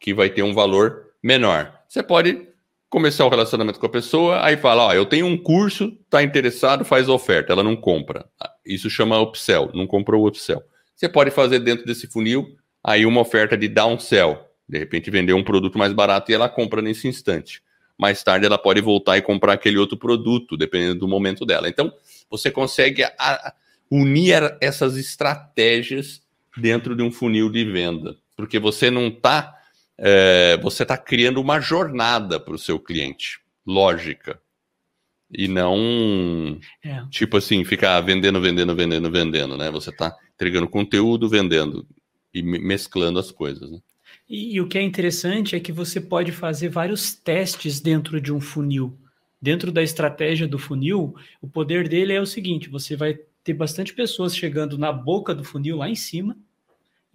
que 0.00 0.14
vai 0.14 0.30
ter 0.30 0.42
um 0.42 0.54
valor 0.54 1.12
menor. 1.22 1.75
Você 1.96 2.02
pode 2.02 2.46
começar 2.90 3.24
o 3.24 3.30
relacionamento 3.30 3.80
com 3.80 3.86
a 3.86 3.88
pessoa, 3.88 4.44
aí 4.44 4.54
fala, 4.58 4.88
ó, 4.88 4.92
eu 4.92 5.06
tenho 5.06 5.24
um 5.24 5.34
curso, 5.34 5.96
tá 6.10 6.22
interessado, 6.22 6.84
faz 6.84 7.08
oferta, 7.08 7.54
ela 7.54 7.62
não 7.62 7.74
compra. 7.74 8.26
Isso 8.66 8.90
chama 8.90 9.18
upsell, 9.18 9.70
não 9.72 9.86
comprou 9.86 10.22
o 10.22 10.28
upsell. 10.28 10.62
Você 10.94 11.08
pode 11.08 11.30
fazer 11.30 11.60
dentro 11.60 11.86
desse 11.86 12.06
funil 12.06 12.54
aí 12.84 13.06
uma 13.06 13.22
oferta 13.22 13.56
de 13.56 13.66
downsell, 13.66 14.46
de 14.68 14.78
repente 14.78 15.10
vender 15.10 15.32
um 15.32 15.42
produto 15.42 15.78
mais 15.78 15.94
barato 15.94 16.30
e 16.30 16.34
ela 16.34 16.50
compra 16.50 16.82
nesse 16.82 17.08
instante 17.08 17.62
mais 17.98 18.22
tarde 18.22 18.44
ela 18.44 18.58
pode 18.58 18.82
voltar 18.82 19.16
e 19.16 19.22
comprar 19.22 19.54
aquele 19.54 19.78
outro 19.78 19.96
produto, 19.96 20.54
dependendo 20.54 21.00
do 21.00 21.08
momento 21.08 21.46
dela. 21.46 21.66
Então, 21.66 21.90
você 22.28 22.50
consegue 22.50 23.02
a, 23.02 23.54
unir 23.90 24.54
essas 24.60 24.98
estratégias 24.98 26.20
dentro 26.58 26.94
de 26.94 27.02
um 27.02 27.10
funil 27.10 27.50
de 27.50 27.64
venda, 27.64 28.14
porque 28.36 28.58
você 28.58 28.90
não 28.90 29.06
está. 29.06 29.54
É, 29.98 30.56
você 30.58 30.82
está 30.82 30.96
criando 30.96 31.40
uma 31.40 31.60
jornada 31.60 32.38
para 32.38 32.54
o 32.54 32.58
seu 32.58 32.78
cliente, 32.78 33.40
lógica. 33.66 34.40
E 35.30 35.48
não 35.48 36.58
é. 36.84 37.04
tipo 37.10 37.36
assim, 37.36 37.64
ficar 37.64 38.00
vendendo, 38.00 38.40
vendendo, 38.40 38.74
vendendo, 38.76 39.10
vendendo, 39.10 39.56
né? 39.56 39.70
Você 39.70 39.90
está 39.90 40.14
entregando 40.34 40.68
conteúdo, 40.68 41.28
vendendo 41.28 41.86
e 42.32 42.42
mesclando 42.42 43.18
as 43.18 43.32
coisas. 43.32 43.70
Né? 43.70 43.78
E, 44.28 44.54
e, 44.54 44.60
o 44.60 44.68
que 44.68 44.78
é 44.78 44.82
interessante 44.82 45.56
é 45.56 45.60
que 45.60 45.72
você 45.72 46.00
pode 46.00 46.30
fazer 46.30 46.68
vários 46.68 47.14
testes 47.14 47.80
dentro 47.80 48.20
de 48.20 48.32
um 48.32 48.40
funil. 48.40 48.98
Dentro 49.40 49.70
da 49.70 49.82
estratégia 49.82 50.46
do 50.46 50.58
funil, 50.58 51.14
o 51.40 51.48
poder 51.48 51.88
dele 51.88 52.12
é 52.12 52.20
o 52.20 52.26
seguinte: 52.26 52.68
você 52.68 52.96
vai 52.96 53.18
ter 53.44 53.54
bastante 53.54 53.94
pessoas 53.94 54.36
chegando 54.36 54.78
na 54.78 54.92
boca 54.92 55.34
do 55.34 55.44
funil 55.44 55.76
lá 55.76 55.88
em 55.88 55.94
cima, 55.94 56.36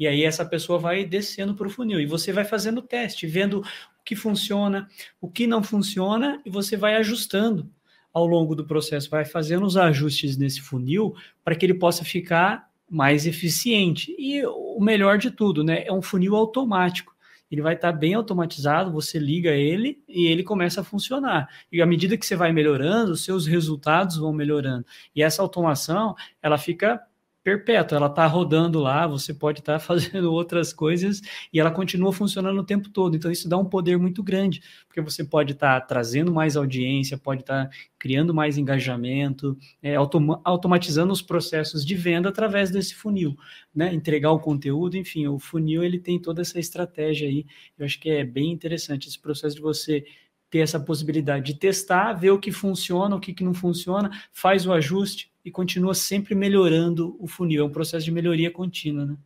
e 0.01 0.07
aí 0.07 0.23
essa 0.23 0.43
pessoa 0.43 0.79
vai 0.79 1.05
descendo 1.05 1.53
para 1.53 1.67
o 1.67 1.69
funil. 1.69 2.01
E 2.01 2.07
você 2.07 2.33
vai 2.33 2.43
fazendo 2.43 2.79
o 2.79 2.81
teste, 2.81 3.27
vendo 3.27 3.59
o 3.59 3.63
que 4.03 4.15
funciona, 4.15 4.87
o 5.21 5.29
que 5.29 5.45
não 5.45 5.61
funciona, 5.61 6.41
e 6.43 6.49
você 6.49 6.75
vai 6.75 6.95
ajustando 6.95 7.69
ao 8.11 8.25
longo 8.25 8.55
do 8.55 8.65
processo, 8.65 9.11
vai 9.11 9.25
fazendo 9.25 9.63
os 9.63 9.77
ajustes 9.77 10.37
nesse 10.37 10.59
funil 10.59 11.13
para 11.43 11.53
que 11.53 11.67
ele 11.67 11.75
possa 11.75 12.03
ficar 12.03 12.67
mais 12.89 13.27
eficiente. 13.27 14.15
E 14.17 14.43
o 14.43 14.79
melhor 14.81 15.19
de 15.19 15.29
tudo, 15.29 15.63
né? 15.63 15.85
É 15.85 15.93
um 15.93 16.01
funil 16.01 16.35
automático. 16.35 17.15
Ele 17.51 17.61
vai 17.61 17.75
estar 17.75 17.91
bem 17.91 18.15
automatizado, 18.15 18.91
você 18.91 19.19
liga 19.19 19.51
ele 19.51 20.01
e 20.09 20.25
ele 20.25 20.41
começa 20.41 20.81
a 20.81 20.83
funcionar. 20.83 21.47
E 21.71 21.79
à 21.79 21.85
medida 21.85 22.17
que 22.17 22.25
você 22.25 22.35
vai 22.35 22.51
melhorando, 22.51 23.11
os 23.11 23.23
seus 23.23 23.45
resultados 23.45 24.17
vão 24.17 24.33
melhorando. 24.33 24.83
E 25.15 25.21
essa 25.21 25.43
automação, 25.43 26.15
ela 26.41 26.57
fica 26.57 26.99
perpétua, 27.43 27.97
ela 27.97 28.07
está 28.07 28.25
rodando 28.27 28.79
lá, 28.79 29.07
você 29.07 29.33
pode 29.33 29.59
estar 29.59 29.73
tá 29.73 29.79
fazendo 29.83 30.31
outras 30.31 30.71
coisas 30.71 31.21
e 31.51 31.59
ela 31.59 31.71
continua 31.71 32.13
funcionando 32.13 32.59
o 32.59 32.63
tempo 32.63 32.89
todo. 32.89 33.15
Então, 33.15 33.31
isso 33.31 33.49
dá 33.49 33.57
um 33.57 33.65
poder 33.65 33.97
muito 33.97 34.21
grande, 34.23 34.61
porque 34.87 35.01
você 35.01 35.23
pode 35.23 35.53
estar 35.53 35.79
tá 35.79 35.85
trazendo 35.85 36.31
mais 36.31 36.55
audiência, 36.55 37.17
pode 37.17 37.41
estar 37.41 37.65
tá 37.65 37.71
criando 37.97 38.33
mais 38.33 38.57
engajamento, 38.57 39.57
é, 39.81 39.95
automa 39.95 40.41
automatizando 40.43 41.11
os 41.11 41.21
processos 41.21 41.85
de 41.85 41.95
venda 41.95 42.29
através 42.29 42.71
desse 42.71 42.95
funil, 42.95 43.35
né? 43.73 43.93
Entregar 43.93 44.31
o 44.31 44.39
conteúdo, 44.39 44.97
enfim, 44.97 45.27
o 45.27 45.39
funil 45.39 45.83
ele 45.83 45.99
tem 45.99 46.19
toda 46.19 46.41
essa 46.41 46.59
estratégia 46.59 47.27
aí. 47.27 47.45
Eu 47.77 47.85
acho 47.85 47.99
que 47.99 48.09
é 48.09 48.23
bem 48.23 48.51
interessante 48.51 49.07
esse 49.07 49.19
processo 49.19 49.55
de 49.55 49.61
você 49.61 50.03
ter 50.49 50.59
essa 50.59 50.79
possibilidade 50.79 51.53
de 51.53 51.59
testar, 51.59 52.13
ver 52.13 52.31
o 52.31 52.39
que 52.39 52.51
funciona, 52.51 53.15
o 53.15 53.19
que, 53.19 53.33
que 53.33 53.43
não 53.43 53.53
funciona, 53.53 54.11
faz 54.33 54.67
o 54.67 54.73
ajuste 54.73 55.30
e 55.43 55.51
continua 55.51 55.93
sempre 55.93 56.35
melhorando 56.35 57.15
o 57.19 57.27
funil. 57.27 57.63
É 57.63 57.65
um 57.65 57.71
processo 57.71 58.05
de 58.05 58.11
melhoria 58.11 58.51
contínua, 58.51 59.05
né? 59.05 59.17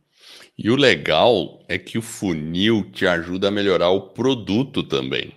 E 0.58 0.70
o 0.70 0.76
legal 0.76 1.62
é 1.68 1.78
que 1.78 1.98
o 1.98 2.02
funil 2.02 2.90
te 2.90 3.06
ajuda 3.06 3.48
a 3.48 3.50
melhorar 3.50 3.90
o 3.90 4.08
produto 4.10 4.82
também. 4.82 5.32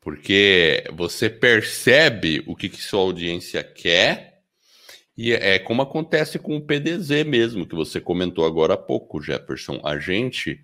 Porque 0.00 0.84
você 0.92 1.28
percebe 1.28 2.42
o 2.46 2.54
que, 2.54 2.68
que 2.68 2.82
sua 2.82 3.00
audiência 3.00 3.62
quer, 3.62 4.42
e 5.16 5.32
é 5.32 5.58
como 5.58 5.82
acontece 5.82 6.38
com 6.38 6.56
o 6.56 6.60
PDZ 6.60 7.24
mesmo, 7.26 7.66
que 7.66 7.74
você 7.74 8.00
comentou 8.00 8.44
agora 8.44 8.74
há 8.74 8.76
pouco, 8.76 9.20
Jefferson. 9.20 9.80
A 9.82 9.98
gente 9.98 10.60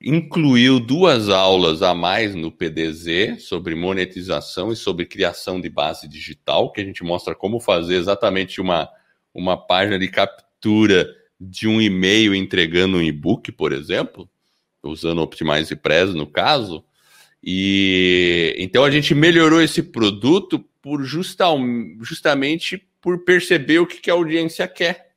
incluiu 0.00 0.78
duas 0.78 1.28
aulas 1.28 1.82
a 1.82 1.94
mais 1.94 2.34
no 2.34 2.52
PDZ 2.52 3.42
sobre 3.42 3.74
monetização 3.74 4.72
e 4.72 4.76
sobre 4.76 5.04
criação 5.04 5.60
de 5.60 5.68
base 5.68 6.06
digital, 6.06 6.70
que 6.70 6.80
a 6.80 6.84
gente 6.84 7.02
mostra 7.02 7.34
como 7.34 7.58
fazer 7.58 7.96
exatamente 7.96 8.60
uma, 8.60 8.88
uma 9.34 9.56
página 9.56 9.98
de 9.98 10.08
captura 10.08 11.08
de 11.40 11.66
um 11.66 11.80
e-mail 11.80 12.34
entregando 12.34 12.98
um 12.98 13.02
e-book, 13.02 13.50
por 13.52 13.72
exemplo, 13.72 14.28
usando 14.82 15.20
Optimize 15.20 15.74
Press 15.74 16.14
no 16.14 16.26
caso. 16.26 16.84
E 17.42 18.54
então 18.58 18.84
a 18.84 18.90
gente 18.90 19.14
melhorou 19.14 19.60
esse 19.60 19.82
produto 19.82 20.58
por 20.80 21.02
justal, 21.02 21.58
justamente 22.00 22.84
por 23.00 23.24
perceber 23.24 23.78
o 23.78 23.86
que, 23.86 24.00
que 24.00 24.10
a 24.10 24.14
audiência 24.14 24.66
quer 24.66 25.07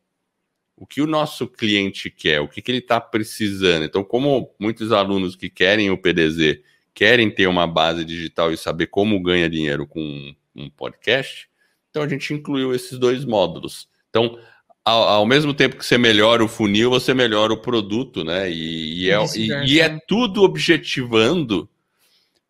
o 0.82 0.88
que 0.88 1.00
o 1.00 1.06
nosso 1.06 1.48
cliente 1.48 2.10
quer, 2.10 2.42
o 2.42 2.48
que, 2.48 2.60
que 2.60 2.72
ele 2.72 2.80
está 2.80 3.00
precisando. 3.00 3.86
Então, 3.86 4.04
como 4.04 4.52
muitos 4.60 4.92
alunos 4.92 5.36
que 5.36 5.48
querem 5.48 5.92
o 5.92 5.98
PDZ 5.98 6.60
querem 6.92 7.30
ter 7.30 7.46
uma 7.46 7.68
base 7.68 8.04
digital 8.04 8.52
e 8.52 8.58
saber 8.58 8.88
como 8.88 9.22
ganha 9.22 9.48
dinheiro 9.48 9.86
com 9.86 10.34
um 10.56 10.72
podcast, 10.72 11.48
então 11.92 12.02
a 12.02 12.08
gente 12.08 12.34
incluiu 12.34 12.74
esses 12.74 12.98
dois 12.98 13.24
módulos. 13.24 13.88
Então, 14.10 14.40
ao, 14.84 15.04
ao 15.04 15.26
mesmo 15.26 15.54
tempo 15.54 15.78
que 15.78 15.86
você 15.86 16.00
melhora 16.00 16.44
o 16.44 16.48
funil, 16.48 16.90
você 16.90 17.14
melhora 17.14 17.54
o 17.54 17.62
produto, 17.62 18.24
né? 18.24 18.50
E, 18.50 19.04
e, 19.04 19.12
é, 19.12 19.24
e, 19.36 19.74
e 19.74 19.80
é 19.80 20.00
tudo 20.08 20.42
objetivando 20.42 21.70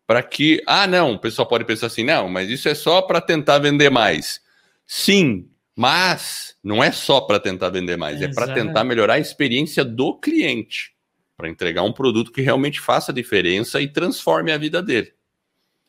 para 0.06 0.22
que. 0.22 0.62
Ah, 0.66 0.86
não, 0.86 1.12
o 1.12 1.18
pessoal 1.18 1.46
pode 1.46 1.66
pensar 1.66 1.88
assim, 1.88 2.02
não, 2.02 2.30
mas 2.30 2.48
isso 2.48 2.66
é 2.66 2.74
só 2.74 3.02
para 3.02 3.20
tentar 3.20 3.58
vender 3.58 3.90
mais. 3.90 4.40
Sim, 4.86 5.51
mas 5.76 6.54
não 6.62 6.82
é 6.82 6.92
só 6.92 7.20
para 7.20 7.40
tentar 7.40 7.70
vender 7.70 7.96
mais, 7.96 8.20
é, 8.20 8.26
é 8.26 8.32
para 8.32 8.52
tentar 8.52 8.84
melhorar 8.84 9.14
a 9.14 9.18
experiência 9.18 9.84
do 9.84 10.18
cliente, 10.18 10.92
para 11.36 11.48
entregar 11.48 11.82
um 11.82 11.92
produto 11.92 12.32
que 12.32 12.42
realmente 12.42 12.80
faça 12.80 13.12
diferença 13.12 13.80
e 13.80 13.88
transforme 13.88 14.52
a 14.52 14.58
vida 14.58 14.82
dele. 14.82 15.12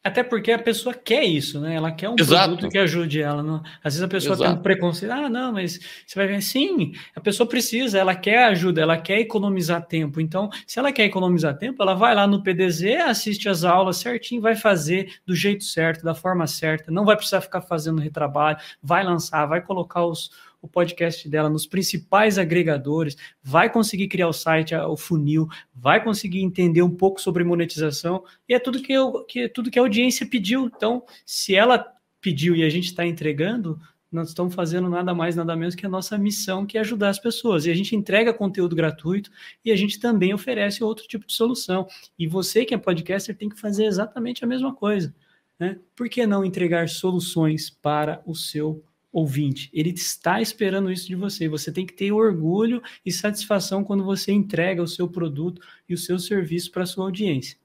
Até 0.03 0.21
porque 0.21 0.51
a 0.51 0.59
pessoa 0.59 0.93
quer 0.93 1.23
isso, 1.23 1.61
né? 1.61 1.75
Ela 1.75 1.89
quer 1.89 2.09
um 2.09 2.15
Exato. 2.19 2.49
produto 2.49 2.69
que 2.69 2.77
ajude 2.77 3.21
ela. 3.21 3.41
Não? 3.41 3.63
Às 3.81 3.93
vezes 3.93 4.01
a 4.01 4.07
pessoa 4.07 4.35
Exato. 4.35 4.49
tem 4.49 4.59
um 4.59 4.61
preconceito. 4.61 5.11
Ah, 5.11 5.29
não, 5.29 5.53
mas 5.53 5.79
você 6.05 6.19
vai 6.19 6.27
ver. 6.27 6.41
Sim, 6.41 6.91
a 7.15 7.21
pessoa 7.21 7.47
precisa, 7.47 7.97
ela 7.97 8.13
quer 8.13 8.43
ajuda, 8.45 8.81
ela 8.81 8.97
quer 8.97 9.19
economizar 9.19 9.85
tempo. 9.85 10.19
Então, 10.19 10.49
se 10.67 10.77
ela 10.77 10.91
quer 10.91 11.05
economizar 11.05 11.57
tempo, 11.57 11.81
ela 11.81 11.93
vai 11.93 12.13
lá 12.13 12.27
no 12.27 12.43
PDZ, 12.43 12.97
assiste 13.07 13.47
as 13.47 13.63
aulas 13.63 13.95
certinho, 13.95 14.41
vai 14.41 14.55
fazer 14.55 15.13
do 15.25 15.33
jeito 15.33 15.63
certo, 15.63 16.03
da 16.03 16.13
forma 16.13 16.47
certa. 16.47 16.91
Não 16.91 17.05
vai 17.05 17.15
precisar 17.15 17.39
ficar 17.39 17.61
fazendo 17.61 18.01
retrabalho, 18.01 18.57
vai 18.81 19.05
lançar, 19.05 19.45
vai 19.45 19.61
colocar 19.61 20.05
os, 20.05 20.31
o 20.63 20.67
podcast 20.67 21.27
dela 21.27 21.49
nos 21.49 21.67
principais 21.67 22.37
agregadores, 22.37 23.17
vai 23.43 23.69
conseguir 23.69 24.07
criar 24.07 24.29
o 24.29 24.33
site, 24.33 24.73
o 24.73 24.95
funil, 24.95 25.45
vai 25.75 26.01
conseguir 26.01 26.41
entender 26.41 26.81
um 26.81 26.89
pouco 26.89 27.19
sobre 27.19 27.43
monetização, 27.43 28.23
e 28.47 28.53
é 28.53 28.59
tudo 28.59 28.81
que, 28.81 28.93
eu, 28.93 29.25
que, 29.25 29.49
tudo 29.49 29.69
que 29.69 29.77
a 29.77 29.81
audiência 29.81 30.25
pediu. 30.25 30.71
Então, 30.73 31.03
se 31.25 31.53
ela 31.53 31.85
pediu 32.21 32.55
e 32.55 32.63
a 32.63 32.69
gente 32.69 32.85
está 32.85 33.05
entregando, 33.05 33.77
nós 34.09 34.29
estamos 34.29 34.55
fazendo 34.55 34.89
nada 34.89 35.13
mais, 35.13 35.35
nada 35.35 35.53
menos 35.53 35.75
que 35.75 35.85
a 35.85 35.89
nossa 35.89 36.17
missão, 36.17 36.65
que 36.65 36.77
é 36.77 36.81
ajudar 36.81 37.09
as 37.09 37.19
pessoas. 37.19 37.65
E 37.65 37.71
a 37.71 37.75
gente 37.75 37.93
entrega 37.93 38.33
conteúdo 38.33 38.75
gratuito 38.75 39.29
e 39.65 39.71
a 39.71 39.75
gente 39.75 39.99
também 39.99 40.33
oferece 40.33 40.81
outro 40.81 41.05
tipo 41.07 41.27
de 41.27 41.33
solução. 41.33 41.87
E 42.17 42.25
você 42.25 42.63
que 42.63 42.73
é 42.73 42.77
podcaster 42.77 43.35
tem 43.35 43.49
que 43.49 43.59
fazer 43.59 43.85
exatamente 43.85 44.45
a 44.45 44.47
mesma 44.47 44.73
coisa. 44.73 45.13
Né? 45.59 45.77
Por 45.95 46.07
que 46.07 46.25
não 46.25 46.45
entregar 46.45 46.87
soluções 46.87 47.69
para 47.69 48.21
o 48.25 48.33
seu 48.33 48.81
ouvinte? 49.13 49.69
Ele 49.71 49.91
está 49.91 50.41
esperando 50.41 50.91
isso 50.91 51.07
de 51.07 51.15
você. 51.15 51.47
Você 51.47 51.71
tem 51.71 51.85
que 51.85 51.93
ter 51.93 52.11
orgulho 52.11 52.81
e 53.05 53.11
satisfação 53.11 53.83
quando 53.83 54.03
você 54.03 54.31
entrega 54.31 54.81
o 54.81 54.87
seu 54.87 55.07
produto 55.07 55.61
e 55.87 55.93
o 55.93 55.97
seu 55.97 56.17
serviço 56.19 56.71
para 56.71 56.81
a 56.83 56.87
sua 56.87 57.05
audiência. 57.05 57.57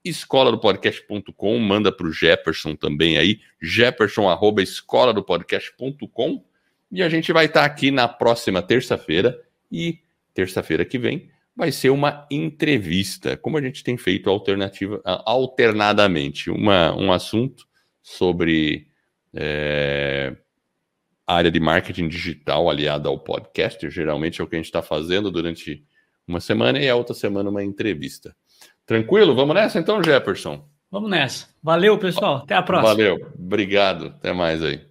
escola 0.04 0.50
do 0.50 0.58
podcast.com. 0.58 1.58
Manda 1.58 1.92
para 1.92 2.06
o 2.06 2.12
Jefferson 2.12 2.74
também 2.74 3.18
aí, 3.18 3.38
jefferson, 3.62 4.28
arroba, 4.28 4.62
escola 4.62 5.14
do 5.14 5.22
podcast.com. 5.22 6.42
E 6.90 7.02
a 7.02 7.08
gente 7.08 7.32
vai 7.32 7.46
estar 7.46 7.64
aqui 7.64 7.90
na 7.90 8.08
próxima 8.08 8.62
terça-feira 8.62 9.40
e 9.70 9.98
terça-feira 10.32 10.84
que 10.84 10.98
vem 10.98 11.30
vai 11.58 11.72
ser 11.72 11.90
uma 11.90 12.24
entrevista, 12.30 13.36
como 13.36 13.58
a 13.58 13.60
gente 13.60 13.82
tem 13.82 13.96
feito 13.96 14.30
alternativa, 14.30 15.02
alternadamente, 15.04 16.50
uma, 16.50 16.94
um 16.94 17.10
assunto 17.10 17.66
sobre 18.00 18.86
é, 19.34 20.36
área 21.26 21.50
de 21.50 21.58
marketing 21.58 22.06
digital 22.06 22.70
aliada 22.70 23.08
ao 23.08 23.18
podcast, 23.18 23.90
geralmente 23.90 24.40
é 24.40 24.44
o 24.44 24.46
que 24.46 24.54
a 24.54 24.58
gente 24.58 24.66
está 24.66 24.82
fazendo 24.82 25.32
durante 25.32 25.84
uma 26.28 26.38
semana 26.38 26.78
e 26.78 26.88
a 26.88 26.94
outra 26.94 27.12
semana 27.12 27.50
uma 27.50 27.64
entrevista. 27.64 28.36
Tranquilo? 28.86 29.34
Vamos 29.34 29.54
nessa 29.54 29.80
então, 29.80 30.02
Jefferson? 30.02 30.64
Vamos 30.90 31.10
nessa. 31.10 31.48
Valeu, 31.62 31.98
pessoal. 31.98 32.36
Até 32.36 32.54
a 32.54 32.62
próxima. 32.62 32.94
Valeu. 32.94 33.32
Obrigado. 33.36 34.06
Até 34.06 34.32
mais 34.32 34.62
aí. 34.62 34.87